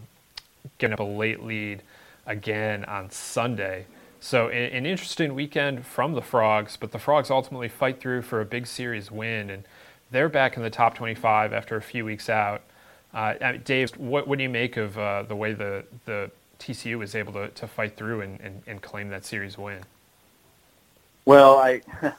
getting 0.78 0.92
up 0.92 1.00
a 1.00 1.04
late 1.04 1.42
lead 1.42 1.82
again 2.26 2.84
on 2.84 3.10
Sunday. 3.10 3.86
So 4.22 4.48
an, 4.48 4.86
interesting 4.86 5.34
weekend 5.34 5.84
from 5.84 6.12
the 6.12 6.22
Frogs, 6.22 6.76
but 6.76 6.92
the 6.92 6.98
Frogs 7.00 7.28
ultimately 7.28 7.68
fight 7.68 8.00
through 8.00 8.22
for 8.22 8.40
a 8.40 8.44
big 8.44 8.68
series 8.68 9.10
win, 9.10 9.50
and 9.50 9.64
they're 10.12 10.28
back 10.28 10.56
in 10.56 10.62
the 10.62 10.70
top 10.70 10.94
25 10.94 11.52
after 11.52 11.76
a 11.76 11.82
few 11.82 12.04
weeks 12.04 12.28
out. 12.28 12.62
Uh, 13.12 13.34
Dave, 13.64 13.90
what, 13.96 14.28
what 14.28 14.38
do 14.38 14.44
you 14.44 14.48
make 14.48 14.76
of 14.76 14.96
uh, 14.96 15.24
the 15.24 15.34
way 15.34 15.54
the, 15.54 15.84
the 16.04 16.30
TCU 16.60 16.96
was 17.00 17.16
able 17.16 17.32
to, 17.32 17.48
to 17.48 17.66
fight 17.66 17.96
through 17.96 18.20
and, 18.20 18.40
and, 18.40 18.62
and 18.68 18.80
claim 18.80 19.08
that 19.08 19.24
series 19.24 19.58
win? 19.58 19.80
Well, 21.24 21.58
I, 21.58 21.80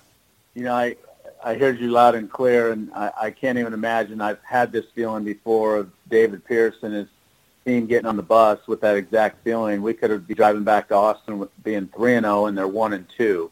you 0.54 0.64
know, 0.64 0.76
I 0.76 0.98
I 1.42 1.56
heard 1.56 1.80
you 1.80 1.90
loud 1.90 2.16
and 2.16 2.32
clear, 2.32 2.72
and 2.72 2.92
I, 2.94 3.12
I 3.22 3.32
can't 3.32 3.58
even 3.58 3.74
imagine. 3.74 4.22
I've 4.22 4.42
had 4.44 4.72
this 4.72 4.86
feeling 4.96 5.26
before 5.26 5.76
of 5.78 5.92
David 6.10 6.44
Pearson 6.46 6.94
his 6.94 7.08
team 7.66 7.86
getting 7.86 8.06
on 8.06 8.18
the 8.18 8.24
bus 8.24 8.60
with 8.68 8.82
that 8.82 8.96
exact 8.96 9.44
feeling. 9.44 9.82
We 9.82 9.94
could 9.94 10.28
be 10.28 10.34
driving 10.34 10.64
back 10.64 10.90
to 10.90 10.96
Austin 10.96 11.40
with 11.40 11.50
being 11.64 11.88
three 11.96 12.16
and 12.16 12.26
zero, 12.26 12.42
oh, 12.42 12.46
and 12.48 12.58
they're 12.58 12.68
one 12.68 12.94
and 12.94 13.08
two, 13.18 13.52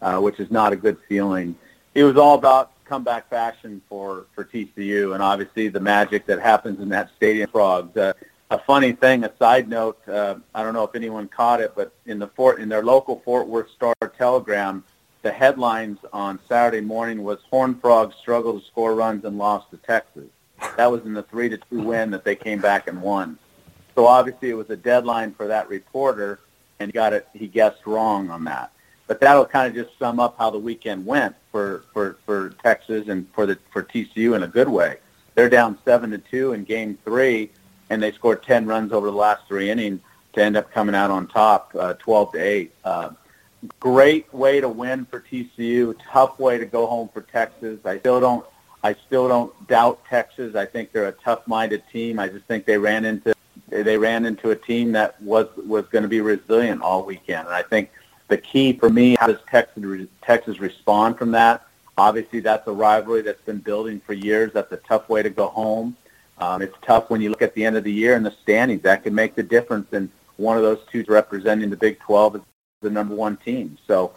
uh, 0.00 0.18
which 0.18 0.40
is 0.40 0.50
not 0.50 0.72
a 0.72 0.76
good 0.76 0.98
feeling. 1.08 1.54
It 1.94 2.04
was 2.04 2.16
all 2.16 2.34
about 2.34 2.72
comeback 2.84 3.28
fashion 3.30 3.80
for 3.88 4.26
for 4.34 4.44
TCU, 4.44 5.14
and 5.14 5.22
obviously 5.22 5.68
the 5.68 5.80
magic 5.80 6.26
that 6.26 6.40
happens 6.40 6.80
in 6.80 6.88
that 6.90 7.10
stadium. 7.16 7.50
Frogs. 7.50 7.96
Uh, 7.96 8.12
a 8.50 8.58
funny 8.58 8.92
thing, 8.92 9.24
a 9.24 9.32
side 9.38 9.66
note. 9.66 10.06
Uh, 10.06 10.34
I 10.54 10.62
don't 10.62 10.74
know 10.74 10.84
if 10.84 10.94
anyone 10.94 11.26
caught 11.26 11.62
it, 11.62 11.72
but 11.74 11.90
in 12.04 12.18
the 12.18 12.26
Fort 12.28 12.60
in 12.60 12.68
their 12.68 12.82
local 12.82 13.22
Fort 13.24 13.48
Worth 13.48 13.70
Star 13.70 13.94
Telegram, 14.18 14.84
the 15.22 15.32
headlines 15.32 15.98
on 16.12 16.38
Saturday 16.48 16.82
morning 16.82 17.24
was 17.24 17.38
Horn 17.48 17.74
Frogs 17.76 18.14
struggle 18.20 18.60
to 18.60 18.66
score 18.66 18.94
runs 18.94 19.24
and 19.24 19.38
lost 19.38 19.70
to 19.70 19.78
Texas. 19.78 20.28
That 20.76 20.92
was 20.92 21.02
in 21.06 21.14
the 21.14 21.22
three 21.22 21.48
to 21.48 21.56
two 21.56 21.82
win 21.82 22.10
that 22.10 22.24
they 22.24 22.36
came 22.36 22.60
back 22.60 22.88
and 22.88 23.00
won. 23.00 23.38
So 23.94 24.06
obviously 24.06 24.50
it 24.50 24.54
was 24.54 24.70
a 24.70 24.76
deadline 24.76 25.32
for 25.32 25.46
that 25.48 25.68
reporter, 25.68 26.40
and 26.80 26.88
he 26.88 26.92
got 26.92 27.12
it. 27.12 27.28
He 27.32 27.46
guessed 27.46 27.86
wrong 27.86 28.30
on 28.30 28.44
that. 28.44 28.72
But 29.06 29.20
that'll 29.20 29.44
kind 29.44 29.68
of 29.68 29.84
just 29.84 29.98
sum 29.98 30.20
up 30.20 30.36
how 30.38 30.50
the 30.50 30.58
weekend 30.58 31.04
went 31.04 31.34
for, 31.50 31.84
for, 31.92 32.16
for 32.24 32.50
Texas 32.62 33.08
and 33.08 33.26
for 33.34 33.46
the 33.46 33.58
for 33.72 33.82
TCU 33.82 34.34
in 34.34 34.42
a 34.42 34.48
good 34.48 34.68
way. 34.68 34.98
They're 35.34 35.50
down 35.50 35.78
seven 35.84 36.10
to 36.10 36.18
two 36.18 36.52
in 36.52 36.64
game 36.64 36.98
three, 37.04 37.50
and 37.90 38.02
they 38.02 38.12
scored 38.12 38.42
ten 38.42 38.66
runs 38.66 38.92
over 38.92 39.10
the 39.10 39.16
last 39.16 39.46
three 39.48 39.70
innings 39.70 40.00
to 40.34 40.42
end 40.42 40.56
up 40.56 40.70
coming 40.70 40.94
out 40.94 41.10
on 41.10 41.26
top, 41.26 41.72
uh, 41.78 41.94
twelve 41.94 42.32
to 42.32 42.38
eight. 42.38 42.72
Uh, 42.84 43.10
great 43.80 44.32
way 44.32 44.60
to 44.60 44.68
win 44.68 45.04
for 45.06 45.20
TCU. 45.20 45.94
Tough 46.10 46.38
way 46.38 46.58
to 46.58 46.66
go 46.66 46.86
home 46.86 47.08
for 47.12 47.22
Texas. 47.22 47.78
I 47.84 47.98
still 47.98 48.20
don't. 48.20 48.44
I 48.82 48.94
still 48.94 49.28
don't 49.28 49.68
doubt 49.68 50.04
Texas. 50.06 50.56
I 50.56 50.66
think 50.66 50.90
they're 50.90 51.06
a 51.06 51.12
tough-minded 51.12 51.84
team. 51.92 52.18
I 52.18 52.26
just 52.26 52.44
think 52.46 52.64
they 52.64 52.78
ran 52.78 53.04
into 53.04 53.32
they 53.72 53.96
ran 53.96 54.26
into 54.26 54.50
a 54.50 54.56
team 54.56 54.92
that 54.92 55.20
was 55.22 55.46
was 55.56 55.86
going 55.86 56.02
to 56.02 56.08
be 56.08 56.20
resilient 56.20 56.82
all 56.82 57.04
weekend. 57.04 57.46
And 57.46 57.54
I 57.54 57.62
think 57.62 57.90
the 58.28 58.36
key 58.36 58.72
for 58.72 58.90
me, 58.90 59.16
how 59.18 59.26
does 59.26 59.40
Texas 59.50 60.08
Texas 60.22 60.60
respond 60.60 61.18
from 61.18 61.30
that? 61.32 61.66
Obviously, 61.96 62.40
that's 62.40 62.66
a 62.68 62.72
rivalry 62.72 63.22
that's 63.22 63.42
been 63.42 63.58
building 63.58 64.00
for 64.00 64.12
years. 64.12 64.52
That's 64.52 64.72
a 64.72 64.78
tough 64.78 65.08
way 65.08 65.22
to 65.22 65.30
go 65.30 65.48
home. 65.48 65.96
Um, 66.38 66.62
it's 66.62 66.76
tough 66.82 67.10
when 67.10 67.20
you 67.20 67.30
look 67.30 67.42
at 67.42 67.54
the 67.54 67.64
end 67.64 67.76
of 67.76 67.84
the 67.84 67.92
year 67.92 68.16
in 68.16 68.22
the 68.22 68.30
standings. 68.42 68.82
That 68.82 69.02
could 69.02 69.12
make 69.12 69.34
the 69.34 69.42
difference. 69.42 69.92
And 69.92 70.10
one 70.36 70.56
of 70.56 70.62
those 70.62 70.80
two 70.90 71.04
representing 71.08 71.70
the 71.70 71.76
Big 71.76 71.98
12 72.00 72.36
is 72.36 72.42
the 72.80 72.90
number 72.90 73.14
one 73.14 73.36
team. 73.36 73.76
So 73.86 74.12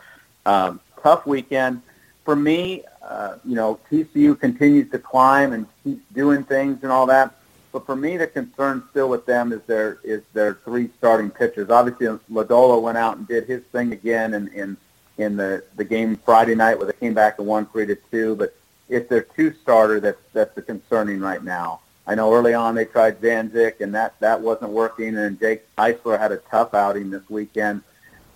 um, 0.45 0.79
tough 1.01 1.25
weekend. 1.25 1.81
For 2.23 2.35
me, 2.35 2.83
uh, 3.07 3.35
you 3.45 3.55
know, 3.55 3.79
TCU 3.91 4.39
continues 4.39 4.89
to 4.91 4.97
climb 4.97 5.53
and 5.53 5.67
keeps 5.83 6.01
doing 6.13 6.43
things 6.43 6.79
and 6.81 6.91
all 6.91 7.05
that. 7.07 7.35
But 7.75 7.85
for 7.85 7.97
me, 7.97 8.15
the 8.15 8.27
concern 8.27 8.83
still 8.89 9.09
with 9.09 9.25
them 9.25 9.51
is 9.51 9.59
their 9.67 9.97
is 10.01 10.21
their 10.31 10.53
three 10.63 10.89
starting 10.97 11.29
pitchers. 11.29 11.69
Obviously, 11.69 12.07
Lodolo 12.31 12.81
went 12.81 12.97
out 12.97 13.17
and 13.17 13.27
did 13.27 13.47
his 13.47 13.63
thing 13.73 13.91
again 13.91 14.33
in 14.33 14.47
in, 14.53 14.77
in 15.17 15.35
the 15.35 15.61
the 15.75 15.83
game 15.83 16.15
Friday 16.23 16.55
night 16.55 16.77
where 16.77 16.87
they 16.87 16.93
came 16.93 17.13
back 17.13 17.35
to 17.35 17.43
one 17.43 17.65
three 17.65 17.85
to 17.85 17.97
two. 18.09 18.37
But 18.37 18.55
it's 18.87 19.09
their 19.09 19.23
two 19.23 19.53
starter 19.61 19.99
that's 19.99 20.21
that's 20.31 20.55
the 20.55 20.61
concerning 20.61 21.19
right 21.19 21.43
now. 21.43 21.81
I 22.07 22.15
know 22.15 22.33
early 22.33 22.53
on 22.53 22.75
they 22.75 22.85
tried 22.85 23.19
Janczak 23.19 23.81
and 23.81 23.93
that 23.93 24.17
that 24.21 24.39
wasn't 24.39 24.71
working, 24.71 25.17
and 25.17 25.37
Jake 25.37 25.63
Eissler 25.77 26.17
had 26.17 26.31
a 26.31 26.37
tough 26.37 26.73
outing 26.73 27.09
this 27.09 27.29
weekend 27.29 27.81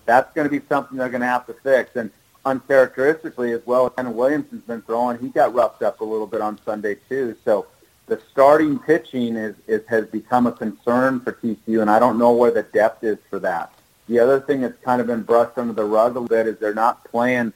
that's 0.06 0.34
going 0.34 0.50
to 0.50 0.52
be 0.52 0.66
something 0.68 0.98
they're 0.98 1.08
going 1.08 1.22
to 1.22 1.28
have 1.28 1.46
to 1.46 1.54
fix. 1.54 1.96
And 1.96 2.12
uncharacteristically, 2.44 3.54
as 3.54 3.66
well 3.66 3.90
Ken 3.90 4.14
Williamson's 4.14 4.66
been 4.66 4.82
throwing, 4.82 5.18
he 5.18 5.30
got 5.30 5.54
roughed 5.54 5.82
up 5.82 6.02
a 6.02 6.04
little 6.04 6.28
bit 6.28 6.42
on 6.42 6.60
Sunday 6.66 6.98
too. 7.08 7.38
So 7.46 7.68
the 8.10 8.22
starting 8.32 8.80
pitching 8.80 9.36
is, 9.36 9.56
is 9.68 9.82
has 9.88 10.06
become 10.08 10.48
a 10.48 10.52
concern 10.52 11.20
for 11.22 11.34
TCU, 11.34 11.82
and 11.82 11.90
I 11.90 12.00
don't 12.00 12.18
know 12.18 12.32
where 12.32 12.52
the 12.52 12.64
depth 12.64 13.04
is 13.04 13.18
for 13.30 13.40
that. 13.40 13.72
The 14.08 14.20
other 14.20 14.40
thing 14.40 14.62
that's 14.62 14.82
kind 14.84 15.00
of 15.00 15.08
been 15.08 15.24
brushed 15.24 15.58
under 15.58 15.74
the 15.74 15.86
rug 15.86 16.18
a 16.18 16.22
bit 16.22 16.48
is 16.48 16.58
they're 16.58 16.74
not 16.74 17.04
playing 17.06 17.54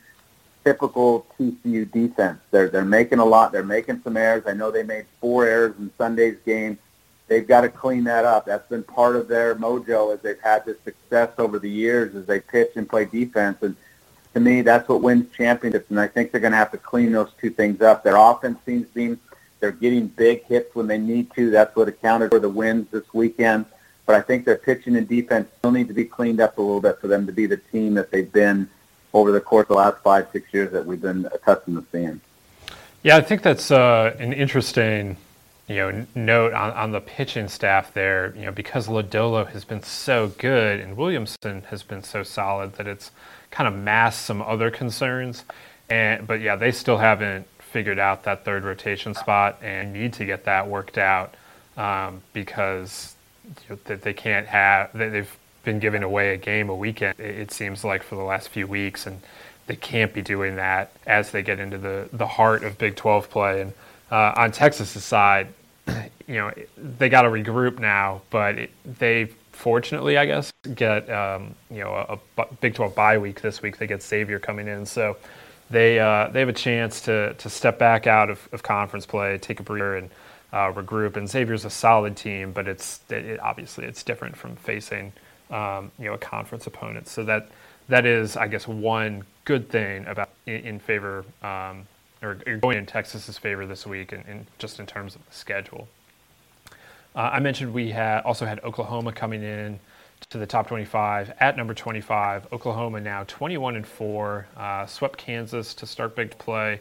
typical 0.63 1.25
TCU 1.37 1.91
defense. 1.91 2.39
They're 2.51 2.69
they're 2.69 2.85
making 2.85 3.19
a 3.19 3.25
lot. 3.25 3.51
They're 3.51 3.63
making 3.63 4.01
some 4.03 4.15
errors. 4.15 4.43
I 4.45 4.53
know 4.53 4.71
they 4.71 4.83
made 4.83 5.05
four 5.19 5.45
errors 5.45 5.75
in 5.77 5.91
Sunday's 5.97 6.37
game 6.45 6.77
they've 7.27 7.47
got 7.47 7.61
to 7.61 7.69
clean 7.69 8.03
that 8.05 8.25
up. 8.25 8.45
That's 8.45 8.67
been 8.67 8.83
part 8.83 9.15
of 9.15 9.27
their 9.27 9.55
mojo 9.55 10.13
as 10.13 10.21
they've 10.21 10.39
had 10.39 10.65
this 10.65 10.77
success 10.83 11.31
over 11.37 11.59
the 11.59 11.69
years 11.69 12.15
as 12.15 12.25
they 12.25 12.39
pitch 12.39 12.71
and 12.75 12.87
play 12.87 13.05
defense. 13.05 13.57
And 13.61 13.75
to 14.33 14.39
me, 14.39 14.61
that's 14.61 14.87
what 14.87 15.01
wins 15.01 15.31
championships. 15.35 15.89
And 15.89 15.99
I 15.99 16.07
think 16.07 16.31
they're 16.31 16.41
going 16.41 16.51
to 16.51 16.57
have 16.57 16.71
to 16.71 16.77
clean 16.77 17.11
those 17.11 17.31
two 17.39 17.49
things 17.49 17.81
up. 17.81 18.03
Their 18.03 18.17
offense 18.17 18.59
seems 18.65 18.87
to 18.89 18.93
be 18.93 19.17
they're 19.63 19.71
getting 19.71 20.07
big 20.07 20.43
hits 20.43 20.75
when 20.75 20.87
they 20.87 20.97
need 20.97 21.33
to. 21.35 21.49
That's 21.49 21.73
what 21.73 21.87
accounted 21.87 22.31
for 22.31 22.39
the 22.39 22.49
wins 22.49 22.85
this 22.91 23.05
weekend. 23.13 23.65
But 24.05 24.17
I 24.17 24.21
think 24.21 24.43
their 24.43 24.57
pitching 24.57 24.97
and 24.97 25.07
defense 25.07 25.47
still 25.59 25.71
need 25.71 25.87
to 25.87 25.93
be 25.93 26.03
cleaned 26.03 26.41
up 26.41 26.57
a 26.57 26.61
little 26.61 26.81
bit 26.81 26.99
for 26.99 27.07
them 27.07 27.25
to 27.27 27.31
be 27.31 27.45
the 27.45 27.55
team 27.55 27.93
that 27.93 28.11
they've 28.11 28.29
been 28.29 28.67
over 29.13 29.31
the 29.31 29.39
course 29.39 29.63
of 29.63 29.67
the 29.69 29.75
last 29.75 30.03
five, 30.03 30.27
six 30.33 30.53
years 30.53 30.73
that 30.73 30.85
we've 30.85 30.99
been 30.99 31.25
accustomed 31.27 31.77
to 31.77 31.85
seeing. 31.93 32.19
Yeah, 33.03 33.15
I 33.15 33.21
think 33.21 33.41
that's 33.41 33.71
uh, 33.71 34.13
an 34.19 34.33
interesting 34.33 35.15
you 35.69 35.75
know, 35.75 36.05
note 36.13 36.51
on, 36.51 36.71
on 36.71 36.91
the 36.91 36.99
pitching 36.99 37.47
staff 37.47 37.93
there, 37.93 38.35
you 38.35 38.43
know, 38.43 38.51
because 38.51 38.89
Lodolo 38.89 39.49
has 39.49 39.63
been 39.63 39.81
so 39.81 40.27
good 40.39 40.81
and 40.81 40.97
Williamson 40.97 41.61
has 41.69 41.83
been 41.83 42.03
so 42.03 42.23
solid 42.23 42.73
that 42.73 42.87
it's 42.87 43.11
kind 43.49 43.73
of 43.73 43.81
masked 43.81 44.25
some 44.25 44.41
other 44.41 44.69
concerns. 44.69 45.45
And 45.89 46.27
but 46.27 46.41
yeah, 46.41 46.57
they 46.57 46.73
still 46.73 46.97
haven't 46.97 47.47
figured 47.73 47.97
out 47.97 48.23
that 48.23 48.45
third 48.45 48.63
rotation 48.63 49.15
spot 49.15 49.57
and 49.63 49.91
need 49.91 50.13
to 50.13 50.25
get 50.25 50.45
that 50.45 50.67
worked 50.67 50.99
out 50.99 51.33
um, 51.75 52.21
because 52.31 53.15
you 53.67 53.79
know, 53.87 53.95
they 53.95 54.13
can't 54.13 54.45
have 54.45 54.91
they've 54.93 55.35
been 55.63 55.79
giving 55.79 56.03
away 56.03 56.33
a 56.33 56.37
game 56.37 56.69
a 56.69 56.75
weekend. 56.75 57.19
It 57.19 57.51
seems 57.51 57.83
like 57.83 58.03
for 58.03 58.15
the 58.15 58.21
last 58.21 58.49
few 58.49 58.67
weeks, 58.67 59.07
and 59.07 59.19
they 59.65 59.75
can't 59.75 60.13
be 60.13 60.21
doing 60.21 60.55
that 60.57 60.91
as 61.07 61.31
they 61.31 61.41
get 61.41 61.59
into 61.59 61.79
the 61.79 62.07
the 62.13 62.27
heart 62.27 62.63
of 62.63 62.77
Big 62.77 62.95
12 62.95 63.29
play 63.29 63.61
and 63.61 63.73
uh, 64.11 64.31
on 64.35 64.51
Texas's 64.51 65.03
side, 65.03 65.47
you 66.27 66.35
know, 66.35 66.51
they 66.77 67.09
got 67.09 67.23
to 67.23 67.29
regroup 67.29 67.79
now, 67.79 68.21
but 68.29 68.59
it, 68.59 68.71
they 68.99 69.25
fortunately, 69.51 70.17
I 70.19 70.27
guess, 70.27 70.53
get 70.75 71.09
um, 71.09 71.55
you 71.71 71.79
know 71.79 72.19
a, 72.37 72.41
a, 72.41 72.45
Big 72.61 72.75
12 72.75 72.93
bye 72.93 73.17
week 73.17 73.41
this 73.41 73.63
week. 73.63 73.77
They 73.77 73.87
get 73.87 74.03
Xavier 74.03 74.37
coming 74.37 74.67
in, 74.67 74.85
so 74.85 75.17
they 75.73 75.99
uh, 75.99 76.29
they 76.29 76.39
have 76.39 76.49
a 76.49 76.53
chance 76.53 77.01
to 77.01 77.33
to 77.33 77.49
step 77.49 77.79
back 77.79 78.07
out 78.07 78.29
of, 78.29 78.47
of 78.53 78.63
conference 78.63 79.05
play, 79.05 79.37
take 79.37 79.59
a 79.59 79.63
breather, 79.63 79.97
and 79.97 80.09
uh, 80.53 80.71
regroup. 80.71 81.17
And 81.17 81.29
Xavier's 81.29 81.65
a 81.65 81.69
solid 81.69 82.15
team, 82.15 82.51
but 82.53 82.67
it's 82.67 83.01
it, 83.09 83.39
obviously 83.39 83.85
it's 83.85 84.03
different 84.03 84.37
from 84.37 84.55
facing 84.55 85.11
um, 85.51 85.91
you 85.99 86.05
know 86.05 86.13
a 86.13 86.17
conference 86.17 86.67
opponent. 86.67 87.07
So 87.07 87.23
that 87.25 87.49
that 87.89 88.05
is, 88.05 88.37
I 88.37 88.47
guess, 88.47 88.67
one 88.67 89.23
good 89.45 89.69
thing 89.69 90.05
about 90.07 90.29
in, 90.45 90.61
in 90.61 90.79
favor 90.79 91.25
um, 91.41 91.85
or 92.21 92.35
going 92.61 92.77
in 92.77 92.85
Texas's 92.85 93.37
favor 93.37 93.65
this 93.65 93.85
week, 93.85 94.13
and, 94.13 94.23
and 94.27 94.45
just 94.59 94.79
in 94.79 94.85
terms 94.85 95.15
of 95.15 95.25
the 95.25 95.33
schedule. 95.35 95.87
Uh, 97.15 97.29
I 97.33 97.39
mentioned 97.39 97.73
we 97.73 97.91
had 97.91 98.21
also 98.21 98.45
had 98.45 98.63
Oklahoma 98.63 99.11
coming 99.11 99.43
in 99.43 99.79
to 100.29 100.37
the 100.37 100.45
top 100.45 100.67
25 100.67 101.33
at 101.39 101.57
number 101.57 101.73
25. 101.73 102.51
Oklahoma 102.51 102.99
now 102.99 103.23
21 103.27 103.75
and 103.75 103.85
four, 103.85 104.47
uh, 104.57 104.85
swept 104.85 105.17
Kansas 105.17 105.73
to 105.75 105.85
start 105.85 106.15
big 106.15 106.37
play. 106.37 106.79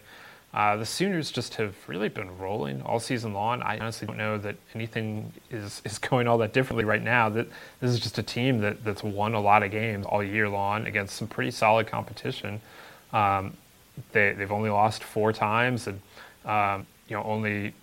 Uh, 0.54 0.76
the 0.76 0.84
Sooners 0.84 1.30
just 1.30 1.54
have 1.54 1.74
really 1.88 2.10
been 2.10 2.36
rolling 2.38 2.82
all 2.82 3.00
season 3.00 3.32
long. 3.32 3.62
I 3.62 3.78
honestly 3.78 4.06
don't 4.06 4.18
know 4.18 4.36
that 4.38 4.56
anything 4.74 5.32
is, 5.50 5.80
is 5.84 5.98
going 6.10 6.28
all 6.28 6.38
that 6.38 6.52
differently 6.52 6.84
right 6.84 7.02
now. 7.02 7.28
That 7.30 7.48
this 7.80 7.90
is 7.90 8.00
just 8.00 8.18
a 8.18 8.22
team 8.22 8.58
that, 8.60 8.84
that's 8.84 9.02
won 9.02 9.34
a 9.34 9.40
lot 9.40 9.62
of 9.62 9.70
games 9.70 10.04
all 10.04 10.22
year 10.22 10.48
long 10.48 10.86
against 10.86 11.16
some 11.16 11.26
pretty 11.26 11.50
solid 11.50 11.86
competition. 11.86 12.60
Um, 13.12 13.56
they, 14.12 14.32
they've 14.32 14.52
only 14.52 14.70
lost 14.70 15.02
four 15.02 15.32
times, 15.32 15.86
and 15.86 16.00
um, 16.44 16.86
you 17.08 17.16
know 17.16 17.22
only 17.22 17.74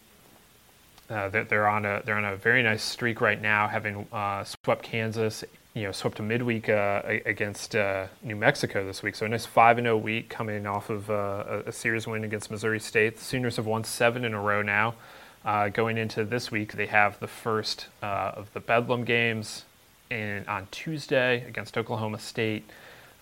uh, 1.09 1.29
they're, 1.29 1.43
they're, 1.43 1.67
on 1.67 1.85
a 1.85 2.01
they're 2.05 2.17
on 2.17 2.25
a 2.25 2.35
very 2.35 2.61
nice 2.61 2.83
streak 2.83 3.19
right 3.19 3.41
now, 3.41 3.67
having 3.67 4.07
uh, 4.11 4.43
swept 4.43 4.83
Kansas, 4.83 5.43
you 5.73 5.83
know, 5.83 5.91
swept 5.91 6.19
a 6.19 6.23
midweek 6.23 6.69
uh, 6.69 7.01
against 7.25 7.75
uh, 7.75 8.07
New 8.21 8.35
Mexico 8.35 8.85
this 8.85 9.01
week. 9.01 9.15
So 9.15 9.25
a 9.25 9.29
nice 9.29 9.45
five 9.45 9.77
and 9.79 9.85
zero 9.85 9.95
oh 9.95 9.97
week 9.97 10.29
coming 10.29 10.67
off 10.67 10.89
of 10.89 11.09
uh, 11.09 11.63
a, 11.65 11.71
series 11.71 12.05
win 12.05 12.23
against 12.23 12.51
Missouri 12.51 12.79
State. 12.79 13.17
The 13.17 13.23
Sooners 13.23 13.55
have 13.55 13.65
won 13.65 13.83
seven 13.83 14.23
in 14.23 14.33
a 14.33 14.41
row 14.41 14.61
now. 14.61 14.95
Uh, 15.43 15.69
going 15.69 15.97
into 15.97 16.25
this 16.25 16.51
week, 16.51 16.73
they 16.73 16.87
have 16.87 17.19
the 17.19 17.27
first 17.27 17.87
of 18.01 18.51
the 18.53 18.59
Bedlam 18.59 19.03
games 19.03 19.63
in, 20.09 20.45
on 20.47 20.67
Tuesday 20.69 21.43
against 21.47 21.77
Oklahoma 21.77 22.19
State. 22.19 22.69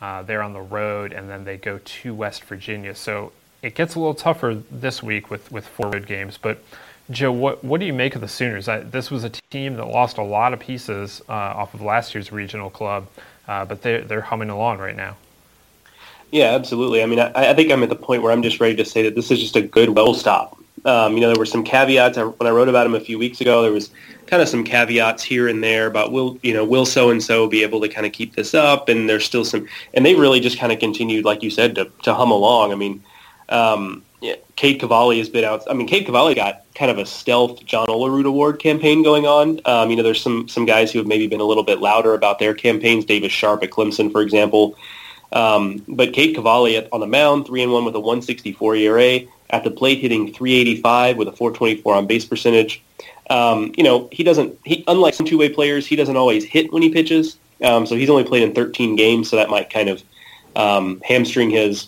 They're 0.02 0.42
on 0.42 0.54
the 0.54 0.62
road, 0.62 1.14
and 1.14 1.30
then 1.30 1.46
they 1.46 1.58
go 1.58 1.80
to 1.84 2.14
West 2.14 2.44
Virginia. 2.44 2.96
So 2.96 3.32
it 3.62 3.76
gets 3.76 3.96
a 3.96 4.00
little 4.00 4.16
tougher 4.16 4.56
this 4.72 5.02
week 5.02 5.30
with, 5.30 5.52
with 5.52 5.66
four 5.66 5.90
road 5.90 6.06
games. 6.06 6.38
But 6.38 6.62
Joe, 7.10 7.32
what 7.32 7.64
what 7.64 7.80
do 7.80 7.86
you 7.86 7.94
make 7.94 8.16
of 8.16 8.22
the 8.22 8.28
Sooners? 8.28 8.68
I, 8.68 8.80
this 8.80 9.10
was 9.10 9.24
a 9.24 9.30
team 9.30 9.76
that 9.78 9.86
lost 9.86 10.18
a 10.18 10.24
lot 10.24 10.54
of 10.54 10.60
pieces 10.60 11.22
uh, 11.30 11.32
off 11.32 11.74
of 11.74 11.82
last 11.82 12.14
year's 12.14 12.32
regional 12.32 12.70
club, 12.70 13.08
uh, 13.48 13.64
but 13.66 13.82
they're 13.82 14.02
they're 14.02 14.22
humming 14.22 14.50
along 14.50 14.80
right 14.80 14.96
now. 14.96 15.16
Yeah, 16.32 16.54
absolutely. 16.56 17.02
I 17.02 17.06
mean, 17.06 17.20
I, 17.20 17.32
I, 17.52 17.54
think 17.54 17.72
I'm 17.72 17.84
at 17.84 17.90
the 17.90 17.96
point 17.96 18.22
where 18.22 18.34
I'm 18.34 18.44
just 18.44 18.60
ready 18.60 18.76
to 18.76 18.84
say 18.84 19.02
that 19.04 19.16
this 19.16 19.32
is 19.32 19.40
just 19.40 19.56
a 19.56 19.62
good 19.62 19.92
well 19.92 20.14
stop. 20.14 20.58
Um, 20.84 21.14
you 21.14 21.22
know, 21.22 21.28
there 21.28 21.40
were 21.40 21.46
some 21.46 21.64
caveats 21.64 22.18
when 22.18 22.48
I 22.48 22.50
wrote 22.50 22.68
about 22.68 22.86
him 22.86 22.96
a 22.96 23.00
few 23.00 23.18
weeks 23.18 23.40
ago. 23.40 23.62
There 23.62 23.72
was 23.72 23.90
kind 24.26 24.42
of 24.42 24.50
some 24.50 24.66
caveats 24.66 25.24
here 25.24 25.48
and 25.48 25.64
there 25.64 25.88
about 25.88 26.12
will 26.12 26.38
you 26.44 26.54
know 26.54 26.66
will 26.66 26.86
so 26.86 27.10
and 27.10 27.24
so 27.24 27.48
be 27.48 27.64
able 27.64 27.80
to 27.80 27.88
kind 27.88 28.06
of 28.06 28.12
keep 28.12 28.36
this 28.36 28.54
up, 28.54 28.90
and 28.90 29.10
there's 29.10 29.24
still 29.24 29.46
some, 29.46 29.68
and 29.94 30.06
they 30.06 30.16
really 30.16 30.42
just 30.42 30.60
kind 30.60 30.74
of 30.74 30.80
continued, 30.80 31.24
like 31.24 31.42
you 31.42 31.50
said, 31.50 31.76
to, 31.76 31.90
to 32.04 32.14
hum 32.14 32.32
along. 32.32 32.74
I 32.74 32.76
mean, 32.76 33.02
um, 33.48 34.04
yeah, 34.22 34.36
Cade 34.56 34.80
Cavalli 34.80 35.20
has 35.20 35.30
been 35.30 35.44
out. 35.44 35.64
I 35.70 35.74
mean, 35.74 35.88
Cade 35.88 36.06
Cavalli 36.06 36.34
got 36.34 36.64
kind 36.74 36.90
of 36.90 36.98
a 36.98 37.06
stealth 37.06 37.64
John 37.66 37.88
Olerud 37.88 38.26
Award 38.26 38.60
campaign 38.60 39.04
going 39.04 39.28
on. 39.28 39.62
Um, 39.66 39.92
you 39.92 39.96
know, 39.96 40.04
there's 40.04 40.22
some 40.22 40.48
some 40.48 40.66
guys 40.66 40.92
who 40.92 41.00
have 41.00 41.08
maybe 41.08 41.28
been 41.28 41.40
a 41.40 41.46
little 41.46 41.64
bit 41.64 41.80
louder 41.80 42.14
about 42.14 42.40
their 42.40 42.56
campaigns. 42.56 43.06
Davis 43.06 43.32
Sharpe 43.32 43.64
at 43.64 43.70
Clemson, 43.70 44.12
for 44.12 44.22
example. 44.22 44.76
Um, 45.32 45.84
but 45.88 46.14
Cade 46.14 46.36
Cavalli 46.36 46.90
on 46.90 47.00
the 47.00 47.08
mound, 47.08 47.46
three 47.46 47.62
and 47.62 47.72
one 47.72 47.86
with 47.86 47.96
a 47.96 48.00
164 48.00 48.76
ERA. 48.76 49.20
At 49.50 49.64
the 49.64 49.72
plate, 49.72 50.00
hitting 50.00 50.34
385 50.34 51.16
with 51.16 51.30
a 51.30 51.32
424 51.32 51.96
on 51.96 52.06
base 52.06 52.26
percentage. 52.26 52.84
Um, 53.30 53.72
you 53.78 53.84
know, 53.84 54.10
he 54.12 54.24
doesn't. 54.24 54.58
He 54.66 54.84
unlike 54.88 55.14
some 55.14 55.26
two-way 55.26 55.50
players, 55.50 55.86
he 55.86 55.96
doesn't 55.96 56.18
always 56.18 56.44
hit 56.44 56.74
when 56.74 56.82
he 56.82 56.90
pitches. 56.90 57.38
Um, 57.64 57.86
so 57.86 57.96
he's 57.96 58.10
only 58.10 58.24
played 58.24 58.44
in 58.44 58.54
13 58.54 58.96
games, 58.96 59.30
so 59.30 59.36
that 59.36 59.50
might 59.50 59.70
kind 59.70 59.90
of 59.90 60.04
um, 60.56 61.02
hamstring 61.06 61.50
his 61.50 61.88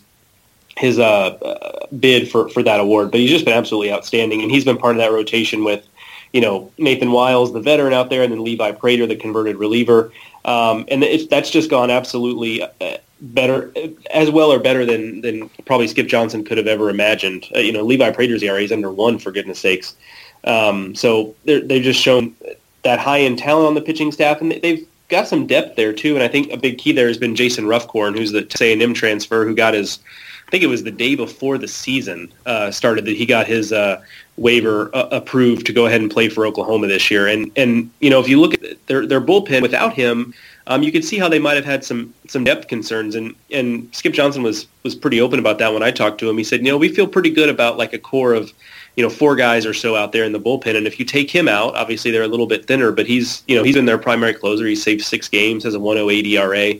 his 0.79 0.97
uh, 0.97 1.85
bid 1.99 2.31
for 2.31 2.49
for 2.49 2.63
that 2.63 2.79
award. 2.79 3.11
But 3.11 3.19
he's 3.19 3.29
just 3.29 3.45
been 3.45 3.53
absolutely 3.53 3.93
outstanding, 3.93 4.41
and 4.41 4.49
he's 4.49 4.65
been 4.65 4.77
part 4.77 4.95
of 4.95 4.99
that 4.99 5.11
rotation 5.11 5.63
with 5.63 5.85
you 6.33 6.41
know, 6.41 6.71
Nathan 6.77 7.11
Wiles, 7.11 7.53
the 7.53 7.59
veteran 7.59 7.93
out 7.93 8.09
there, 8.09 8.23
and 8.23 8.31
then 8.31 8.43
Levi 8.43 8.71
Prater, 8.73 9.07
the 9.07 9.15
converted 9.15 9.57
reliever. 9.57 10.11
Um, 10.45 10.85
and 10.89 11.03
that's 11.29 11.49
just 11.49 11.69
gone 11.69 11.89
absolutely 11.89 12.61
uh, 12.61 12.97
better, 13.21 13.73
as 14.11 14.29
well 14.29 14.51
or 14.51 14.59
better 14.59 14.85
than 14.85 15.21
than 15.21 15.49
probably 15.65 15.87
Skip 15.87 16.07
Johnson 16.07 16.43
could 16.43 16.57
have 16.57 16.67
ever 16.67 16.89
imagined. 16.89 17.47
Uh, 17.55 17.59
you 17.59 17.71
know, 17.71 17.83
Levi 17.83 18.11
Prater's 18.11 18.43
ERA 18.43 18.61
is 18.61 18.71
under 18.71 18.91
one 18.91 19.19
for 19.19 19.31
goodness 19.31 19.59
sakes. 19.59 19.95
Um, 20.43 20.95
so 20.95 21.35
they've 21.45 21.83
just 21.83 21.99
shown 21.99 22.35
that 22.83 22.99
high 22.99 23.21
end 23.21 23.39
talent 23.39 23.67
on 23.67 23.73
the 23.73 23.81
pitching 23.81 24.11
staff, 24.11 24.39
and 24.39 24.51
they've 24.51 24.87
got 25.09 25.27
some 25.27 25.47
depth 25.47 25.75
there 25.75 25.91
too. 25.91 26.15
And 26.15 26.23
I 26.23 26.27
think 26.27 26.51
a 26.51 26.57
big 26.57 26.77
key 26.77 26.91
there 26.91 27.07
has 27.07 27.17
been 27.17 27.35
Jason 27.35 27.65
Ruffcorn, 27.65 28.17
who's 28.17 28.31
the 28.31 28.41
Texas 28.41 28.61
A&M 28.61 28.93
transfer, 28.93 29.45
who 29.45 29.55
got 29.55 29.73
his, 29.73 29.99
I 30.47 30.51
think 30.51 30.63
it 30.63 30.67
was 30.67 30.83
the 30.83 30.91
day 30.91 31.15
before 31.15 31.57
the 31.57 31.67
season 31.67 32.31
uh, 32.45 32.71
started 32.71 33.05
that 33.05 33.17
he 33.17 33.25
got 33.25 33.47
his 33.47 33.73
uh, 33.73 34.01
waiver 34.37 34.95
uh, 34.95 35.09
approved 35.11 35.65
to 35.65 35.73
go 35.73 35.85
ahead 35.85 36.01
and 36.01 36.09
play 36.09 36.29
for 36.29 36.45
Oklahoma 36.45 36.87
this 36.87 37.11
year. 37.11 37.27
And 37.27 37.51
and 37.55 37.89
you 37.99 38.09
know 38.09 38.19
if 38.19 38.29
you 38.29 38.39
look 38.39 38.53
at 38.53 38.87
their 38.87 39.05
their 39.05 39.21
bullpen 39.21 39.61
without 39.61 39.93
him, 39.93 40.33
um, 40.67 40.81
you 40.81 40.91
can 40.91 41.01
see 41.01 41.17
how 41.17 41.27
they 41.27 41.39
might 41.39 41.55
have 41.55 41.65
had 41.65 41.83
some 41.83 42.13
some 42.27 42.43
depth 42.43 42.67
concerns. 42.67 43.15
And 43.15 43.35
and 43.51 43.93
Skip 43.93 44.13
Johnson 44.13 44.41
was 44.43 44.67
was 44.83 44.95
pretty 44.95 45.21
open 45.21 45.39
about 45.39 45.59
that 45.59 45.73
when 45.73 45.83
I 45.83 45.91
talked 45.91 46.19
to 46.19 46.29
him. 46.29 46.37
He 46.37 46.43
said, 46.43 46.61
you 46.61 46.71
know, 46.71 46.77
we 46.77 46.89
feel 46.89 47.07
pretty 47.07 47.29
good 47.29 47.49
about 47.49 47.77
like 47.77 47.93
a 47.93 47.99
core 47.99 48.33
of 48.33 48.51
you 48.99 49.05
know, 49.05 49.09
four 49.09 49.33
guys 49.37 49.65
or 49.65 49.73
so 49.73 49.95
out 49.95 50.11
there 50.11 50.25
in 50.25 50.33
the 50.33 50.41
bullpen. 50.41 50.75
And 50.75 50.85
if 50.85 50.99
you 50.99 51.05
take 51.05 51.31
him 51.31 51.47
out, 51.47 51.73
obviously 51.73 52.11
they're 52.11 52.23
a 52.23 52.27
little 52.27 52.47
bit 52.47 52.67
thinner, 52.67 52.91
but 52.91 53.07
he's, 53.07 53.43
you 53.47 53.55
know, 53.55 53.63
he's 53.63 53.75
been 53.75 53.85
their 53.85 53.97
primary 53.97 54.33
closer. 54.33 54.65
He's 54.65 54.83
saved 54.83 55.05
six 55.05 55.29
games, 55.29 55.63
has 55.63 55.73
a 55.73 55.79
108 55.79 56.25
ERA. 56.25 56.73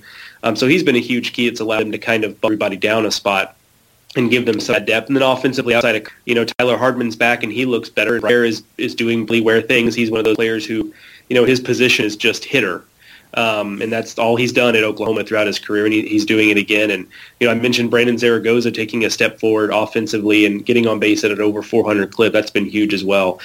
Um, 0.43 0.57
so 0.57 0.67
he's 0.67 0.83
been 0.83 0.97
a 0.97 0.99
huge 0.99 1.31
key. 1.31 1.47
It's 1.47 1.61
allowed 1.61 1.83
him 1.83 1.93
to 1.93 1.97
kind 1.97 2.25
of 2.25 2.41
bump 2.41 2.49
everybody 2.49 2.75
down 2.75 3.05
a 3.05 3.11
spot 3.11 3.55
and 4.17 4.29
give 4.29 4.45
them 4.45 4.59
some 4.59 4.83
depth. 4.83 5.07
And 5.07 5.15
then 5.15 5.23
offensively 5.23 5.73
outside 5.73 5.95
of, 5.95 6.07
you 6.25 6.35
know, 6.35 6.43
Tyler 6.43 6.75
Hardman's 6.75 7.15
back 7.15 7.41
and 7.41 7.53
he 7.53 7.63
looks 7.65 7.87
better. 7.87 8.19
Blair 8.19 8.43
is, 8.43 8.63
is 8.77 8.93
doing 8.95 9.25
where 9.25 9.61
things. 9.61 9.95
He's 9.95 10.11
one 10.11 10.19
of 10.19 10.25
those 10.25 10.35
players 10.35 10.65
who, 10.65 10.93
you 11.29 11.35
know, 11.35 11.45
his 11.45 11.61
position 11.61 12.03
is 12.03 12.17
just 12.17 12.43
hitter. 12.43 12.83
Um, 13.35 13.81
and 13.81 13.91
that's 13.91 14.17
all 14.17 14.35
he's 14.35 14.51
done 14.51 14.75
at 14.75 14.83
Oklahoma 14.83 15.23
throughout 15.23 15.47
his 15.47 15.59
career, 15.59 15.85
and 15.85 15.93
he, 15.93 16.07
he's 16.07 16.25
doing 16.25 16.49
it 16.49 16.57
again. 16.57 16.89
And 16.89 17.07
you 17.39 17.47
know, 17.47 17.51
I 17.51 17.55
mentioned 17.55 17.91
Brandon 17.91 18.17
Zaragoza 18.17 18.71
taking 18.71 19.05
a 19.05 19.09
step 19.09 19.39
forward 19.39 19.71
offensively 19.71 20.45
and 20.45 20.65
getting 20.65 20.87
on 20.87 20.99
base 20.99 21.23
at 21.23 21.31
an 21.31 21.41
over 21.41 21.61
400 21.61 22.11
clip. 22.11 22.33
That's 22.33 22.49
been 22.49 22.65
huge 22.65 22.93
as 22.93 23.03
well. 23.03 23.39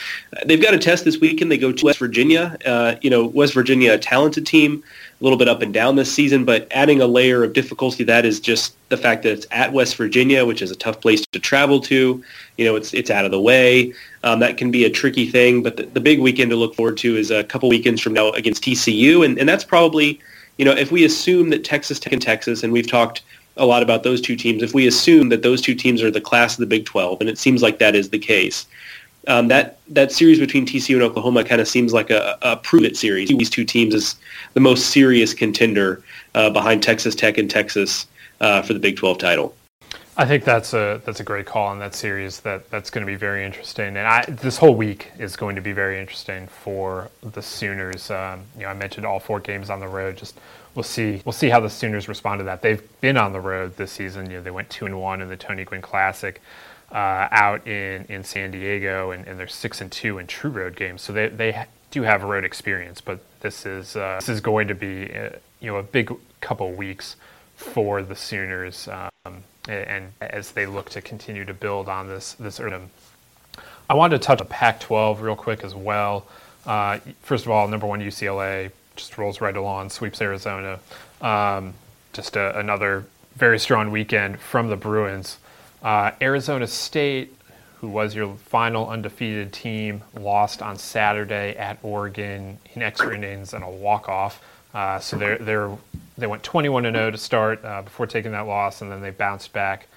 They've 0.47 0.63
got 0.63 0.75
a 0.75 0.79
test 0.79 1.05
this 1.05 1.21
weekend. 1.21 1.53
They 1.53 1.59
go 1.59 1.73
to 1.73 1.85
West 1.85 1.99
Virginia. 1.99 2.57
Uh, 2.65 2.97
you 3.03 3.11
know, 3.11 3.27
West 3.27 3.53
Virginia, 3.53 3.93
a 3.93 3.99
talented 3.99 4.47
team 4.47 4.83
a 5.21 5.25
little 5.25 5.39
bit 5.39 5.49
up 5.49 5.63
and 5.63 5.73
down 5.73 5.97
this 5.97 6.13
season, 6.13 6.45
but 6.45 6.67
adding 6.71 7.01
a 7.01 7.07
layer 7.07 7.45
of 7.45 7.53
difficulty 7.53 8.05
that 8.05 8.25
is 8.25 8.41
just 8.41 8.77
the 8.89 8.97
fact 8.97 9.23
that 9.23 9.33
it's 9.33 9.47
at 9.51 9.73
West 9.73 9.97
Virginia, 9.97 10.45
which 10.45 10.61
is 10.61 10.71
a 10.71 10.77
tough 10.77 11.01
place 11.01 11.25
to 11.27 11.39
travel 11.39 11.81
to. 11.81 12.23
You 12.59 12.65
know, 12.65 12.77
it's 12.77 12.93
it's 12.93 13.11
out 13.11 13.25
of 13.25 13.31
the 13.31 13.41
way. 13.41 13.95
Um, 14.25 14.41
that 14.41 14.57
can 14.57 14.71
be 14.71 14.85
a 14.85 14.91
tricky 14.91 15.27
thing, 15.27 15.63
but 15.63 15.77
the, 15.77 15.85
the, 15.85 16.01
big 16.01 16.19
weekend 16.21 16.51
to 16.51 16.57
look 16.57 16.75
forward 16.75 16.97
to 16.99 17.17
is 17.17 17.31
a 17.31 17.45
couple 17.45 17.69
weekends 17.69 18.01
from 18.01 18.15
now 18.15 18.31
against 18.31 18.65
TCU, 18.65 19.25
and, 19.25 19.39
and 19.39 19.47
that's 19.49 19.65
probably, 19.65 20.19
you 20.57 20.65
know, 20.65 20.73
if 20.73 20.91
we 20.91 21.05
assume 21.05 21.51
that 21.51 21.63
Texas 21.63 21.99
Tech 21.99 22.13
and 22.13 22.23
Texas, 22.23 22.63
and 22.63 22.73
we've 22.73 22.91
talked 22.91 23.23
a 23.57 23.67
lot 23.67 23.83
about 23.83 24.03
those 24.03 24.21
two 24.21 24.35
teams, 24.35 24.63
if 24.63 24.75
we 24.75 24.87
assume 24.87 25.29
that 25.29 25.43
those 25.43 25.61
two 25.61 25.75
teams 25.75 26.03
are 26.03 26.11
the 26.11 26.21
class 26.21 26.55
of 26.55 26.61
the 26.61 26.67
Big 26.67 26.87
12, 26.87 27.21
and 27.21 27.31
it 27.31 27.39
seems 27.39 27.63
like 27.63 27.79
that 27.79 27.95
is 27.95 28.11
the 28.11 28.19
case, 28.19 28.67
um, 29.27 29.49
that 29.49 29.79
that 29.89 30.13
series 30.13 30.39
between 30.39 30.67
TCU 30.67 30.95
and 30.95 31.03
Oklahoma 31.03 31.45
kind 31.45 31.61
of 31.61 31.69
seems 31.69 31.93
like 31.93 32.11
a, 32.11 32.39
a 32.43 32.57
prove 32.57 32.85
it 32.85 32.97
series. 32.97 33.29
These 33.29 33.51
two 33.51 33.65
teams 33.65 33.95
is 33.95 34.17
the 34.55 34.61
most 34.61 34.91
serious 34.91 35.35
contender 35.35 36.03
uh, 36.35 36.51
behind 36.51 36.83
Texas 36.83 37.15
Tech 37.15 37.39
and 37.39 37.51
Texas 37.51 38.07
uh, 38.41 38.63
for 38.63 38.73
the 38.73 38.81
Big 38.81 38.97
12 38.97 39.19
title. 39.19 39.55
I 40.17 40.27
think 40.27 40.45
that's 40.45 40.75
a 40.75 41.01
that's 41.05 41.19
a 41.19 41.25
great 41.25 41.47
call 41.47 41.67
on 41.67 41.81
that 41.81 41.95
series. 41.95 42.41
That 42.41 42.71
that's 42.71 42.89
going 42.89 43.05
to 43.05 43.11
be 43.11 43.17
very 43.17 43.45
interesting, 43.45 43.97
and 43.97 44.07
I, 44.07 44.25
this 44.27 44.57
whole 44.57 44.75
week 44.75 45.11
is 45.19 45.35
going 45.35 45.57
to 45.57 45.63
be 45.63 45.73
very 45.73 45.99
interesting 45.99 46.47
for 46.47 47.11
the 47.23 47.43
Sooners. 47.43 48.13
Um, 48.13 48.43
you 48.57 48.63
know, 48.63 48.69
I 48.69 48.75
mentioned 48.75 49.07
all 49.07 49.19
four 49.19 49.41
games 49.41 49.71
on 49.71 49.81
the 49.81 49.89
road. 49.89 50.17
Just 50.17 50.39
we'll 50.75 50.83
see 50.83 51.23
we'll 51.25 51.33
see 51.33 51.49
how 51.49 51.61
the 51.61 51.71
Sooners 51.71 52.09
respond 52.09 52.41
to 52.41 52.45
that. 52.45 52.63
They've 52.63 52.83
been 53.01 53.17
on 53.17 53.33
the 53.33 53.41
road 53.41 53.77
this 53.77 53.93
season. 53.93 54.31
You 54.31 54.39
know, 54.39 54.43
they 54.43 54.51
went 54.51 54.71
two 54.71 54.87
and 54.87 55.01
one 55.01 55.21
in 55.21 55.29
the 55.29 55.37
Tony 55.37 55.65
Gwynn 55.65 55.83
Classic 55.83 56.41
uh, 56.93 57.29
out 57.31 57.67
in, 57.67 58.05
in 58.09 58.25
San 58.25 58.51
Diego, 58.51 59.11
and, 59.11 59.27
and 59.27 59.39
they're 59.39 59.49
six 59.49 59.81
and 59.81 59.91
two 59.91 60.19
in 60.19 60.27
true 60.27 60.51
road 60.51 60.77
games. 60.77 61.03
So 61.03 61.13
they 61.13 61.29
they 61.29 61.67
do 61.91 62.03
have 62.03 62.23
a 62.23 62.27
road 62.27 62.45
experience, 62.45 63.01
but 63.01 63.21
this 63.41 63.67
is 63.67 63.97
uh, 63.97 64.17
this 64.21 64.29
is 64.29 64.41
going 64.41 64.69
to 64.69 64.75
be 64.75 65.13
uh, 65.15 65.31
you 65.61 65.71
know 65.71 65.77
a 65.77 65.83
big 65.83 66.13
couple 66.41 66.73
weeks 66.73 67.17
for 67.57 68.03
the 68.03 68.17
Sooners, 68.17 68.89
um, 68.89 69.43
and, 69.69 69.69
and, 69.69 70.13
as 70.21 70.53
they 70.53 70.67
look 70.67 70.91
to 70.91 71.01
continue 71.01 71.45
to 71.45 71.55
build 71.55 71.89
on 71.89 72.09
this 72.09 72.35
this. 72.35 72.61
I 73.89 73.95
wanted 73.95 74.21
to 74.21 74.27
touch 74.27 74.41
on 74.41 74.47
Pac-12 74.47 75.21
real 75.21 75.37
quick 75.37 75.63
as 75.63 75.75
well. 75.75 76.27
Uh, 76.67 76.99
first 77.21 77.45
of 77.45 77.51
all, 77.51 77.69
number 77.69 77.87
one 77.87 78.01
UCLA 78.01 78.71
just 78.97 79.19
rolls 79.19 79.41
right 79.41 79.57
along, 79.57 79.91
sweeps 79.91 80.21
Arizona. 80.21 80.79
Um, 81.21 81.75
just 82.13 82.37
a, 82.37 82.59
another 82.59 83.05
very 83.37 83.59
strong 83.59 83.91
weekend 83.91 84.39
from 84.39 84.69
the 84.69 84.77
Bruins. 84.77 85.39
Uh, 85.83 86.13
Arizona 86.23 86.67
State, 86.67 87.37
who 87.81 87.89
was 87.89 88.15
your 88.15 88.37
final 88.37 88.89
undefeated 88.89 89.53
team, 89.53 90.03
lost 90.19 90.63
on 90.63 90.77
Saturday 90.79 91.57
at 91.57 91.79
Oregon 91.83 92.59
in 92.75 92.83
extra 92.83 93.15
innings 93.15 93.53
and 93.53 93.65
a 93.65 93.69
walk-off. 93.69 94.43
Uh, 94.73 94.99
so 94.99 95.17
they're, 95.17 95.39
they're, 95.39 95.71
they 96.17 96.27
went 96.27 96.43
21 96.43 96.85
0 96.85 97.11
to 97.11 97.19
start 97.19 97.65
uh, 97.65 97.83
before 97.83 98.07
taking 98.07 98.33
that 98.33 98.47
loss, 98.47 98.83
and 98.83 98.91
then 98.91 99.01
they 99.01 99.11
bounced 99.11 99.53
back 99.53 99.89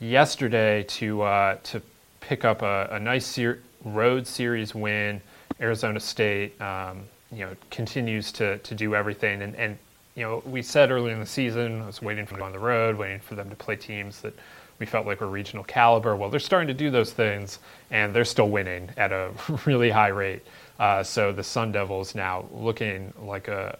yesterday 0.00 0.82
to 0.82 1.22
uh, 1.22 1.56
to 1.62 1.80
pick 2.20 2.44
up 2.44 2.62
a, 2.62 2.88
a 2.92 2.98
nice 2.98 3.26
ser- 3.26 3.60
road 3.84 4.26
series 4.26 4.74
win. 4.74 5.20
Arizona 5.60 6.00
State, 6.00 6.60
um, 6.60 7.04
you 7.32 7.46
know, 7.46 7.56
continues 7.70 8.32
to 8.32 8.58
to 8.58 8.74
do 8.74 8.94
everything, 8.94 9.42
and 9.42 9.54
and 9.56 9.78
you 10.14 10.22
know, 10.24 10.42
we 10.44 10.62
said 10.62 10.90
earlier 10.90 11.14
in 11.14 11.20
the 11.20 11.26
season, 11.26 11.82
I 11.82 11.86
was 11.86 12.02
waiting 12.02 12.26
for 12.26 12.34
them 12.34 12.42
on 12.42 12.52
the 12.52 12.58
road, 12.58 12.96
waiting 12.96 13.20
for 13.20 13.34
them 13.34 13.48
to 13.48 13.56
play 13.56 13.76
teams 13.76 14.20
that 14.20 14.34
we 14.78 14.84
felt 14.84 15.06
like 15.06 15.20
were 15.20 15.28
regional 15.28 15.64
caliber. 15.64 16.14
Well, 16.16 16.28
they're 16.28 16.40
starting 16.40 16.68
to 16.68 16.74
do 16.74 16.90
those 16.90 17.12
things, 17.12 17.58
and 17.90 18.14
they're 18.14 18.24
still 18.24 18.50
winning 18.50 18.90
at 18.96 19.12
a 19.12 19.30
really 19.64 19.90
high 19.90 20.08
rate. 20.08 20.42
Uh, 20.78 21.02
so 21.02 21.32
the 21.32 21.44
Sun 21.44 21.72
Devils 21.72 22.14
now 22.14 22.46
looking 22.52 23.12
like 23.22 23.48
a 23.48 23.78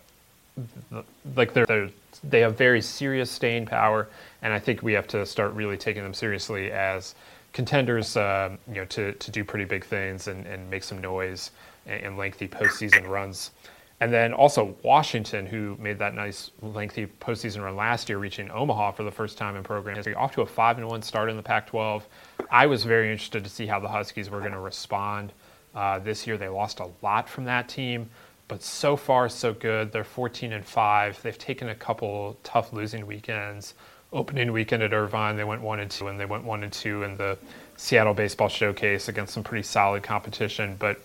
like 1.34 1.52
they're, 1.52 1.66
they're 1.66 1.90
they 2.24 2.40
have 2.40 2.56
very 2.56 2.80
serious 2.80 3.30
staying 3.30 3.66
power, 3.66 4.08
and 4.42 4.52
I 4.52 4.58
think 4.58 4.82
we 4.82 4.92
have 4.92 5.08
to 5.08 5.26
start 5.26 5.52
really 5.54 5.76
taking 5.76 6.02
them 6.02 6.14
seriously 6.14 6.70
as 6.70 7.14
contenders, 7.52 8.16
uh, 8.16 8.56
you 8.68 8.76
know, 8.76 8.84
to, 8.86 9.12
to 9.12 9.30
do 9.30 9.44
pretty 9.44 9.64
big 9.64 9.84
things 9.84 10.28
and, 10.28 10.46
and 10.46 10.70
make 10.70 10.82
some 10.82 11.00
noise 11.00 11.50
in 11.86 12.16
lengthy 12.16 12.48
postseason 12.48 13.08
runs. 13.08 13.50
And 14.02 14.12
then 14.12 14.32
also 14.32 14.74
Washington, 14.82 15.46
who 15.46 15.76
made 15.78 15.96
that 16.00 16.12
nice 16.12 16.50
lengthy 16.60 17.06
postseason 17.06 17.62
run 17.62 17.76
last 17.76 18.08
year, 18.08 18.18
reaching 18.18 18.50
Omaha 18.50 18.90
for 18.90 19.04
the 19.04 19.12
first 19.12 19.38
time 19.38 19.54
in 19.54 19.62
program 19.62 19.94
history, 19.94 20.16
off 20.16 20.34
to 20.34 20.42
a 20.42 20.46
five 20.46 20.76
and 20.78 20.88
one 20.88 21.02
start 21.02 21.30
in 21.30 21.36
the 21.36 21.42
Pac-12. 21.42 22.02
I 22.50 22.66
was 22.66 22.82
very 22.82 23.12
interested 23.12 23.44
to 23.44 23.50
see 23.50 23.64
how 23.64 23.78
the 23.78 23.86
Huskies 23.86 24.28
were 24.28 24.40
going 24.40 24.52
to 24.52 24.58
respond 24.58 25.32
uh, 25.76 26.00
this 26.00 26.26
year. 26.26 26.36
They 26.36 26.48
lost 26.48 26.80
a 26.80 26.88
lot 27.00 27.28
from 27.28 27.44
that 27.44 27.68
team, 27.68 28.10
but 28.48 28.60
so 28.60 28.96
far 28.96 29.28
so 29.28 29.54
good. 29.54 29.92
They're 29.92 30.02
14 30.02 30.52
and 30.52 30.64
five. 30.64 31.22
They've 31.22 31.38
taken 31.38 31.68
a 31.68 31.74
couple 31.74 32.36
tough 32.42 32.72
losing 32.72 33.06
weekends. 33.06 33.74
Opening 34.12 34.50
weekend 34.50 34.82
at 34.82 34.92
Irvine, 34.92 35.36
they 35.36 35.44
went 35.44 35.62
one 35.62 35.78
and 35.78 35.90
two, 35.90 36.08
and 36.08 36.18
they 36.18 36.26
went 36.26 36.42
one 36.42 36.64
and 36.64 36.72
two 36.72 37.04
in 37.04 37.16
the 37.16 37.38
Seattle 37.76 38.14
Baseball 38.14 38.48
Showcase 38.48 39.08
against 39.08 39.32
some 39.32 39.44
pretty 39.44 39.62
solid 39.62 40.02
competition, 40.02 40.74
but 40.78 41.00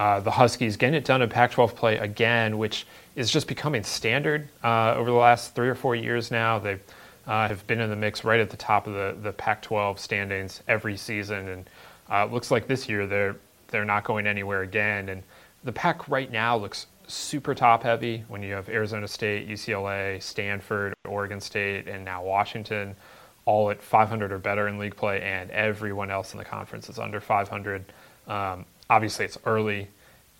uh, 0.00 0.18
the 0.18 0.30
Huskies 0.30 0.78
getting 0.78 0.94
it 0.94 1.04
done 1.04 1.20
in 1.20 1.28
Pac-12 1.28 1.74
play 1.74 1.98
again, 1.98 2.56
which 2.56 2.86
is 3.16 3.30
just 3.30 3.46
becoming 3.46 3.82
standard 3.82 4.48
uh, 4.64 4.94
over 4.94 5.10
the 5.10 5.16
last 5.16 5.54
three 5.54 5.68
or 5.68 5.74
four 5.74 5.94
years 5.94 6.30
now. 6.30 6.58
They 6.58 6.78
uh, 7.26 7.48
have 7.48 7.66
been 7.66 7.80
in 7.80 7.90
the 7.90 7.96
mix 7.96 8.24
right 8.24 8.40
at 8.40 8.48
the 8.48 8.56
top 8.56 8.86
of 8.86 8.94
the, 8.94 9.14
the 9.20 9.32
Pac-12 9.34 9.98
standings 9.98 10.62
every 10.66 10.96
season, 10.96 11.48
and 11.48 11.70
uh, 12.10 12.24
looks 12.24 12.50
like 12.50 12.66
this 12.66 12.88
year 12.88 13.06
they're 13.06 13.36
they're 13.68 13.84
not 13.84 14.04
going 14.04 14.26
anywhere 14.26 14.62
again. 14.62 15.10
And 15.10 15.22
the 15.64 15.72
Pac 15.72 16.08
right 16.08 16.32
now 16.32 16.56
looks 16.56 16.86
super 17.06 17.54
top 17.54 17.82
heavy 17.82 18.24
when 18.28 18.42
you 18.42 18.54
have 18.54 18.70
Arizona 18.70 19.06
State, 19.06 19.50
UCLA, 19.50 20.22
Stanford, 20.22 20.94
Oregon 21.06 21.42
State, 21.42 21.88
and 21.88 22.06
now 22.06 22.24
Washington, 22.24 22.96
all 23.44 23.68
at 23.68 23.82
500 23.82 24.32
or 24.32 24.38
better 24.38 24.66
in 24.66 24.78
league 24.78 24.96
play, 24.96 25.20
and 25.20 25.50
everyone 25.50 26.10
else 26.10 26.32
in 26.32 26.38
the 26.38 26.44
conference 26.44 26.88
is 26.88 26.98
under 26.98 27.20
500. 27.20 27.84
Um, 28.28 28.64
obviously 28.90 29.24
it's 29.24 29.38
early. 29.46 29.88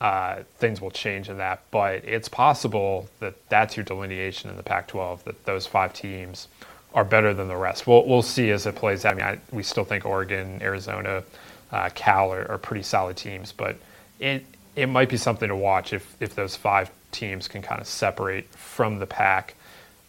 Uh, 0.01 0.43
things 0.57 0.81
will 0.81 0.91
change 0.91 1.29
in 1.29 1.37
that, 1.39 1.63
but 1.71 1.97
it's 2.05 2.29
possible 2.29 3.07
that 3.21 3.35
that's 3.51 3.77
your 3.77 3.85
delineation 3.85 4.51
in 4.51 4.57
the 4.57 4.63
Pac-12. 4.63 5.25
That 5.25 5.45
those 5.45 5.67
five 5.67 5.93
teams 5.93 6.49
are 6.95 7.05
better 7.05 7.33
than 7.33 7.49
the 7.49 7.57
rest. 7.57 7.87
We'll 7.87 8.07
we'll 8.07 8.23
see 8.23 8.51
as 8.51 8.67
it 8.67 8.75
plays 8.75 9.05
out. 9.05 9.13
I 9.13 9.17
mean, 9.17 9.25
I, 9.25 9.39
we 9.55 9.63
still 9.63 9.85
think 9.85 10.07
Oregon, 10.07 10.59
Arizona, 10.63 11.23
uh, 11.71 11.91
Cal 11.95 12.33
are, 12.33 12.51
are, 12.51 12.59
pretty 12.59 12.83
solid 12.83 13.17
teams, 13.17 13.53
but 13.53 13.77
it 14.19 14.45
it 14.75 14.87
might 14.87 15.11
be 15.11 15.19
something 15.19 15.49
to 15.49 15.57
watch 15.57 15.93
if 15.93 16.17
if 16.19 16.35
those 16.35 16.57
five 16.57 16.91
teams 17.13 17.47
can 17.47 17.61
kind 17.61 17.81
of 17.81 17.87
separate 17.87 18.49
from 18.51 18.99
the 19.01 19.07
pack 19.07 19.55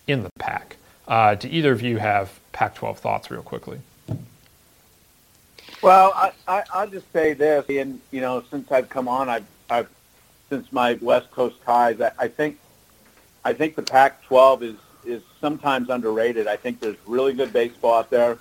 in 0.07 0.23
the 0.23 0.29
pack. 0.39 0.77
Uh, 1.07 1.35
do 1.35 1.49
either 1.51 1.71
of 1.73 1.81
you 1.81 1.97
have 1.97 2.39
Pac-12 2.53 2.97
thoughts, 2.97 3.29
real 3.29 3.41
quickly? 3.41 3.79
Well, 5.81 6.13
I, 6.15 6.31
I, 6.47 6.63
I'll 6.73 6.87
just 6.87 7.11
say 7.11 7.33
this, 7.33 7.65
and 7.69 7.99
you 8.11 8.21
know, 8.21 8.43
since 8.51 8.71
I've 8.71 8.89
come 8.89 9.07
on, 9.07 9.29
I've 9.29 9.45
I've 9.69 9.89
since 10.49 10.71
my 10.71 10.93
West 11.01 11.31
Coast 11.31 11.55
ties, 11.65 11.99
I, 11.99 12.11
I 12.19 12.27
think 12.27 12.59
I 13.43 13.53
think 13.53 13.75
the 13.75 13.81
Pac-12 13.81 14.61
is 14.61 14.75
is 15.05 15.23
sometimes 15.39 15.89
underrated. 15.89 16.45
I 16.45 16.55
think 16.55 16.79
there's 16.79 16.97
really 17.07 17.33
good 17.33 17.51
baseball 17.51 17.97
out 17.97 18.11
there. 18.11 18.37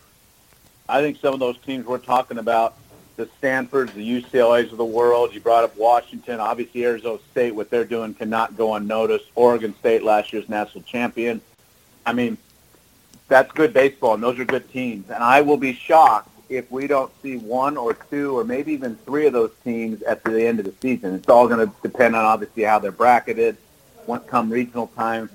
I 0.87 1.01
think 1.01 1.19
some 1.19 1.33
of 1.33 1.41
those 1.41 1.57
teams 1.59 1.87
we're 1.87 1.99
talking 1.99 2.37
about, 2.37 2.77
the 3.17 3.27
Stanfords, 3.39 3.93
the 3.93 4.23
UCLA's 4.23 4.71
of 4.73 4.77
the 4.77 4.85
world. 4.85 5.33
You 5.33 5.41
brought 5.41 5.65
up 5.65 5.75
Washington, 5.79 6.41
obviously 6.41 6.85
Arizona 6.85 7.21
State. 7.31 7.55
What 7.55 7.71
they're 7.71 7.87
doing 7.87 8.13
cannot 8.13 8.59
go 8.59 8.75
unnoticed. 8.75 9.27
Oregon 9.35 9.75
State, 9.79 10.03
last 10.03 10.35
year's 10.35 10.49
national 10.51 10.85
champion. 10.85 11.41
I 12.05 12.13
mean, 12.13 12.37
that's 13.29 13.51
good 13.53 13.73
baseball, 13.73 14.15
and 14.15 14.23
those 14.23 14.39
are 14.39 14.45
good 14.45 14.71
teams. 14.71 15.09
And 15.09 15.25
I 15.25 15.41
will 15.41 15.57
be 15.57 15.73
shocked 15.73 16.29
if 16.51 16.71
we 16.71 16.89
don't 16.89 17.13
see 17.23 17.37
one 17.37 17.77
or 17.77 17.95
two 17.95 18.37
or 18.37 18.45
maybe 18.45 18.73
even 18.73 18.97
three 18.97 19.27
of 19.27 19.33
those 19.33 19.53
teams 19.63 20.03
at 20.03 20.23
the 20.25 20.47
end 20.47 20.59
of 20.59 20.67
the 20.67 20.75
season. 20.83 21.15
It's 21.15 21.29
all 21.29 21.47
going 21.47 21.67
to 21.67 21.73
depend 21.81 22.17
on 22.17 22.25
obviously 22.25 22.65
how 22.65 22.81
they're 22.81 22.91
bracketed, 22.91 23.57
when 24.05 24.21
come 24.21 24.51
regional 24.51 24.89
time. 24.89 25.31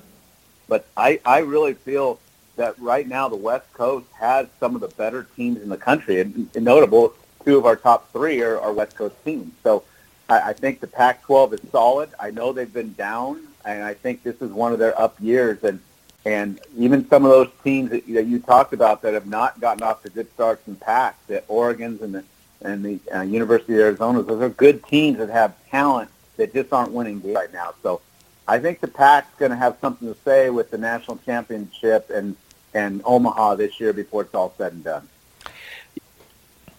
But 0.68 0.86
I, 0.98 1.22
I 1.26 1.40
really 1.40 1.74
feel 1.74 2.20
that 2.58 2.78
right 2.80 3.08
now 3.08 3.30
the 3.30 3.38
West 3.38 3.72
Coast 3.74 4.08
has 4.20 4.48
some 4.60 4.76
of 4.76 4.82
the 4.82 4.90
better 4.90 5.26
teams 5.36 5.62
in 5.62 5.70
the 5.70 5.78
country. 5.78 6.20
And, 6.20 6.50
and 6.54 6.66
notable, 6.66 7.14
two 7.46 7.58
of 7.58 7.66
our 7.66 7.78
top 7.78 8.12
three 8.12 8.42
are, 8.42 8.60
are 8.60 8.74
West 8.74 8.98
Coast 8.98 9.16
teams. 9.24 9.54
So 9.64 9.84
I, 10.30 10.50
I 10.50 10.54
think 10.54 10.82
the 10.82 10.88
Pac-12 10.88 11.54
is 11.54 11.72
solid. 11.72 12.10
I 12.20 12.32
know 12.32 12.52
they've 12.52 12.72
been 12.72 12.94
down, 12.94 13.42
and 13.64 13.84
I 13.84 13.94
think 13.94 14.22
this 14.24 14.42
is 14.42 14.52
one 14.52 14.74
of 14.74 14.80
their 14.80 15.00
up 15.00 15.16
years. 15.22 15.64
And 15.64 15.80
and 16.26 16.60
even 16.78 17.08
some 17.08 17.24
of 17.24 17.32
those 17.32 17.50
teams 17.64 17.92
that, 17.92 18.08
that 18.08 18.26
you 18.26 18.40
talked 18.40 18.74
about 18.74 19.04
that 19.04 19.14
have 19.14 19.28
not 19.28 19.60
gotten 19.62 19.84
off 19.84 20.02
to 20.04 20.10
good 20.10 20.32
starts 20.34 20.68
in 20.68 20.76
Pac, 20.76 21.16
the 21.28 21.44
Oregon's 21.48 22.02
and 22.02 22.16
the 22.16 22.24
and 22.62 22.84
the 22.84 23.00
uh, 23.14 23.22
University 23.22 23.74
of 23.74 23.80
Arizona, 23.80 24.24
those 24.24 24.42
are 24.42 24.50
good 24.50 24.84
teams 24.86 25.20
that 25.20 25.30
have 25.30 25.54
talent 25.70 26.10
that 26.38 26.52
just 26.52 26.74
aren't 26.74 26.92
winning 26.92 27.20
games 27.20 27.36
right 27.36 27.54
now. 27.54 27.76
So 27.84 28.02
I 28.48 28.58
think 28.58 28.80
the 28.80 28.88
Pac's 28.88 29.28
going 29.38 29.52
to 29.52 29.58
have 29.58 29.78
something 29.82 30.12
to 30.12 30.20
say 30.22 30.50
with 30.50 30.72
the 30.72 30.78
national 30.78 31.18
championship 31.18 32.10
and 32.10 32.36
and 32.74 33.02
Omaha 33.06 33.56
this 33.56 33.80
year 33.80 33.94
before 33.94 34.24
it's 34.24 34.34
all 34.36 34.54
said 34.58 34.74
and 34.74 34.84
done. 34.84 35.08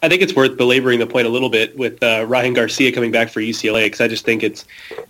I 0.03 0.09
think 0.09 0.21
it's 0.21 0.37
worth 0.37 0.59
belaboring 0.59 0.99
the 0.99 1.07
point 1.07 1.27
a 1.27 1.31
little 1.31 1.49
bit 1.49 1.77
with 1.77 2.03
uh, 2.03 2.27
Ryan 2.29 2.53
Garcia 2.53 2.93
coming 2.93 3.11
back 3.11 3.31
for 3.31 3.41
UCLA 3.41 3.87
because 3.87 4.03
I 4.03 4.09
just 4.09 4.25
think 4.25 4.43
it's 4.43 4.67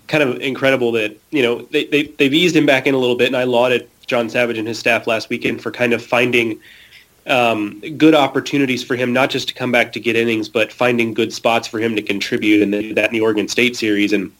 kind 0.06 0.22
of 0.22 0.40
incredible 0.40 0.92
that 0.92 1.16
you 1.30 1.42
know 1.42 1.62
they, 1.62 1.86
they 1.86 2.04
they've 2.04 2.32
eased 2.32 2.54
him 2.54 2.66
back 2.66 2.86
in 2.86 2.94
a 2.94 2.98
little 2.98 3.16
bit, 3.16 3.26
and 3.26 3.36
I 3.36 3.44
lauded 3.44 3.88
John 4.06 4.28
Savage 4.28 4.58
and 4.58 4.68
his 4.68 4.78
staff 4.78 5.06
last 5.06 5.28
weekend 5.28 5.62
for 5.62 5.70
kind 5.70 5.92
of 5.92 6.04
finding 6.04 6.60
um, 7.26 7.80
good 7.96 8.14
opportunities 8.14 8.84
for 8.84 8.94
him, 8.94 9.12
not 9.12 9.30
just 9.30 9.48
to 9.48 9.54
come 9.54 9.72
back 9.72 9.92
to 9.92 10.00
get 10.00 10.16
innings, 10.16 10.48
but 10.48 10.72
finding 10.72 11.12
good 11.12 11.32
spots 11.32 11.66
for 11.66 11.78
him 11.78 11.96
to 11.96 12.02
contribute, 12.02 12.62
and 12.62 12.72
they 12.72 12.92
that 12.92 13.06
in 13.06 13.12
the 13.12 13.20
Oregon 13.20 13.48
State 13.48 13.76
series. 13.76 14.12
And 14.12 14.32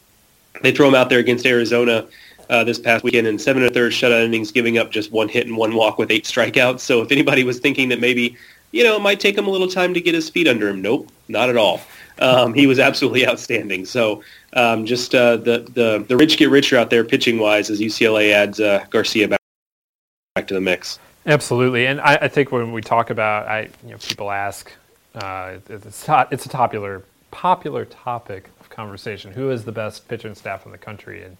they 0.61 0.71
throw 0.71 0.87
him 0.87 0.95
out 0.95 1.09
there 1.09 1.19
against 1.19 1.45
Arizona 1.45 2.07
uh, 2.49 2.63
this 2.63 2.79
past 2.79 3.03
weekend 3.03 3.27
in 3.27 3.37
seven 3.37 3.61
and 3.63 3.71
a 3.71 3.73
third 3.73 3.91
shutout 3.91 4.23
innings, 4.23 4.51
giving 4.51 4.77
up 4.77 4.91
just 4.91 5.11
one 5.11 5.27
hit 5.27 5.47
and 5.47 5.57
one 5.57 5.75
walk 5.75 5.97
with 5.97 6.11
eight 6.11 6.23
strikeouts. 6.23 6.79
So 6.79 7.01
if 7.01 7.11
anybody 7.11 7.43
was 7.43 7.59
thinking 7.59 7.89
that 7.89 7.99
maybe, 7.99 8.37
you 8.71 8.83
know, 8.83 8.95
it 8.95 9.01
might 9.01 9.19
take 9.19 9.37
him 9.37 9.47
a 9.47 9.49
little 9.49 9.67
time 9.67 9.93
to 9.93 10.01
get 10.01 10.15
his 10.15 10.29
feet 10.29 10.47
under 10.47 10.69
him, 10.69 10.81
nope, 10.81 11.09
not 11.27 11.49
at 11.49 11.57
all. 11.57 11.81
Um, 12.19 12.53
he 12.53 12.67
was 12.67 12.79
absolutely 12.79 13.27
outstanding. 13.27 13.85
So 13.85 14.23
um, 14.53 14.85
just 14.85 15.13
uh, 15.13 15.37
the, 15.37 15.69
the, 15.73 16.05
the 16.07 16.15
rich 16.15 16.37
get 16.37 16.49
richer 16.49 16.77
out 16.77 16.89
there 16.89 17.03
pitching-wise 17.03 17.69
as 17.69 17.79
UCLA 17.79 18.31
adds 18.31 18.59
uh, 18.59 18.85
Garcia 18.89 19.27
back 19.27 19.36
back 20.37 20.47
to 20.47 20.53
the 20.53 20.61
mix. 20.61 20.99
Absolutely, 21.25 21.87
and 21.87 21.99
I, 21.99 22.15
I 22.21 22.27
think 22.27 22.51
when 22.51 22.71
we 22.71 22.81
talk 22.81 23.09
about, 23.09 23.47
I 23.47 23.69
you 23.83 23.91
know, 23.91 23.97
people 23.97 24.31
ask, 24.31 24.71
uh, 25.15 25.57
it's 25.67 26.07
it's 26.07 26.45
a 26.45 26.49
popular 26.49 27.03
popular 27.31 27.85
topic 27.85 28.49
of 28.59 28.69
conversation. 28.69 29.33
Who 29.33 29.49
is 29.49 29.65
the 29.65 29.71
best 29.71 30.07
pitching 30.07 30.35
staff 30.35 30.65
in 30.65 30.71
the 30.71 30.77
country? 30.77 31.23
And 31.23 31.37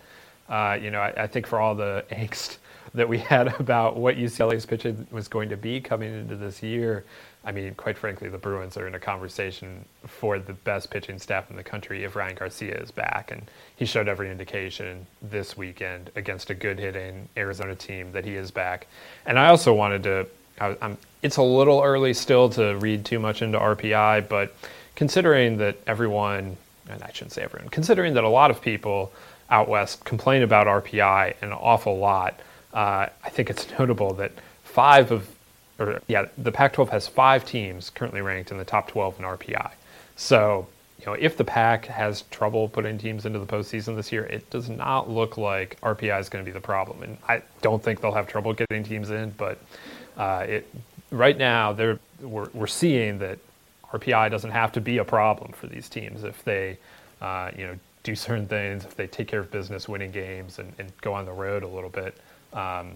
uh, 0.49 0.77
you 0.81 0.89
know, 0.89 0.99
I, 0.99 1.23
I, 1.23 1.27
think 1.27 1.45
for 1.45 1.59
all 1.59 1.75
the 1.75 2.05
angst 2.11 2.57
that 2.95 3.07
we 3.07 3.19
had 3.19 3.47
about 3.59 3.97
what 3.97 4.15
UCLA's 4.17 4.65
pitching 4.65 5.05
was 5.11 5.27
going 5.27 5.49
to 5.49 5.57
be 5.57 5.79
coming 5.79 6.11
into 6.13 6.35
this 6.35 6.63
year, 6.63 7.05
I 7.47 7.53
mean, 7.53 7.75
quite 7.75 7.97
frankly, 7.97 8.27
the 8.27 8.37
Bruins 8.37 8.75
are 8.75 8.87
in 8.87 8.95
a 8.95 8.99
conversation 8.99 9.85
for 10.05 10.37
the 10.37 10.51
best 10.51 10.91
pitching 10.91 11.17
staff 11.17 11.49
in 11.49 11.55
the 11.55 11.63
country 11.63 12.03
if 12.03 12.17
Ryan 12.17 12.35
Garcia 12.35 12.75
is 12.75 12.91
back. 12.91 13.31
And 13.31 13.41
he 13.77 13.85
showed 13.85 14.09
every 14.09 14.29
indication 14.29 15.07
this 15.21 15.55
weekend 15.55 16.11
against 16.17 16.49
a 16.49 16.53
good 16.53 16.77
hitting 16.77 17.29
Arizona 17.37 17.73
team 17.73 18.11
that 18.11 18.25
he 18.25 18.35
is 18.35 18.51
back. 18.51 18.87
And 19.25 19.39
I 19.39 19.47
also 19.47 19.73
wanted 19.73 20.03
to, 20.03 20.27
I, 20.59 20.97
it's 21.21 21.37
a 21.37 21.41
little 21.41 21.81
early 21.81 22.13
still 22.13 22.49
to 22.49 22.75
read 22.79 23.05
too 23.05 23.17
much 23.17 23.41
into 23.41 23.57
RPI, 23.57 24.27
but 24.27 24.53
considering 24.95 25.55
that 25.59 25.77
everyone, 25.87 26.57
and 26.89 27.01
I 27.01 27.11
shouldn't 27.13 27.31
say 27.31 27.43
everyone, 27.43 27.69
considering 27.69 28.13
that 28.15 28.25
a 28.25 28.29
lot 28.29 28.51
of 28.51 28.59
people 28.59 29.13
out 29.49 29.69
west 29.69 30.03
complain 30.03 30.43
about 30.43 30.67
RPI 30.67 31.35
an 31.41 31.53
awful 31.53 31.97
lot, 31.97 32.41
uh, 32.73 33.07
I 33.23 33.29
think 33.29 33.49
it's 33.49 33.69
notable 33.79 34.13
that 34.15 34.33
five 34.65 35.11
of 35.13 35.29
or 35.79 36.01
yeah, 36.07 36.25
the 36.37 36.51
Pac-12 36.51 36.89
has 36.89 37.07
five 37.07 37.45
teams 37.45 37.89
currently 37.89 38.21
ranked 38.21 38.51
in 38.51 38.57
the 38.57 38.65
top 38.65 38.89
12 38.89 39.19
in 39.19 39.25
RPI. 39.25 39.71
So, 40.15 40.67
you 40.99 41.05
know, 41.05 41.13
if 41.13 41.37
the 41.37 41.43
Pac 41.43 41.85
has 41.85 42.23
trouble 42.31 42.67
putting 42.67 42.97
teams 42.97 43.25
into 43.25 43.39
the 43.39 43.45
postseason 43.45 43.95
this 43.95 44.11
year, 44.11 44.23
it 44.25 44.49
does 44.49 44.69
not 44.69 45.09
look 45.09 45.37
like 45.37 45.79
RPI 45.81 46.19
is 46.19 46.29
going 46.29 46.43
to 46.43 46.49
be 46.49 46.53
the 46.53 46.61
problem. 46.61 47.03
And 47.03 47.17
I 47.27 47.43
don't 47.61 47.81
think 47.81 48.01
they'll 48.01 48.13
have 48.13 48.27
trouble 48.27 48.53
getting 48.53 48.83
teams 48.83 49.11
in, 49.11 49.31
but 49.31 49.59
uh, 50.17 50.45
it 50.47 50.67
right 51.11 51.37
now 51.37 51.71
they're 51.71 51.99
we're, 52.21 52.49
we're 52.53 52.67
seeing 52.67 53.19
that 53.19 53.39
RPI 53.91 54.31
doesn't 54.31 54.51
have 54.51 54.71
to 54.73 54.81
be 54.81 54.97
a 54.97 55.05
problem 55.05 55.53
for 55.53 55.67
these 55.67 55.87
teams 55.87 56.23
if 56.23 56.43
they, 56.43 56.77
uh, 57.21 57.51
you 57.55 57.65
know, 57.67 57.79
do 58.03 58.15
certain 58.15 58.47
things, 58.47 58.85
if 58.85 58.95
they 58.95 59.07
take 59.07 59.27
care 59.27 59.39
of 59.39 59.51
business, 59.51 59.87
winning 59.87 60.11
games, 60.11 60.59
and, 60.59 60.73
and 60.79 60.91
go 61.01 61.13
on 61.13 61.25
the 61.25 61.31
road 61.31 61.63
a 61.63 61.67
little 61.67 61.89
bit. 61.89 62.17
Um, 62.53 62.93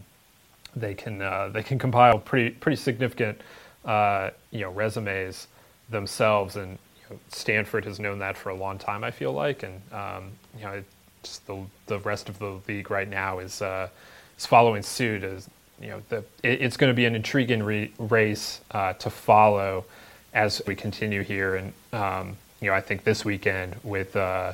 they 0.76 0.93
can 0.93 1.22
uh, 1.22 1.49
they 1.49 1.63
can 1.63 1.80
compile 1.80 2.19
pretty 2.19 2.51
pretty 2.51 2.78
significant 2.78 3.41
uh, 3.86 4.30
you 4.51 4.61
know 4.61 4.72
resumes 4.72 5.47
themselves, 5.89 6.55
and 6.55 6.78
you 6.97 7.15
know, 7.15 7.19
Stanford 7.30 7.86
has 7.86 7.99
known 7.99 8.19
that 8.19 8.38
for 8.38 8.49
a 8.49 8.55
long 8.55 8.78
time. 8.78 9.03
I 9.03 9.11
feel 9.11 9.34
like, 9.34 9.63
and 9.63 9.82
um, 9.91 10.32
you 10.57 10.63
know, 10.63 10.84
just 11.24 11.45
the 11.47 11.63
the 11.88 11.99
rest 11.99 12.30
of 12.30 12.39
the 12.39 12.59
league 12.67 12.89
right 12.91 13.09
now 13.09 13.39
is 13.39 13.61
uh, 13.61 13.89
is 14.38 14.45
following 14.45 14.84
suit. 14.84 15.24
As 15.24 15.49
you 15.82 15.89
know, 15.89 16.01
the 16.09 16.17
it, 16.43 16.61
it's 16.61 16.78
going 16.78 16.91
to 16.91 16.95
be 16.95 17.05
an 17.05 17.15
intriguing 17.15 17.63
re- 17.63 17.93
race 17.97 18.61
uh, 18.72 18.93
to 18.93 19.09
follow 19.09 19.86
as 20.34 20.61
we 20.65 20.76
continue 20.76 21.22
here, 21.24 21.55
and 21.55 21.74
um, 21.93 22.38
you 22.61 22.69
know, 22.69 22.76
I 22.76 22.82
think 22.82 23.03
this 23.03 23.26
weekend 23.26 23.76
with 23.84 24.15
uh, 24.15 24.53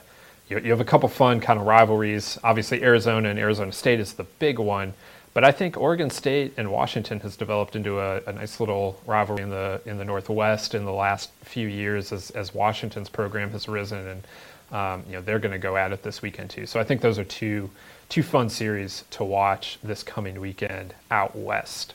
you, 0.49 0.59
you 0.59 0.71
have 0.71 0.81
a 0.81 0.85
couple 0.85 1.09
fun 1.09 1.39
kind 1.39 1.59
of 1.59 1.65
rivalries. 1.65 2.37
Obviously, 2.43 2.83
Arizona 2.83 3.29
and 3.29 3.39
Arizona 3.39 3.71
State 3.71 3.99
is 3.99 4.13
the 4.13 4.23
big 4.23 4.59
one. 4.59 4.93
But 5.37 5.43
I 5.43 5.51
think 5.51 5.77
Oregon 5.77 6.09
State 6.09 6.55
and 6.57 6.71
Washington 6.71 7.19
has 7.19 7.37
developed 7.37 7.75
into 7.75 7.99
a, 7.99 8.21
a, 8.25 8.33
nice 8.33 8.59
little 8.59 8.99
rivalry 9.05 9.43
in 9.43 9.51
the 9.51 9.79
in 9.85 9.99
the 9.99 10.03
Northwest 10.03 10.73
in 10.73 10.83
the 10.83 10.91
last 10.91 11.29
few 11.43 11.67
years 11.67 12.11
as, 12.11 12.31
as 12.31 12.55
Washington's 12.55 13.07
program 13.07 13.51
has 13.51 13.67
risen, 13.67 14.07
and 14.07 14.27
um, 14.71 15.03
you 15.05 15.13
know 15.13 15.21
they're 15.21 15.37
going 15.37 15.51
to 15.51 15.59
go 15.59 15.77
at 15.77 15.91
it 15.91 16.01
this 16.01 16.23
weekend 16.23 16.49
too. 16.49 16.65
So 16.65 16.79
I 16.79 16.83
think 16.83 17.01
those 17.01 17.19
are 17.19 17.23
two 17.23 17.69
two 18.09 18.23
fun 18.23 18.49
series 18.49 19.03
to 19.11 19.23
watch 19.23 19.77
this 19.83 20.01
coming 20.01 20.41
weekend 20.41 20.95
out 21.11 21.35
west. 21.35 21.93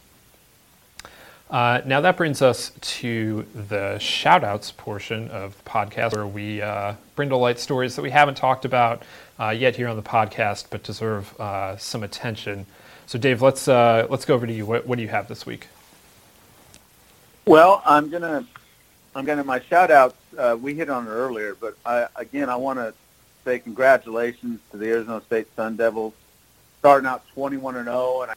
Uh, 1.50 1.80
now 1.84 2.00
that 2.00 2.16
brings 2.16 2.42
us 2.42 2.70
to 2.80 3.44
the 3.56 3.96
shoutouts 3.98 4.76
portion 4.76 5.28
of 5.30 5.60
the 5.64 5.68
podcast, 5.68 6.14
where 6.14 6.28
we 6.28 6.62
uh, 6.62 6.94
bring 7.16 7.28
light 7.28 7.58
stories 7.58 7.96
that 7.96 8.02
we 8.02 8.10
haven't 8.10 8.36
talked 8.36 8.64
about 8.64 9.02
uh, 9.40 9.48
yet 9.48 9.74
here 9.74 9.88
on 9.88 9.96
the 9.96 10.02
podcast, 10.02 10.66
but 10.70 10.84
deserve 10.84 11.40
uh, 11.40 11.76
some 11.76 12.04
attention. 12.04 12.66
So, 13.06 13.18
Dave, 13.18 13.42
let's 13.42 13.68
uh, 13.68 14.06
let's 14.08 14.24
go 14.24 14.34
over 14.34 14.46
to 14.46 14.52
you. 14.52 14.66
What, 14.66 14.86
what 14.86 14.96
do 14.96 15.02
you 15.02 15.08
have 15.08 15.28
this 15.28 15.44
week? 15.44 15.68
Well, 17.44 17.82
I'm 17.84 18.08
gonna 18.08 18.46
I'm 19.14 19.24
gonna 19.24 19.44
my 19.44 19.60
shout 19.60 19.90
outs. 19.90 20.16
Uh, 20.36 20.56
we 20.60 20.74
hit 20.74 20.88
on 20.88 21.06
it 21.06 21.10
earlier, 21.10 21.54
but 21.54 21.76
I, 21.84 22.06
again, 22.16 22.48
I 22.48 22.56
want 22.56 22.78
to 22.78 22.94
say 23.44 23.58
congratulations 23.58 24.60
to 24.70 24.76
the 24.76 24.86
Arizona 24.86 25.20
State 25.26 25.48
Sun 25.56 25.76
Devils, 25.76 26.14
starting 26.78 27.06
out 27.06 27.26
21 27.34 27.76
and 27.76 27.86
0. 27.86 28.22
And 28.22 28.30
I, 28.30 28.34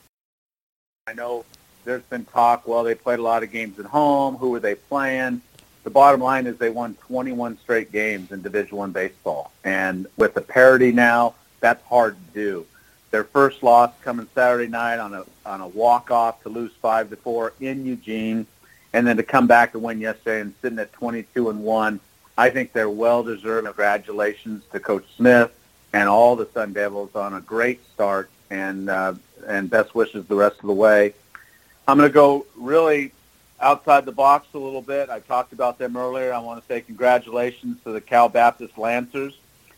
I 1.07 1.13
know 1.13 1.45
there's 1.85 2.03
been 2.03 2.25
talk. 2.25 2.67
Well, 2.67 2.83
they 2.83 2.95
played 2.95 3.19
a 3.19 3.21
lot 3.21 3.43
of 3.43 3.51
games 3.51 3.79
at 3.79 3.85
home. 3.85 4.35
Who 4.35 4.49
were 4.49 4.59
they 4.59 4.75
playing? 4.75 5.41
The 5.83 5.91
bottom 5.91 6.19
line 6.19 6.47
is 6.47 6.57
they 6.57 6.71
won 6.71 6.95
21 6.95 7.59
straight 7.59 7.91
games 7.91 8.31
in 8.31 8.41
Division 8.41 8.75
One 8.75 8.91
baseball, 8.91 9.51
and 9.63 10.07
with 10.17 10.33
the 10.33 10.41
parity 10.41 10.91
now, 10.91 11.35
that's 11.59 11.83
hard 11.85 12.15
to 12.15 12.33
do. 12.33 12.65
Their 13.11 13.23
first 13.23 13.63
loss 13.63 13.91
coming 14.01 14.27
Saturday 14.35 14.67
night 14.67 14.99
on 14.99 15.13
a 15.13 15.25
on 15.45 15.61
a 15.61 15.67
walk 15.67 16.11
off 16.11 16.41
to 16.43 16.49
lose 16.49 16.71
five 16.81 17.09
to 17.11 17.15
four 17.15 17.53
in 17.59 17.85
Eugene, 17.85 18.45
and 18.93 19.07
then 19.07 19.17
to 19.17 19.23
come 19.23 19.47
back 19.47 19.73
and 19.73 19.83
win 19.83 19.99
yesterday 19.99 20.41
and 20.41 20.53
sitting 20.61 20.79
at 20.79 20.91
22 20.93 21.49
and 21.49 21.63
one. 21.63 21.99
I 22.37 22.49
think 22.49 22.73
they're 22.73 22.89
well 22.89 23.23
deserved. 23.23 23.65
Congratulations 23.65 24.63
to 24.71 24.79
Coach 24.79 25.05
Smith 25.15 25.51
and 25.93 26.09
all 26.09 26.35
the 26.35 26.47
Sun 26.53 26.73
Devils 26.73 27.15
on 27.15 27.33
a 27.33 27.41
great 27.41 27.79
start, 27.93 28.29
and 28.49 28.89
uh, 28.89 29.13
and 29.47 29.69
best 29.69 29.95
wishes 29.95 30.25
the 30.25 30.35
rest 30.35 30.59
of 30.59 30.67
the 30.67 30.73
way. 30.73 31.13
I'm 31.87 31.97
going 31.97 32.09
to 32.09 32.13
go 32.13 32.45
really 32.57 33.11
outside 33.61 34.05
the 34.05 34.11
box 34.11 34.47
a 34.53 34.57
little 34.57 34.81
bit. 34.81 35.09
I 35.09 35.19
talked 35.19 35.53
about 35.53 35.77
them 35.77 35.95
earlier. 35.95 36.33
I 36.33 36.39
want 36.39 36.61
to 36.61 36.67
say 36.67 36.81
congratulations 36.81 37.77
to 37.83 37.91
the 37.91 38.01
Cal 38.01 38.27
Baptist 38.27 38.77
Lancers 38.77 39.37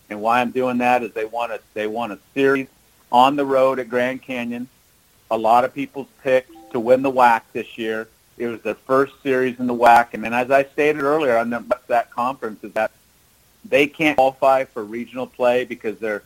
And 0.10 0.22
why 0.22 0.42
I'm 0.42 0.52
doing 0.52 0.80
that 0.80 1.04
is 1.04 1.12
they 1.14 1.26
want 1.26 1.52
a 1.52 1.60
they 1.74 1.88
want 1.88 2.14
a 2.14 2.20
series 2.34 2.68
on 3.12 3.36
the 3.36 3.46
road 3.46 3.80
at 3.80 3.90
Grand 3.90 4.22
Canyon. 4.22 4.68
A 5.32 5.38
lot 5.38 5.64
of 5.64 5.74
people's 5.74 6.08
picks 6.24 6.52
to 6.72 6.80
win 6.80 7.02
the 7.02 7.12
WAC 7.12 7.42
this 7.54 7.78
year. 7.78 8.08
It 8.38 8.48
was 8.48 8.62
their 8.62 8.76
first 8.76 9.14
series 9.24 9.60
in 9.60 9.68
the 9.68 9.74
WAC, 9.74 10.14
and 10.14 10.24
then 10.24 10.34
as 10.34 10.52
I 10.52 10.64
stated 10.64 11.02
earlier 11.02 11.38
on 11.38 11.50
the, 11.50 11.64
that 11.88 12.12
conference, 12.12 12.64
is 12.64 12.72
that 12.74 12.92
they 13.66 13.88
can't 13.88 14.16
qualify 14.16 14.64
for 14.66 14.84
regional 14.84 15.28
play 15.28 15.66
because 15.66 15.98
they're 16.00 16.24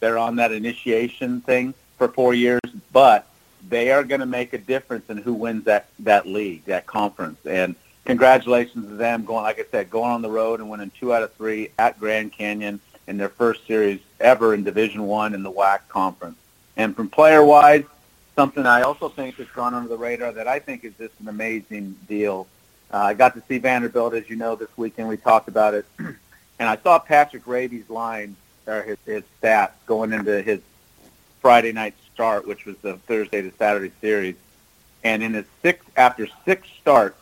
they're 0.00 0.18
on 0.18 0.36
that 0.36 0.52
initiation 0.52 1.40
thing 1.40 1.72
for 1.96 2.08
four 2.08 2.34
years, 2.34 2.60
but 2.92 3.26
they 3.68 3.90
are 3.90 4.04
going 4.04 4.20
to 4.20 4.26
make 4.26 4.52
a 4.52 4.58
difference 4.58 5.08
in 5.08 5.16
who 5.16 5.32
wins 5.32 5.64
that 5.64 5.86
that 6.00 6.26
league, 6.26 6.64
that 6.66 6.86
conference. 6.86 7.38
And 7.46 7.74
congratulations 8.04 8.86
to 8.86 8.94
them 8.94 9.24
going, 9.24 9.44
like 9.44 9.58
I 9.58 9.64
said, 9.70 9.90
going 9.90 10.10
on 10.10 10.22
the 10.22 10.30
road 10.30 10.60
and 10.60 10.68
winning 10.68 10.92
two 10.98 11.14
out 11.14 11.22
of 11.22 11.32
three 11.32 11.70
at 11.78 11.98
Grand 11.98 12.32
Canyon 12.32 12.80
in 13.06 13.16
their 13.16 13.28
first 13.28 13.66
series 13.66 14.00
ever 14.20 14.54
in 14.54 14.64
Division 14.64 15.06
One 15.06 15.34
in 15.34 15.42
the 15.42 15.52
WAC 15.52 15.80
conference. 15.88 16.36
And 16.76 16.96
from 16.96 17.08
player 17.08 17.44
wise, 17.44 17.84
something 18.34 18.66
I 18.66 18.82
also 18.82 19.08
think 19.08 19.36
has 19.36 19.48
gone 19.48 19.74
under 19.74 19.88
the 19.88 19.96
radar 19.96 20.32
that 20.32 20.48
I 20.48 20.58
think 20.58 20.84
is 20.84 20.92
just 20.98 21.14
an 21.20 21.28
amazing 21.28 21.96
deal. 22.08 22.46
Uh, 22.92 22.98
I 22.98 23.14
got 23.14 23.34
to 23.34 23.42
see 23.48 23.58
Vanderbilt, 23.58 24.14
as 24.14 24.28
you 24.28 24.36
know, 24.36 24.56
this 24.56 24.68
weekend. 24.76 25.08
We 25.08 25.16
talked 25.16 25.48
about 25.48 25.74
it. 25.74 25.86
and 25.98 26.16
I 26.68 26.76
saw 26.76 26.98
Patrick 26.98 27.46
Raby's 27.46 27.88
line, 27.90 28.36
or 28.66 28.82
his, 28.82 28.98
his 29.04 29.22
stats 29.40 29.72
going 29.86 30.12
into 30.12 30.42
his 30.42 30.60
Friday 31.40 31.72
night 31.72 31.94
start, 32.12 32.46
which 32.46 32.64
was 32.64 32.76
the 32.78 32.94
Thursday 32.98 33.42
to 33.42 33.52
Saturday 33.58 33.92
series. 34.00 34.36
And 35.02 35.22
in 35.22 35.34
his 35.34 35.44
six, 35.60 35.84
after 35.96 36.26
six 36.44 36.66
starts, 36.80 37.18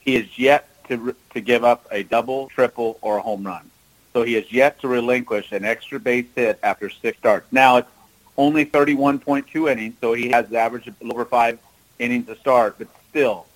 he 0.00 0.16
has 0.16 0.38
yet 0.38 0.68
to, 0.88 1.16
to 1.32 1.40
give 1.40 1.64
up 1.64 1.86
a 1.90 2.02
double, 2.02 2.48
triple, 2.48 2.98
or 3.00 3.18
a 3.18 3.22
home 3.22 3.46
run. 3.46 3.70
So 4.14 4.22
he 4.22 4.34
has 4.34 4.50
yet 4.50 4.80
to 4.80 4.88
relinquish 4.88 5.52
an 5.52 5.64
extra 5.64 6.00
base 6.00 6.26
hit 6.34 6.58
after 6.62 6.88
six 6.88 7.18
starts. 7.18 7.52
Now 7.52 7.76
it's 7.76 7.90
only 8.38 8.64
31.2 8.64 9.70
innings, 9.70 9.96
so 10.00 10.14
he 10.14 10.30
has 10.30 10.50
average 10.52 10.90
over 11.02 11.26
five 11.26 11.58
innings 11.98 12.28
a 12.28 12.36
start, 12.36 12.76
but 12.78 12.88
still, 13.10 13.46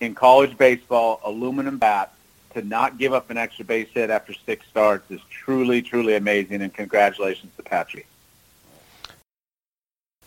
in 0.00 0.14
college 0.14 0.56
baseball, 0.56 1.20
aluminum 1.24 1.78
bat, 1.78 2.12
to 2.54 2.62
not 2.62 2.98
give 2.98 3.12
up 3.12 3.30
an 3.30 3.36
extra 3.36 3.64
base 3.64 3.88
hit 3.92 4.08
after 4.08 4.32
six 4.32 4.66
starts 4.66 5.10
is 5.10 5.20
truly, 5.28 5.82
truly 5.82 6.16
amazing, 6.16 6.62
and 6.62 6.72
congratulations 6.72 7.52
to 7.56 7.62
Patrick. 7.62 8.06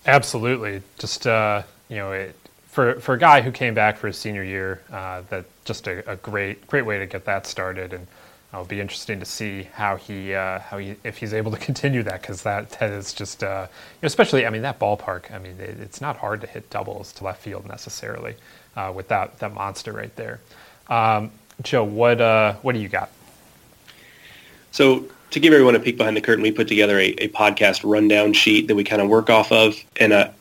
Absolutely. 0.05 0.81
Just, 0.99 1.25
uh, 1.25 1.63
you 1.89 1.97
know, 1.97 2.11
it, 2.11 2.35
for, 2.67 2.99
for 2.99 3.15
a 3.15 3.19
guy 3.19 3.41
who 3.41 3.51
came 3.51 3.73
back 3.73 3.97
for 3.97 4.07
his 4.07 4.17
senior 4.17 4.43
year, 4.43 4.81
uh, 4.91 5.23
that 5.29 5.45
just 5.65 5.87
a, 5.87 6.09
a, 6.09 6.15
great, 6.17 6.65
great 6.67 6.85
way 6.85 6.99
to 6.99 7.07
get 7.07 7.25
that 7.25 7.47
started. 7.47 7.93
And 7.93 8.07
it'll 8.51 8.65
be 8.65 8.81
interesting 8.81 9.19
to 9.19 9.25
see 9.25 9.63
how 9.73 9.95
he, 9.95 10.33
uh, 10.33 10.59
how 10.59 10.77
he, 10.77 10.95
if 11.03 11.17
he's 11.17 11.33
able 11.33 11.51
to 11.51 11.57
continue 11.69 12.03
that, 12.03 12.21
because 12.21 12.43
that, 12.43 12.71
that 12.71 12.89
is 12.91 13.13
just, 13.13 13.43
uh, 13.43 13.67
especially, 14.01 14.45
I 14.45 14.49
mean, 14.49 14.63
that 14.63 14.79
ballpark, 14.79 15.31
I 15.31 15.39
mean, 15.39 15.59
it, 15.59 15.79
it's 15.79 16.01
not 16.01 16.17
hard 16.17 16.41
to 16.41 16.47
hit 16.47 16.69
doubles 16.69 17.13
to 17.13 17.23
left 17.23 17.41
field 17.41 17.67
necessarily 17.67 18.35
uh, 18.75 18.91
with 18.95 19.07
that, 19.09 19.39
that 19.39 19.53
monster 19.53 19.93
right 19.93 20.15
there. 20.15 20.39
Um, 20.87 21.31
Joe, 21.61 21.83
what, 21.83 22.21
uh, 22.21 22.53
what 22.61 22.73
do 22.73 22.79
you 22.79 22.87
got? 22.87 23.11
So 24.71 25.05
to 25.31 25.39
give 25.39 25.53
everyone 25.53 25.75
a 25.75 25.79
peek 25.79 25.97
behind 25.97 26.17
the 26.17 26.21
curtain, 26.21 26.41
we 26.41 26.51
put 26.51 26.67
together 26.67 26.97
a, 26.97 27.09
a 27.17 27.27
podcast 27.29 27.81
rundown 27.83 28.33
sheet 28.33 28.67
that 28.67 28.75
we 28.75 28.83
kind 28.83 29.01
of 29.01 29.09
work 29.09 29.29
off 29.29 29.51
of. 29.51 29.75
And 29.97 30.13
uh, 30.13 30.31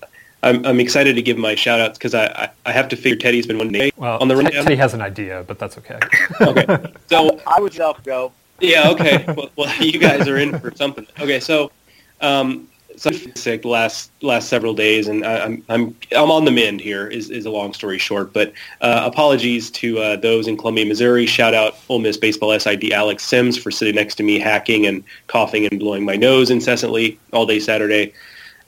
I'm, 0.42 0.64
I'm 0.64 0.80
excited 0.80 1.16
to 1.16 1.22
give 1.22 1.36
my 1.36 1.54
shout 1.54 1.80
outs 1.80 1.98
because 1.98 2.14
I, 2.14 2.26
I, 2.26 2.50
I, 2.66 2.72
have 2.72 2.88
to 2.90 2.96
figure 2.96 3.16
Teddy's 3.16 3.46
been 3.46 3.58
one 3.58 3.72
day 3.72 3.90
well, 3.96 4.18
on 4.20 4.28
the 4.28 4.36
rundown. 4.36 4.64
Teddy 4.64 4.76
has 4.76 4.94
an 4.94 5.02
idea, 5.02 5.44
but 5.48 5.58
that's 5.58 5.76
okay. 5.78 5.98
okay. 6.40 6.92
So 7.08 7.40
I 7.46 7.60
would 7.60 7.72
self 7.72 8.02
go. 8.04 8.32
Yeah, 8.60 8.90
okay. 8.90 9.24
Well, 9.36 9.50
well, 9.56 9.74
you 9.82 9.98
guys 9.98 10.28
are 10.28 10.36
in 10.36 10.58
for 10.60 10.74
something. 10.74 11.06
Okay, 11.20 11.40
so 11.40 11.72
um, 12.20 12.68
so 12.98 13.10
I'm 13.10 13.34
sick 13.36 13.62
the 13.62 13.68
last 13.68 14.10
last 14.22 14.48
several 14.48 14.74
days, 14.74 15.08
and 15.08 15.24
I, 15.24 15.38
am 15.38 15.64
I'm 15.68 15.96
I'm 16.16 16.30
on 16.30 16.44
the 16.44 16.50
mend. 16.50 16.80
Here 16.80 17.06
is 17.06 17.30
is 17.30 17.46
a 17.46 17.50
long 17.50 17.72
story 17.72 17.98
short, 17.98 18.32
but 18.32 18.52
uh, 18.80 19.02
apologies 19.04 19.70
to 19.72 19.98
uh, 19.98 20.16
those 20.16 20.48
in 20.48 20.56
Columbia, 20.56 20.84
Missouri. 20.84 21.26
Shout 21.26 21.54
out 21.54 21.76
Ole 21.88 22.00
Miss 22.00 22.16
baseball 22.16 22.58
SID 22.58 22.92
Alex 22.92 23.22
Sims 23.22 23.56
for 23.56 23.70
sitting 23.70 23.94
next 23.94 24.16
to 24.16 24.22
me, 24.22 24.38
hacking 24.38 24.86
and 24.86 25.04
coughing 25.28 25.66
and 25.66 25.78
blowing 25.78 26.04
my 26.04 26.16
nose 26.16 26.50
incessantly 26.50 27.18
all 27.32 27.46
day 27.46 27.60
Saturday. 27.60 28.12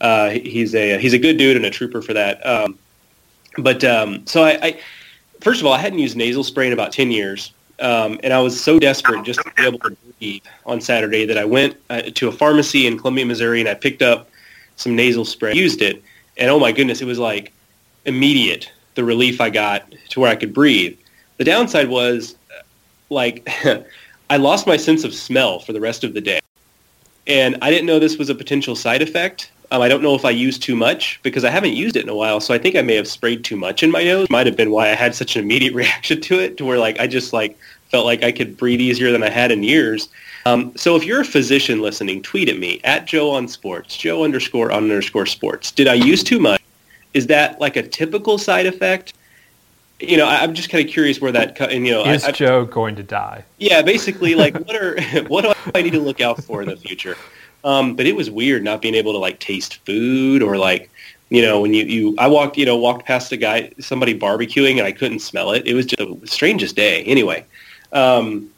Uh, 0.01 0.31
he's 0.31 0.75
a 0.75 0.99
he's 0.99 1.13
a 1.13 1.19
good 1.19 1.37
dude 1.37 1.57
and 1.57 1.67
a 1.67 1.71
trooper 1.71 2.03
for 2.03 2.13
that. 2.15 2.45
Um, 2.47 2.79
but 3.59 3.85
um, 3.85 4.27
so 4.27 4.43
I, 4.43 4.59
I, 4.63 4.81
first 5.41 5.61
of 5.61 5.67
all, 5.67 5.73
I 5.73 5.79
hadn't 5.79 5.99
used 5.99 6.17
nasal 6.17 6.45
spray 6.45 6.67
in 6.67 6.73
about 6.73 6.93
ten 6.93 7.11
years. 7.11 7.53
Um, 7.81 8.21
and 8.23 8.35
I 8.35 8.41
was 8.41 8.63
so 8.63 8.79
desperate 8.79 9.25
just 9.25 9.41
to 9.41 9.51
be 9.57 9.65
able 9.65 9.79
to 9.79 9.97
breathe 10.19 10.43
on 10.67 10.83
Saturday 10.83 11.25
that 11.25 11.39
I 11.39 11.47
went 11.47 11.77
uh, 11.89 12.03
to 12.03 12.29
a 12.29 12.33
pharmacy 12.33 12.87
in 12.87 12.99
Columbia, 12.99 13.25
Missouri, 13.25 13.61
and 13.61 13.69
I 13.71 13.75
picked 13.75 14.03
up 14.03 14.29
some 14.77 14.95
nasal 14.95 15.25
spray, 15.25 15.55
used 15.55 15.81
it, 15.81 16.03
and 16.37 16.51
oh 16.51 16.59
my 16.59 16.73
goodness, 16.73 17.01
it 17.01 17.07
was 17.07 17.19
like 17.19 17.53
immediate 18.05 18.71
the 18.97 19.05
relief 19.05 19.41
I 19.41 19.49
got 19.49 19.91
to 20.11 20.21
where 20.21 20.31
I 20.31 20.37
could 20.37 20.53
breathe. 20.53 20.99
The 21.39 21.45
downside 21.45 21.89
was 21.89 22.37
like 23.09 23.49
I 24.31 24.37
lost 24.37 24.67
my 24.67 24.77
sense 24.77 25.05
of 25.05 25.13
smell 25.13 25.59
for 25.59 25.73
the 25.73 25.81
rest 25.81 26.05
of 26.05 26.15
the 26.15 26.21
day. 26.21 26.41
And 27.27 27.57
I 27.63 27.71
didn't 27.71 27.87
know 27.87 27.99
this 27.99 28.17
was 28.17 28.31
a 28.31 28.35
potential 28.35 28.77
side 28.77 29.03
effect. 29.03 29.51
Um, 29.73 29.83
I 29.83 29.89
don't 29.89 30.03
know 30.03 30.15
if 30.15 30.25
I 30.25 30.31
used 30.31 30.63
too 30.63 30.75
much 30.75 31.21
because 31.23 31.45
I 31.45 31.51
haven't 31.51 31.75
used 31.75 31.97
it 31.97 32.03
in 32.03 32.09
a 32.09 32.15
while. 32.15 32.41
So 32.41 32.53
I 32.53 32.59
think 32.59 32.75
I 32.75 32.83
may 32.83 32.97
have 32.97 33.07
sprayed 33.07 33.45
too 33.45 33.57
much 33.57 33.83
in 33.83 33.91
my 33.91 34.03
nose. 34.03 34.29
Might 34.29 34.47
have 34.47 34.57
been 34.57 34.73
why 34.73 34.91
I 34.91 34.95
had 34.95 35.15
such 35.15 35.37
an 35.37 35.43
immediate 35.43 35.75
reaction 35.83 36.21
to 36.23 36.41
it 36.41 36.57
to 36.57 36.65
where 36.65 36.79
like 36.79 36.99
I 36.99 37.07
just 37.07 37.33
like 37.33 37.57
felt 37.89 38.05
like 38.05 38.23
I 38.23 38.33
could 38.33 38.57
breathe 38.57 38.81
easier 38.81 39.13
than 39.13 39.23
I 39.23 39.31
had 39.31 39.53
in 39.53 39.63
years. 39.63 40.09
Um, 40.47 40.73
so 40.77 40.97
if 40.97 41.05
you're 41.05 41.21
a 41.21 41.25
physician 41.25 41.83
listening, 41.83 42.23
tweet 42.23 42.49
at 42.49 42.59
me 42.59 42.81
at 42.85 43.07
Joe 43.07 43.31
on 43.31 43.47
Sports, 43.47 43.97
Joe 43.97 44.25
underscore 44.25 44.73
on 44.73 44.85
underscore 44.85 45.27
Sports. 45.27 45.71
Did 45.71 45.87
I 45.87 45.95
use 45.95 46.25
too 46.25 46.41
much? 46.41 46.63
Is 47.15 47.27
that 47.27 47.61
like 47.61 47.77
a 47.77 47.83
typical 47.83 48.39
side 48.39 48.67
effect? 48.67 49.15
You 49.99 50.17
know, 50.17 50.27
I, 50.27 50.43
am 50.45 50.55
just 50.55 50.71
kind 50.71 50.85
of 50.85 50.91
curious 50.91 51.21
where 51.21 51.33
that. 51.33 51.61
And, 51.61 51.87
you 51.87 51.93
know, 51.93 52.07
is 52.07 52.25
I, 52.25 52.33
Joe 52.33 52.65
going 52.65 52.97
to 52.97 53.03
die? 53.03 53.45
Yeah, 53.59 53.83
basically, 53.83 54.35
like 54.35 54.55
what 54.55 54.77
are 54.77 55.01
what 55.29 55.45
do 55.45 55.53
I 55.75 55.83
need 55.83 55.93
to 55.93 56.01
look 56.01 56.21
out 56.21 56.43
for 56.43 56.63
in 56.63 56.69
the 56.69 56.77
future? 56.77 57.17
Um, 57.65 57.95
but 57.95 58.07
it 58.07 58.17
was 58.17 58.31
weird 58.31 58.65
not 58.65 58.81
being 58.81 58.95
able 58.95 59.13
to 59.13 59.19
like 59.19 59.39
taste 59.39 59.85
food 59.85 60.43
or 60.43 60.57
like 60.57 60.91
you 61.29 61.43
know 61.43 61.61
when 61.61 61.75
you, 61.75 61.85
you 61.85 62.15
I 62.19 62.27
walked 62.27 62.57
you 62.57 62.65
know 62.65 62.77
walked 62.77 63.07
past 63.07 63.33
a 63.33 63.37
guy 63.37 63.73
somebody 63.79 64.19
barbecuing 64.19 64.79
and 64.79 64.87
I 64.87 64.93
couldn't 64.93 65.21
smell 65.21 65.53
it. 65.53 65.67
It 65.67 65.75
was 65.75 65.87
just 65.87 66.21
the 66.21 66.27
strangest 66.27 66.77
day. 66.77 67.03
Anyway, 67.05 67.45
um, 67.93 68.51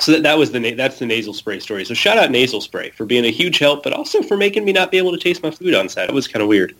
so 0.00 0.12
that, 0.12 0.22
that 0.22 0.38
was 0.38 0.52
the 0.52 0.74
that's 0.74 0.98
the 0.98 1.06
nasal 1.06 1.34
spray 1.34 1.60
story. 1.60 1.84
So 1.84 1.94
shout 1.94 2.18
out 2.18 2.30
nasal 2.30 2.60
spray 2.60 2.90
for 2.90 3.04
being 3.04 3.24
a 3.24 3.30
huge 3.30 3.58
help, 3.58 3.82
but 3.82 3.92
also 3.92 4.22
for 4.22 4.36
making 4.36 4.64
me 4.64 4.72
not 4.72 4.90
be 4.90 4.98
able 4.98 5.12
to 5.12 5.18
taste 5.18 5.42
my 5.42 5.50
food 5.50 5.74
on 5.74 5.88
set. 5.88 6.08
It 6.08 6.14
was 6.14 6.28
kind 6.28 6.42
of 6.42 6.48
weird. 6.48 6.74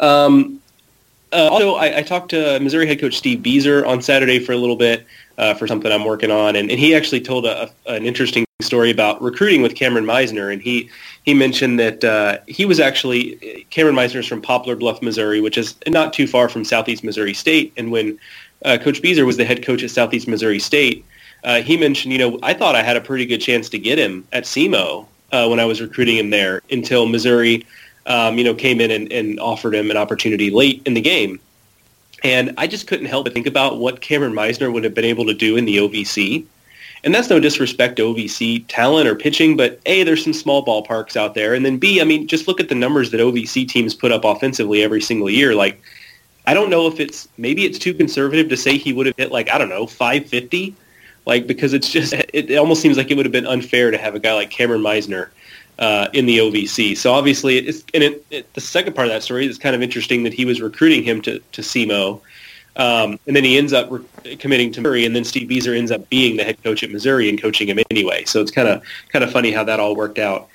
Um, 0.00 0.60
uh, 1.32 1.48
also, 1.50 1.74
I, 1.74 1.98
I, 1.98 2.02
talked 2.02 2.30
to 2.30 2.60
Missouri 2.60 2.86
head 2.86 3.00
coach 3.00 3.16
Steve 3.16 3.40
Bieser 3.40 3.84
on 3.86 4.00
Saturday 4.00 4.38
for 4.38 4.52
a 4.52 4.56
little 4.56 4.76
bit 4.76 5.04
uh, 5.38 5.54
for 5.54 5.66
something 5.66 5.90
I'm 5.90 6.04
working 6.04 6.30
on, 6.30 6.56
and, 6.56 6.70
and 6.70 6.78
he 6.78 6.94
actually 6.94 7.20
told 7.20 7.46
a, 7.46 7.70
a, 7.86 7.92
an 7.94 8.04
interesting 8.04 8.44
story 8.60 8.90
about 8.90 9.20
recruiting 9.20 9.62
with 9.62 9.74
Kameron 9.74 10.04
Misner, 10.04 10.52
and 10.52 10.62
he 10.62 10.88
he 11.24 11.34
mentioned 11.34 11.78
that 11.80 12.04
uh, 12.04 12.38
he 12.46 12.64
was 12.64 12.80
actually 12.80 13.66
Kameron 13.70 13.94
Misner 13.94 14.20
is 14.20 14.26
from 14.26 14.40
Poplar 14.40 14.76
Bluff, 14.76 15.02
Missouri, 15.02 15.40
which 15.40 15.58
is 15.58 15.74
not 15.88 16.12
too 16.12 16.26
far 16.26 16.48
from 16.48 16.64
Southeast 16.64 17.04
Missouri 17.04 17.34
State, 17.34 17.72
and 17.76 17.90
when 17.90 18.18
uh, 18.64 18.78
Coach 18.78 19.02
Bieser 19.02 19.26
was 19.26 19.36
the 19.36 19.44
head 19.44 19.64
coach 19.64 19.82
at 19.82 19.90
Southeast 19.90 20.28
Missouri 20.28 20.58
State 20.58 21.04
uh, 21.44 21.60
he 21.60 21.76
mentioned, 21.76 22.12
you 22.12 22.18
know, 22.18 22.38
I 22.42 22.54
thought 22.54 22.74
I 22.74 22.82
had 22.82 22.96
a 22.96 23.00
pretty 23.00 23.26
good 23.26 23.38
chance 23.38 23.68
to 23.68 23.78
get 23.78 23.98
him 23.98 24.26
at 24.32 24.44
SEMO 24.44 25.06
uh, 25.30 25.46
when 25.46 25.60
I 25.60 25.66
was 25.66 25.80
recruiting 25.80 26.16
him 26.16 26.30
there 26.30 26.62
until 26.70 27.06
Missouri, 27.06 27.66
um, 28.06 28.38
you 28.38 28.44
know, 28.44 28.54
came 28.54 28.80
in 28.80 28.90
and, 28.90 29.12
and 29.12 29.38
offered 29.38 29.74
him 29.74 29.90
an 29.90 29.96
opportunity 29.96 30.50
late 30.50 30.82
in 30.86 30.94
the 30.94 31.02
game. 31.02 31.38
And 32.24 32.54
I 32.56 32.66
just 32.66 32.86
couldn't 32.86 33.06
help 33.06 33.24
but 33.24 33.34
think 33.34 33.46
about 33.46 33.78
what 33.78 34.00
Kameron 34.00 34.32
Misner 34.32 34.72
would 34.72 34.82
have 34.82 34.94
been 34.94 35.04
able 35.04 35.26
to 35.26 35.34
do 35.34 35.56
in 35.56 35.66
the 35.66 35.76
OVC. 35.76 36.44
And 37.04 37.14
that's 37.14 37.28
no 37.28 37.38
disrespect 37.38 37.96
to 37.96 38.14
OVC 38.14 38.64
talent 38.66 39.06
or 39.06 39.14
pitching, 39.14 39.58
but 39.58 39.78
A, 39.84 40.04
there's 40.04 40.24
some 40.24 40.32
small 40.32 40.64
ballparks 40.64 41.16
out 41.16 41.34
there. 41.34 41.52
And 41.52 41.64
then 41.64 41.76
B, 41.76 42.00
I 42.00 42.04
mean, 42.04 42.26
just 42.26 42.48
look 42.48 42.60
at 42.60 42.70
the 42.70 42.74
numbers 42.74 43.10
that 43.10 43.20
OVC 43.20 43.68
teams 43.68 43.94
put 43.94 44.10
up 44.10 44.24
offensively 44.24 44.82
every 44.82 45.02
single 45.02 45.28
year. 45.28 45.54
Like, 45.54 45.80
I 46.46 46.54
don't 46.54 46.70
know 46.70 46.86
if 46.86 46.98
it's, 46.98 47.28
maybe 47.36 47.66
it's 47.66 47.78
too 47.78 47.92
conservative 47.92 48.48
to 48.48 48.56
say 48.56 48.78
he 48.78 48.94
would 48.94 49.04
have 49.04 49.16
hit 49.18 49.30
like, 49.30 49.50
I 49.50 49.58
don't 49.58 49.68
know, 49.68 49.86
550 49.86 50.74
like 51.26 51.46
because 51.46 51.72
it's 51.72 51.90
just 51.90 52.12
it, 52.12 52.50
it 52.50 52.56
almost 52.56 52.82
seems 52.82 52.96
like 52.96 53.10
it 53.10 53.16
would 53.16 53.26
have 53.26 53.32
been 53.32 53.46
unfair 53.46 53.90
to 53.90 53.98
have 53.98 54.14
a 54.14 54.18
guy 54.18 54.34
like 54.34 54.50
Kameron 54.50 54.82
Misner 54.82 55.28
uh, 55.78 56.08
in 56.12 56.26
the 56.26 56.38
OVC. 56.38 56.96
So 56.96 57.12
obviously, 57.12 57.58
it's 57.58 57.84
and 57.94 58.02
it, 58.02 58.24
it, 58.30 58.52
the 58.54 58.60
second 58.60 58.94
part 58.94 59.06
of 59.06 59.12
that 59.12 59.22
story 59.22 59.46
is 59.46 59.58
kind 59.58 59.74
of 59.74 59.82
interesting 59.82 60.22
that 60.24 60.32
he 60.32 60.44
was 60.44 60.60
recruiting 60.60 61.02
him 61.02 61.20
to 61.22 61.38
to 61.38 61.62
SEMO, 61.62 62.20
um, 62.76 63.18
and 63.26 63.36
then 63.36 63.44
he 63.44 63.58
ends 63.58 63.72
up 63.72 63.88
re- 63.90 64.36
committing 64.36 64.72
to 64.72 64.80
Missouri, 64.80 65.04
and 65.04 65.14
then 65.14 65.24
Steve 65.24 65.48
Bieser 65.48 65.76
ends 65.76 65.90
up 65.90 66.08
being 66.08 66.36
the 66.36 66.44
head 66.44 66.62
coach 66.62 66.82
at 66.82 66.90
Missouri 66.90 67.28
and 67.28 67.40
coaching 67.40 67.68
him 67.68 67.78
anyway. 67.90 68.24
So 68.24 68.40
it's 68.40 68.50
kind 68.50 68.68
of 68.68 68.82
kind 69.08 69.24
of 69.24 69.32
funny 69.32 69.52
how 69.52 69.64
that 69.64 69.80
all 69.80 69.94
worked 69.94 70.18
out. 70.18 70.48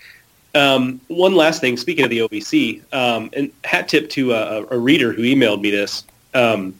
Um, 0.55 0.99
one 1.07 1.35
last 1.35 1.61
thing, 1.61 1.77
speaking 1.77 2.03
of 2.03 2.09
the 2.09 2.19
OVC, 2.19 2.81
um, 2.93 3.29
and 3.33 3.51
hat 3.63 3.87
tip 3.87 4.09
to 4.11 4.33
a, 4.33 4.65
a, 4.71 4.79
reader 4.79 5.13
who 5.13 5.21
emailed 5.21 5.61
me 5.61 5.69
this. 5.69 6.03
Um, 6.33 6.79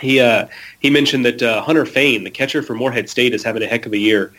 he 0.00 0.20
uh, 0.20 0.48
he 0.80 0.90
mentioned 0.90 1.24
that 1.24 1.42
uh, 1.42 1.62
Hunter 1.62 1.86
Fain, 1.86 2.24
the 2.24 2.30
catcher 2.30 2.62
for 2.62 2.74
Morehead 2.74 3.08
State, 3.08 3.34
is 3.34 3.42
having 3.42 3.62
a 3.62 3.66
heck 3.66 3.86
of 3.86 3.92
a 3.92 3.98
year. 3.98 4.32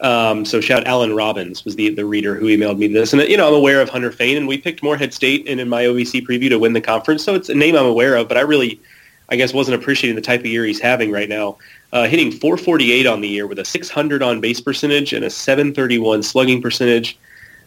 Um, 0.00 0.44
so 0.44 0.60
shout 0.60 0.86
Alan 0.86 1.14
Robbins 1.14 1.64
was 1.64 1.74
the, 1.76 1.90
the 1.90 2.04
reader 2.04 2.34
who 2.34 2.46
emailed 2.46 2.78
me 2.78 2.86
this. 2.86 3.12
And, 3.12 3.22
you 3.22 3.36
know, 3.36 3.48
I'm 3.48 3.54
aware 3.54 3.80
of 3.80 3.88
Hunter 3.88 4.12
Fain, 4.12 4.36
and 4.36 4.46
we 4.46 4.58
picked 4.58 4.82
Morehead 4.82 5.12
State 5.12 5.46
in, 5.46 5.58
in 5.58 5.68
my 5.68 5.84
OVC 5.84 6.24
preview 6.24 6.48
to 6.50 6.58
win 6.58 6.72
the 6.72 6.80
conference. 6.80 7.24
So 7.24 7.34
it's 7.34 7.48
a 7.48 7.54
name 7.54 7.74
I'm 7.74 7.86
aware 7.86 8.14
of, 8.14 8.28
but 8.28 8.36
I 8.36 8.42
really, 8.42 8.80
I 9.28 9.36
guess, 9.36 9.52
wasn't 9.52 9.80
appreciating 9.80 10.14
the 10.14 10.22
type 10.22 10.40
of 10.40 10.46
year 10.46 10.64
he's 10.64 10.80
having 10.80 11.10
right 11.10 11.28
now. 11.28 11.58
Uh, 11.92 12.06
hitting 12.06 12.30
448 12.30 13.06
on 13.06 13.20
the 13.22 13.28
year 13.28 13.46
with 13.46 13.58
a 13.58 13.64
600 13.64 14.22
on 14.22 14.40
base 14.40 14.60
percentage 14.60 15.12
and 15.12 15.24
a 15.24 15.30
731 15.30 16.22
slugging 16.22 16.62
percentage. 16.62 17.18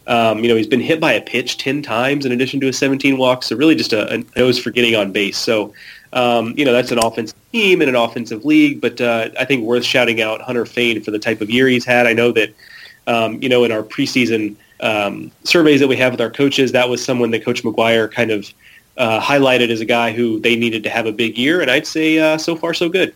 Um, 0.06 0.38
you 0.40 0.48
know, 0.48 0.56
he's 0.56 0.66
been 0.66 0.80
hit 0.80 1.00
by 1.00 1.12
a 1.12 1.20
pitch 1.20 1.58
10 1.58 1.82
times 1.82 2.24
in 2.24 2.32
addition 2.32 2.60
to 2.60 2.68
a 2.68 2.72
17 2.72 3.18
walks. 3.18 3.48
So 3.48 3.56
really 3.56 3.74
just 3.74 3.92
a, 3.92 4.12
a 4.12 4.24
nose 4.36 4.58
for 4.58 4.70
getting 4.70 4.96
on 4.96 5.12
base. 5.12 5.38
So, 5.38 5.74
um, 6.12 6.54
you 6.56 6.64
know, 6.64 6.72
that's 6.72 6.90
an 6.90 6.98
offensive 6.98 7.38
team 7.52 7.80
and 7.80 7.88
an 7.88 7.96
offensive 7.96 8.44
league, 8.44 8.80
but 8.80 9.00
uh, 9.00 9.30
I 9.38 9.44
think 9.44 9.64
worth 9.64 9.84
shouting 9.84 10.20
out 10.20 10.40
Hunter 10.42 10.66
Fain 10.66 11.02
for 11.02 11.10
the 11.10 11.18
type 11.18 11.40
of 11.40 11.50
year 11.50 11.68
he's 11.68 11.84
had. 11.84 12.06
I 12.06 12.12
know 12.12 12.32
that, 12.32 12.54
um, 13.06 13.42
you 13.42 13.48
know, 13.48 13.64
in 13.64 13.72
our 13.72 13.82
preseason 13.82 14.56
um, 14.80 15.30
surveys 15.44 15.80
that 15.80 15.88
we 15.88 15.96
have 15.96 16.12
with 16.12 16.20
our 16.20 16.30
coaches, 16.30 16.72
that 16.72 16.88
was 16.88 17.02
someone 17.02 17.30
that 17.30 17.44
Coach 17.44 17.62
McGuire 17.62 18.10
kind 18.10 18.30
of 18.30 18.52
uh, 18.98 19.20
highlighted 19.20 19.70
as 19.70 19.80
a 19.80 19.84
guy 19.86 20.12
who 20.12 20.38
they 20.40 20.54
needed 20.54 20.82
to 20.82 20.90
have 20.90 21.06
a 21.06 21.12
big 21.12 21.38
year, 21.38 21.62
and 21.62 21.70
I'd 21.70 21.86
say 21.86 22.18
uh, 22.18 22.36
so 22.36 22.56
far 22.56 22.74
so 22.74 22.88
good. 22.88 23.14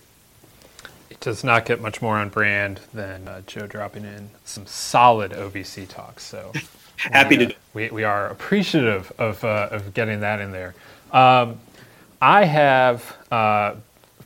It 1.10 1.20
does 1.20 1.44
not 1.44 1.66
get 1.66 1.80
much 1.80 2.00
more 2.00 2.16
on 2.16 2.30
brand 2.30 2.80
than 2.94 3.28
uh, 3.28 3.42
Joe 3.46 3.66
dropping 3.66 4.04
in 4.04 4.30
some 4.44 4.66
solid 4.66 5.32
OVC 5.32 5.88
talks. 5.88 6.22
So 6.22 6.52
happy 6.96 7.36
we, 7.36 7.46
to. 7.46 7.54
We, 7.74 7.90
we 7.90 8.04
are 8.04 8.28
appreciative 8.28 9.12
of, 9.18 9.44
uh, 9.44 9.68
of 9.70 9.92
getting 9.92 10.20
that 10.20 10.40
in 10.40 10.52
there. 10.52 10.74
Um, 11.12 11.58
I 12.20 12.44
have 12.44 13.16
uh, 13.30 13.74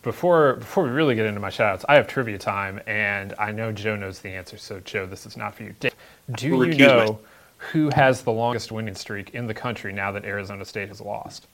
before 0.02 0.54
before 0.54 0.84
we 0.84 0.90
really 0.90 1.14
get 1.14 1.26
into 1.26 1.40
my 1.40 1.50
shoutouts, 1.50 1.84
I 1.88 1.96
have 1.96 2.06
trivia 2.06 2.38
time, 2.38 2.80
and 2.86 3.34
I 3.38 3.52
know 3.52 3.72
Joe 3.72 3.96
knows 3.96 4.20
the 4.20 4.30
answer. 4.30 4.56
So 4.56 4.80
Joe, 4.80 5.06
this 5.06 5.26
is 5.26 5.36
not 5.36 5.54
for 5.54 5.64
you. 5.64 5.74
Dave, 5.80 5.94
Do 6.34 6.64
you 6.64 6.74
know 6.74 7.18
who 7.58 7.90
has 7.94 8.22
the 8.22 8.32
longest 8.32 8.72
winning 8.72 8.94
streak 8.94 9.30
in 9.30 9.46
the 9.46 9.54
country 9.54 9.92
now 9.92 10.12
that 10.12 10.24
Arizona 10.24 10.64
State 10.64 10.88
has 10.88 11.00
lost? 11.00 11.46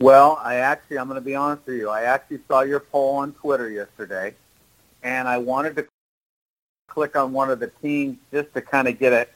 Well, 0.00 0.40
I 0.42 0.56
actually, 0.56 0.98
I'm 0.98 1.06
going 1.06 1.20
to 1.20 1.24
be 1.24 1.36
honest 1.36 1.64
with 1.64 1.76
you. 1.76 1.88
I 1.88 2.02
actually 2.02 2.40
saw 2.48 2.62
your 2.62 2.80
poll 2.80 3.18
on 3.18 3.32
Twitter 3.34 3.70
yesterday, 3.70 4.34
and 5.04 5.28
I 5.28 5.38
wanted 5.38 5.76
to 5.76 5.86
click 6.88 7.14
on 7.14 7.32
one 7.32 7.50
of 7.50 7.60
the 7.60 7.68
teams 7.80 8.18
just 8.32 8.52
to 8.54 8.60
kind 8.60 8.88
of 8.88 8.98
get 8.98 9.12
a 9.12 9.28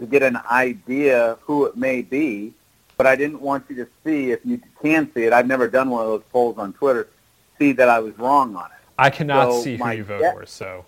to 0.00 0.06
get 0.06 0.22
an 0.22 0.38
idea 0.50 1.38
who 1.42 1.66
it 1.66 1.76
may 1.76 2.02
be 2.02 2.52
but 2.98 3.06
I 3.06 3.16
didn't 3.16 3.40
want 3.40 3.64
you 3.70 3.76
to 3.76 3.88
see 4.04 4.32
if 4.32 4.40
you 4.44 4.60
can 4.82 5.10
see 5.14 5.22
it. 5.22 5.32
I've 5.32 5.46
never 5.46 5.68
done 5.68 5.88
one 5.88 6.02
of 6.02 6.08
those 6.08 6.24
polls 6.30 6.58
on 6.58 6.72
Twitter. 6.74 7.08
See 7.58 7.72
that 7.72 7.88
I 7.88 8.00
was 8.00 8.18
wrong 8.18 8.54
on 8.56 8.66
it. 8.66 8.78
I 8.98 9.08
cannot 9.08 9.52
so 9.52 9.62
see 9.62 9.76
who 9.76 9.90
you 9.92 10.04
vote 10.04 10.34
for. 10.34 10.44
So 10.44 10.84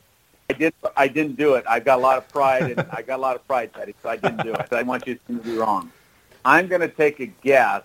I 0.51 0.53
did. 0.55 0.75
I 0.97 1.09
didn't 1.09 1.37
do 1.37 1.55
it. 1.55 1.65
I've 1.69 1.85
got 1.85 1.99
a 1.99 2.03
lot 2.03 2.19
of 2.19 2.29
pride, 2.29 2.63
and 2.63 2.81
I 2.91 3.03
got 3.03 3.21
a 3.21 3.23
lot 3.23 3.37
of 3.37 3.47
pride, 3.47 3.73
Teddy. 3.73 3.95
So 4.03 4.09
I 4.09 4.17
didn't 4.17 4.43
do 4.43 4.53
it. 4.53 4.73
I 4.73 4.83
want 4.83 5.07
you 5.07 5.15
to 5.15 5.33
be 5.39 5.57
wrong. 5.57 5.91
I'm 6.45 6.67
going 6.67 6.81
to 6.81 6.89
take 6.89 7.21
a 7.21 7.27
guess, 7.27 7.85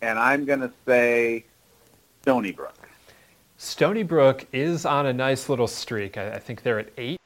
and 0.00 0.18
I'm 0.18 0.46
going 0.46 0.60
to 0.60 0.72
say 0.86 1.44
Stony 2.22 2.52
Brook. 2.52 2.74
Stony 3.58 4.02
Brook 4.02 4.46
is 4.52 4.86
on 4.86 5.06
a 5.06 5.12
nice 5.12 5.48
little 5.50 5.66
streak. 5.66 6.16
I, 6.16 6.34
I 6.34 6.38
think 6.38 6.62
they're 6.62 6.78
at 6.78 6.90
eight 6.96 7.20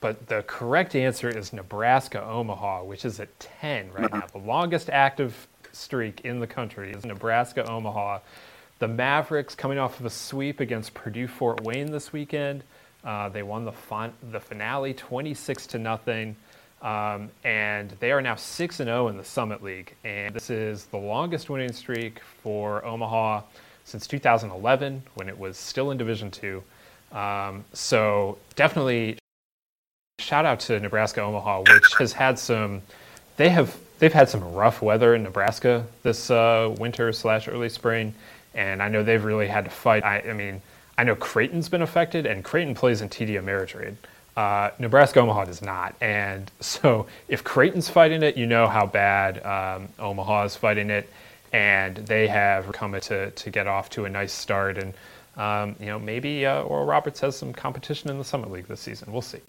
but 0.00 0.28
the 0.28 0.44
correct 0.46 0.94
answer 0.94 1.28
is 1.28 1.52
Nebraska 1.52 2.22
Omaha, 2.22 2.84
which 2.84 3.04
is 3.04 3.18
at 3.18 3.40
10 3.40 3.92
right 3.92 4.04
uh-huh. 4.04 4.18
now. 4.18 4.26
The 4.26 4.38
longest 4.46 4.90
active 4.90 5.48
streak 5.76 6.22
in 6.22 6.40
the 6.40 6.46
country 6.46 6.92
is 6.92 7.04
Nebraska 7.04 7.68
Omaha. 7.68 8.20
The 8.78 8.88
Mavericks 8.88 9.54
coming 9.54 9.78
off 9.78 10.00
of 10.00 10.06
a 10.06 10.10
sweep 10.10 10.60
against 10.60 10.94
Purdue 10.94 11.28
Fort 11.28 11.62
Wayne 11.62 11.90
this 11.90 12.12
weekend. 12.12 12.62
Uh, 13.04 13.28
they 13.28 13.42
won 13.42 13.64
the 13.64 13.72
fun, 13.72 14.12
the 14.30 14.40
finale 14.40 14.92
26 14.92 15.66
to 15.68 15.78
nothing. 15.78 16.36
Um, 16.82 17.30
and 17.42 17.90
they 18.00 18.12
are 18.12 18.20
now 18.20 18.34
6 18.34 18.80
and 18.80 18.88
0 18.88 19.08
in 19.08 19.16
the 19.16 19.24
Summit 19.24 19.62
League. 19.62 19.94
And 20.04 20.34
this 20.34 20.50
is 20.50 20.86
the 20.86 20.98
longest 20.98 21.48
winning 21.48 21.72
streak 21.72 22.20
for 22.42 22.84
Omaha 22.84 23.42
since 23.84 24.06
2011 24.06 25.02
when 25.14 25.28
it 25.28 25.38
was 25.38 25.56
still 25.56 25.90
in 25.90 25.96
Division 25.96 26.30
2. 26.30 26.62
Um, 27.12 27.64
so 27.72 28.38
definitely 28.56 29.18
shout 30.18 30.44
out 30.44 30.60
to 30.60 30.78
Nebraska 30.80 31.22
Omaha, 31.22 31.60
which 31.60 31.94
has 31.98 32.12
had 32.12 32.38
some, 32.38 32.82
they 33.36 33.48
have 33.48 33.76
they've 33.98 34.12
had 34.12 34.28
some 34.28 34.54
rough 34.54 34.82
weather 34.82 35.14
in 35.14 35.22
Nebraska 35.22 35.86
this 36.02 36.30
uh, 36.30 36.74
winter 36.78 37.12
slash 37.12 37.48
early 37.48 37.68
spring, 37.68 38.14
and 38.54 38.82
I 38.82 38.88
know 38.88 39.02
they've 39.02 39.24
really 39.24 39.46
had 39.46 39.64
to 39.64 39.70
fight. 39.70 40.04
I, 40.04 40.20
I, 40.20 40.32
mean, 40.32 40.60
I 40.98 41.04
know 41.04 41.16
Creighton's 41.16 41.68
been 41.68 41.82
affected, 41.82 42.26
and 42.26 42.44
Creighton 42.44 42.74
plays 42.74 43.00
in 43.00 43.08
TD 43.08 43.40
Ameritrade. 43.42 43.96
Uh, 44.36 44.70
Nebraska 44.78 45.20
Omaha 45.20 45.46
does 45.46 45.62
not, 45.62 45.94
and 46.00 46.50
so 46.60 47.06
if 47.28 47.42
Creighton's 47.42 47.88
fighting 47.88 48.22
it, 48.22 48.36
you 48.36 48.46
know 48.46 48.66
how 48.66 48.86
bad 48.86 49.44
um, 49.44 49.88
Omaha 49.98 50.44
is 50.44 50.56
fighting 50.56 50.90
it, 50.90 51.08
and 51.52 51.96
they 51.96 52.26
have 52.26 52.70
come 52.72 52.98
to 53.00 53.30
to 53.30 53.50
get 53.50 53.66
off 53.66 53.88
to 53.90 54.04
a 54.04 54.10
nice 54.10 54.32
start, 54.32 54.78
and 54.78 54.94
um, 55.36 55.74
you 55.80 55.86
know 55.86 55.98
maybe 55.98 56.44
uh, 56.44 56.62
Oral 56.62 56.84
Roberts 56.84 57.20
has 57.20 57.36
some 57.36 57.52
competition 57.52 58.10
in 58.10 58.18
the 58.18 58.24
Summit 58.24 58.50
League 58.50 58.66
this 58.66 58.80
season. 58.80 59.10
We'll 59.12 59.22
see. 59.22 59.40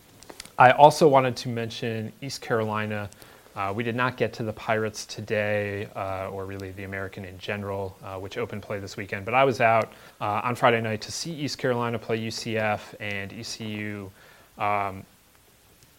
I 0.60 0.72
also 0.72 1.08
wanted 1.08 1.36
to 1.38 1.50
mention 1.50 2.12
East 2.22 2.42
Carolina 2.42 3.10
uh, 3.58 3.74
we 3.76 3.84
did 3.84 3.96
not 3.96 4.18
get 4.18 4.34
to 4.34 4.44
the 4.44 4.54
Pirates 4.54 5.04
today, 5.08 5.88
uh, 5.96 6.30
or 6.30 6.46
really 6.46 6.70
the 6.72 6.84
American 6.84 7.26
in 7.26 7.40
general, 7.40 7.98
uh, 8.04 8.18
which 8.18 8.38
opened 8.38 8.62
play 8.62 8.78
this 8.78 8.96
weekend. 8.96 9.26
But 9.26 9.34
I 9.34 9.44
was 9.44 9.62
out 9.62 9.94
uh, 10.22 10.42
on 10.44 10.54
Friday 10.54 10.80
night 10.80 11.02
to 11.02 11.12
see 11.12 11.34
East 11.34 11.58
Carolina 11.58 11.98
play 11.98 12.20
UCF, 12.20 12.82
and 13.00 13.34
ECU 13.34 14.12
um, 14.60 15.04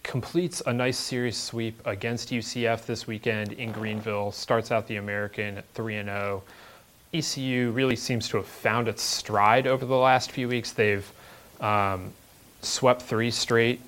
completes 0.03 0.61
a 0.67 0.71
nice 0.71 0.97
series 0.97 1.35
sweep 1.35 1.85
against 1.85 2.29
UCF 2.29 2.85
this 2.85 3.07
weekend 3.07 3.51
in 3.51 3.73
Greenville. 3.73 4.31
Starts 4.31 4.71
out 4.71 4.87
the 4.87 4.95
American 4.95 5.57
at 5.57 5.65
3 5.73 5.97
and 5.97 6.07
0. 6.07 6.43
ECU 7.13 7.71
really 7.71 7.97
seems 7.97 8.29
to 8.29 8.37
have 8.37 8.47
found 8.47 8.87
its 8.87 9.03
stride 9.03 9.67
over 9.67 9.85
the 9.85 9.97
last 9.97 10.31
few 10.31 10.47
weeks. 10.47 10.71
They've 10.71 11.11
um, 11.59 12.13
swept 12.61 13.01
three 13.01 13.31
straight 13.31 13.81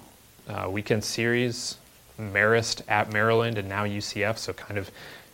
uh, 0.50 0.68
weekend 0.70 1.06
series 1.06 1.78
Marist 2.22 2.82
at 2.88 3.12
Maryland 3.12 3.58
and 3.58 3.68
now 3.68 3.86
UCF. 3.86 4.38
So 4.38 4.54
kind 4.54 4.78
of 4.78 4.92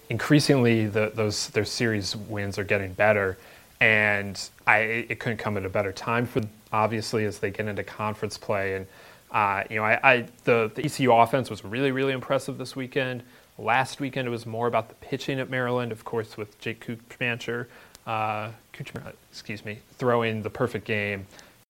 increasingly 0.09 0.88
the, 0.88 1.11
those 1.13 1.49
their 1.49 1.65
series 1.65 2.15
wins 2.15 2.57
are 2.57 2.63
getting 2.63 2.93
better, 2.93 3.38
and 3.79 4.49
I 4.65 4.77
it 5.09 5.19
couldn't 5.19 5.38
come 5.38 5.57
at 5.57 5.65
a 5.65 5.69
better 5.69 5.91
time 5.91 6.25
for 6.25 6.41
obviously 6.71 7.25
as 7.25 7.39
they 7.39 7.51
get 7.51 7.67
into 7.67 7.83
conference 7.83 8.38
play. 8.38 8.75
And 8.75 8.88
uh, 9.31 9.63
you 9.69 9.77
know, 9.77 9.83
I, 9.83 9.99
I 10.03 10.27
the, 10.45 10.71
the 10.73 10.85
ECU 10.85 11.11
offense 11.11 11.49
was 11.49 11.63
really 11.63 11.91
really 11.91 12.13
impressive 12.13 12.57
this 12.57 12.75
weekend. 12.75 13.23
Last 13.57 13.99
weekend 13.99 14.27
it 14.27 14.31
was 14.31 14.45
more 14.45 14.67
about 14.67 14.89
the 14.89 14.95
pitching 14.95 15.39
at 15.39 15.49
Maryland, 15.49 15.91
of 15.91 16.05
course, 16.05 16.38
with 16.38 16.59
Jake 16.59 16.85
Kuchmaner, 16.85 17.65
uh, 18.05 18.51
excuse 19.31 19.65
me, 19.65 19.79
throwing 19.97 20.43
the 20.43 20.49
perfect 20.49 20.85
game. 20.85 21.25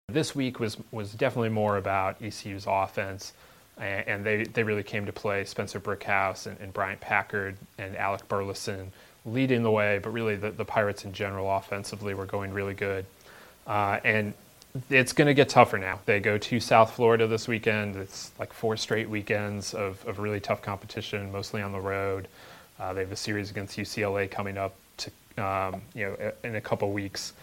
This 0.10 0.36
week 0.36 0.60
was 0.60 0.78
was 0.92 1.14
definitely 1.14 1.50
more 1.50 1.78
about 1.78 2.22
ECU's 2.22 2.66
offense 2.68 3.34
and 3.80 4.26
they, 4.26 4.44
they 4.44 4.64
really 4.64 4.84
came 4.84 5.06
to 5.06 5.14
play. 5.14 5.46
Spencer 5.46 5.80
Brickhouse 5.80 6.48
and, 6.48 6.60
and 6.60 6.74
Bryant 6.74 7.00
Packard 7.00 7.56
and 7.78 7.96
Alec 7.96 8.28
Burleson 8.28 8.92
leading 9.26 9.64
the 9.64 9.72
way, 9.72 10.00
but 10.02 10.12
really 10.12 10.36
the, 10.36 10.52
the 10.52 10.66
Pirates 10.66 11.06
in 11.06 11.14
general 11.14 11.52
offensively 11.52 12.14
were 12.14 12.26
going 12.26 12.54
really 12.54 12.74
good. 12.74 13.06
Uh, 13.66 14.00
and 14.04 14.34
it's 14.90 15.14
going 15.14 15.28
to 15.28 15.34
get 15.34 15.50
tougher 15.50 15.78
now. 15.78 16.00
They 16.06 16.20
go 16.20 16.38
to 16.38 16.60
South 16.60 16.92
Florida 16.92 17.28
this 17.28 17.48
weekend. 17.48 17.96
It's 17.96 18.32
like 18.40 18.54
four 18.54 18.78
straight 18.78 19.10
weekends 19.10 19.74
of, 19.74 20.04
of 20.06 20.20
really 20.20 20.40
tough 20.40 20.62
competition, 20.62 21.32
mostly 21.32 21.62
on 21.62 21.72
the 21.72 21.80
road. 21.80 22.28
Uh, 22.80 22.94
they 22.94 23.02
have 23.02 23.12
a 23.12 23.18
series 23.18 23.50
against 23.52 23.78
UCLA 23.78 24.30
coming 24.30 24.58
up 24.58 24.76
to, 24.98 25.12
um, 25.44 25.82
you 25.94 26.06
know, 26.06 26.32
in 26.44 26.56
a 26.56 26.62
couple 26.62 26.92
weeks. 26.92 27.34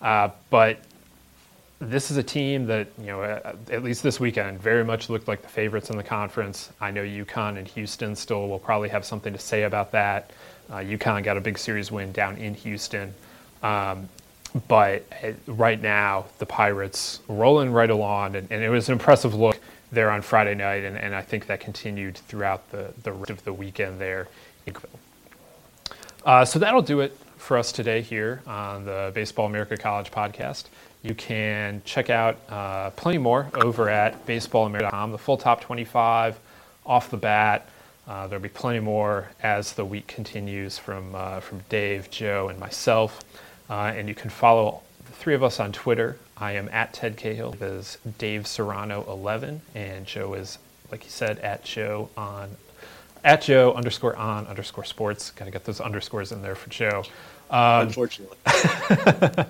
Uh, 0.00 0.30
but 0.50 0.78
this 1.80 2.10
is 2.10 2.16
a 2.16 2.22
team 2.22 2.66
that, 2.66 2.88
you 2.98 3.06
know, 3.06 3.22
at 3.22 3.84
least 3.84 4.02
this 4.02 4.18
weekend, 4.18 4.60
very 4.60 4.84
much 4.84 5.08
looked 5.08 5.28
like 5.28 5.42
the 5.42 5.48
favorites 5.48 5.90
in 5.90 5.96
the 5.96 6.02
conference. 6.02 6.70
I 6.80 6.90
know 6.90 7.02
UConn 7.02 7.56
and 7.56 7.68
Houston 7.68 8.16
still 8.16 8.48
will 8.48 8.58
probably 8.58 8.88
have 8.88 9.04
something 9.04 9.32
to 9.32 9.38
say 9.38 9.62
about 9.62 9.92
that. 9.92 10.32
Uh, 10.70 10.76
UConn 10.76 11.22
got 11.22 11.36
a 11.36 11.40
big 11.40 11.56
series 11.56 11.92
win 11.92 12.10
down 12.10 12.36
in 12.36 12.54
Houston. 12.54 13.14
Um, 13.62 14.08
but 14.66 15.04
right 15.46 15.80
now, 15.80 16.26
the 16.38 16.46
Pirates 16.46 17.20
rolling 17.28 17.70
right 17.72 17.90
along, 17.90 18.34
and, 18.34 18.50
and, 18.50 18.62
it 18.62 18.70
was 18.70 18.88
an 18.88 18.94
impressive 18.94 19.34
look 19.34 19.58
there 19.92 20.10
on 20.10 20.22
Friday 20.22 20.54
night, 20.54 20.84
and, 20.84 20.96
and 20.96 21.14
I 21.14 21.22
think 21.22 21.46
that 21.46 21.60
continued 21.60 22.16
throughout 22.16 22.70
the, 22.70 22.92
the 23.02 23.12
rest 23.12 23.30
of 23.30 23.44
the 23.44 23.52
weekend 23.52 24.00
there. 24.00 24.28
Uh, 26.24 26.44
so 26.44 26.58
that'll 26.58 26.82
do 26.82 27.00
it 27.00 27.16
for 27.36 27.56
us 27.56 27.72
today 27.72 28.02
here 28.02 28.42
on 28.46 28.84
the 28.84 29.12
Baseball 29.14 29.46
America 29.46 29.76
College 29.76 30.10
podcast. 30.10 30.64
You 31.02 31.14
can 31.14 31.82
check 31.84 32.10
out 32.10 32.38
uh, 32.48 32.90
plenty 32.90 33.18
more 33.18 33.48
over 33.54 33.88
at 33.88 34.26
baseballamerica.com, 34.26 35.12
the 35.12 35.18
full 35.18 35.36
top 35.36 35.60
25 35.60 36.38
off 36.84 37.10
the 37.10 37.16
bat. 37.16 37.68
Uh, 38.06 38.26
there'll 38.26 38.42
be 38.42 38.48
plenty 38.48 38.80
more 38.80 39.28
as 39.42 39.74
the 39.74 39.84
week 39.84 40.06
continues 40.06 40.78
from, 40.78 41.14
uh, 41.14 41.40
from 41.40 41.60
Dave, 41.68 42.10
Joe, 42.10 42.48
and 42.48 42.58
myself. 42.58 43.20
Uh, 43.68 43.92
and 43.94 44.08
you 44.08 44.14
can 44.14 44.30
follow 44.30 44.82
the 45.04 45.12
three 45.12 45.34
of 45.34 45.42
us 45.44 45.60
on 45.60 45.72
Twitter. 45.72 46.18
I 46.36 46.52
am 46.52 46.68
at 46.72 46.94
Ted 46.94 47.16
Cahill. 47.16 47.52
It 47.52 47.62
is 47.62 47.98
Dave 48.16 48.46
Serrano 48.46 49.04
11, 49.08 49.60
and 49.74 50.06
Joe 50.06 50.34
is 50.34 50.58
like 50.90 51.04
you 51.04 51.10
said, 51.10 51.38
at 51.40 51.64
Joe 51.64 52.08
on 52.16 52.56
at 53.24 53.42
Joe 53.42 53.72
underscore 53.74 54.16
on 54.16 54.46
underscore 54.46 54.84
sports. 54.84 55.30
Got 55.30 55.46
to 55.46 55.50
get 55.50 55.64
those 55.64 55.80
underscores 55.80 56.32
in 56.32 56.42
there 56.42 56.54
for 56.54 56.70
Joe. 56.70 57.04
Um, 57.50 57.88
Unfortunately. 57.88 58.36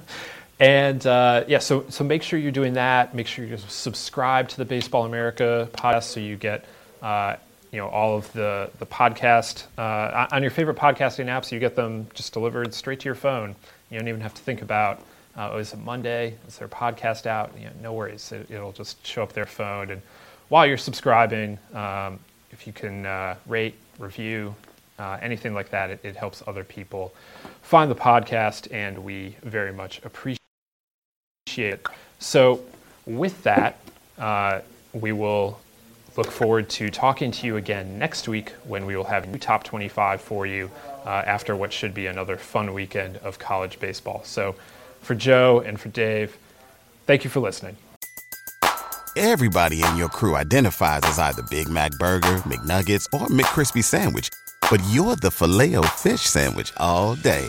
and 0.60 1.06
uh, 1.06 1.44
yeah, 1.46 1.58
so 1.58 1.84
so 1.88 2.04
make 2.04 2.22
sure 2.22 2.38
you're 2.38 2.50
doing 2.52 2.74
that. 2.74 3.14
Make 3.14 3.26
sure 3.26 3.44
you 3.44 3.56
subscribe 3.56 4.48
to 4.50 4.56
the 4.56 4.64
Baseball 4.64 5.04
America 5.04 5.68
podcast 5.72 6.04
so 6.04 6.20
you 6.20 6.36
get 6.36 6.64
uh, 7.02 7.36
you 7.70 7.78
know 7.78 7.88
all 7.88 8.16
of 8.16 8.32
the 8.32 8.70
the 8.78 8.86
podcast 8.86 9.64
uh, 9.76 10.26
on 10.32 10.42
your 10.42 10.50
favorite 10.50 10.76
podcasting 10.76 11.26
apps. 11.26 11.52
You 11.52 11.60
get 11.60 11.76
them 11.76 12.08
just 12.14 12.32
delivered 12.32 12.74
straight 12.74 13.00
to 13.00 13.04
your 13.04 13.14
phone. 13.14 13.54
You 13.90 13.98
don't 13.98 14.08
even 14.08 14.20
have 14.20 14.34
to 14.34 14.42
think 14.42 14.62
about 14.62 15.00
uh, 15.38 15.50
oh, 15.52 15.58
is 15.58 15.72
it 15.72 15.78
Monday? 15.78 16.36
Is 16.48 16.58
there 16.58 16.66
a 16.66 16.70
podcast 16.70 17.26
out? 17.26 17.52
You 17.56 17.66
know, 17.66 17.72
no 17.80 17.92
worries. 17.92 18.32
It, 18.32 18.50
will 18.50 18.72
just 18.72 19.06
show 19.06 19.22
up 19.22 19.32
their 19.32 19.46
phone. 19.46 19.90
And 19.90 20.02
while 20.48 20.66
you're 20.66 20.76
subscribing, 20.76 21.58
um, 21.72 22.18
if 22.50 22.66
you 22.66 22.72
can 22.72 23.06
uh, 23.06 23.36
rate, 23.46 23.76
review, 24.00 24.56
uh, 24.98 25.18
anything 25.22 25.54
like 25.54 25.70
that, 25.70 25.90
it, 25.90 26.00
it, 26.02 26.16
helps 26.16 26.42
other 26.48 26.64
people 26.64 27.14
find 27.62 27.88
the 27.88 27.94
podcast, 27.94 28.66
and 28.72 28.98
we 28.98 29.36
very 29.44 29.72
much 29.72 30.00
appreciate 30.04 30.38
it. 31.56 31.86
So, 32.18 32.60
with 33.06 33.42
that, 33.44 33.78
uh, 34.18 34.60
we 34.92 35.12
will 35.12 35.58
look 36.16 36.30
forward 36.30 36.68
to 36.68 36.90
talking 36.90 37.30
to 37.30 37.46
you 37.46 37.56
again 37.56 37.98
next 37.98 38.28
week 38.28 38.50
when 38.64 38.84
we 38.84 38.96
will 38.96 39.04
have 39.04 39.28
new 39.28 39.38
top 39.38 39.62
25 39.62 40.20
for 40.20 40.46
you 40.46 40.70
uh, 41.06 41.22
after 41.26 41.54
what 41.54 41.72
should 41.72 41.94
be 41.94 42.06
another 42.06 42.36
fun 42.36 42.74
weekend 42.74 43.16
of 43.18 43.38
college 43.38 43.78
baseball. 43.80 44.22
So, 44.24 44.54
for 45.00 45.14
Joe 45.14 45.60
and 45.60 45.80
for 45.80 45.88
Dave, 45.88 46.36
thank 47.06 47.24
you 47.24 47.30
for 47.30 47.40
listening. 47.40 47.76
Everybody 49.16 49.82
in 49.82 49.96
your 49.96 50.08
crew 50.08 50.36
identifies 50.36 51.00
as 51.04 51.18
either 51.18 51.42
Big 51.50 51.68
Mac 51.68 51.92
Burger, 51.98 52.36
McNuggets, 52.46 53.06
or 53.12 53.26
McCrispy 53.26 53.82
Sandwich, 53.82 54.30
but 54.70 54.80
you're 54.90 55.16
the 55.16 55.30
Filet-O-Fish 55.30 56.20
Sandwich 56.20 56.72
all 56.76 57.16
day. 57.16 57.48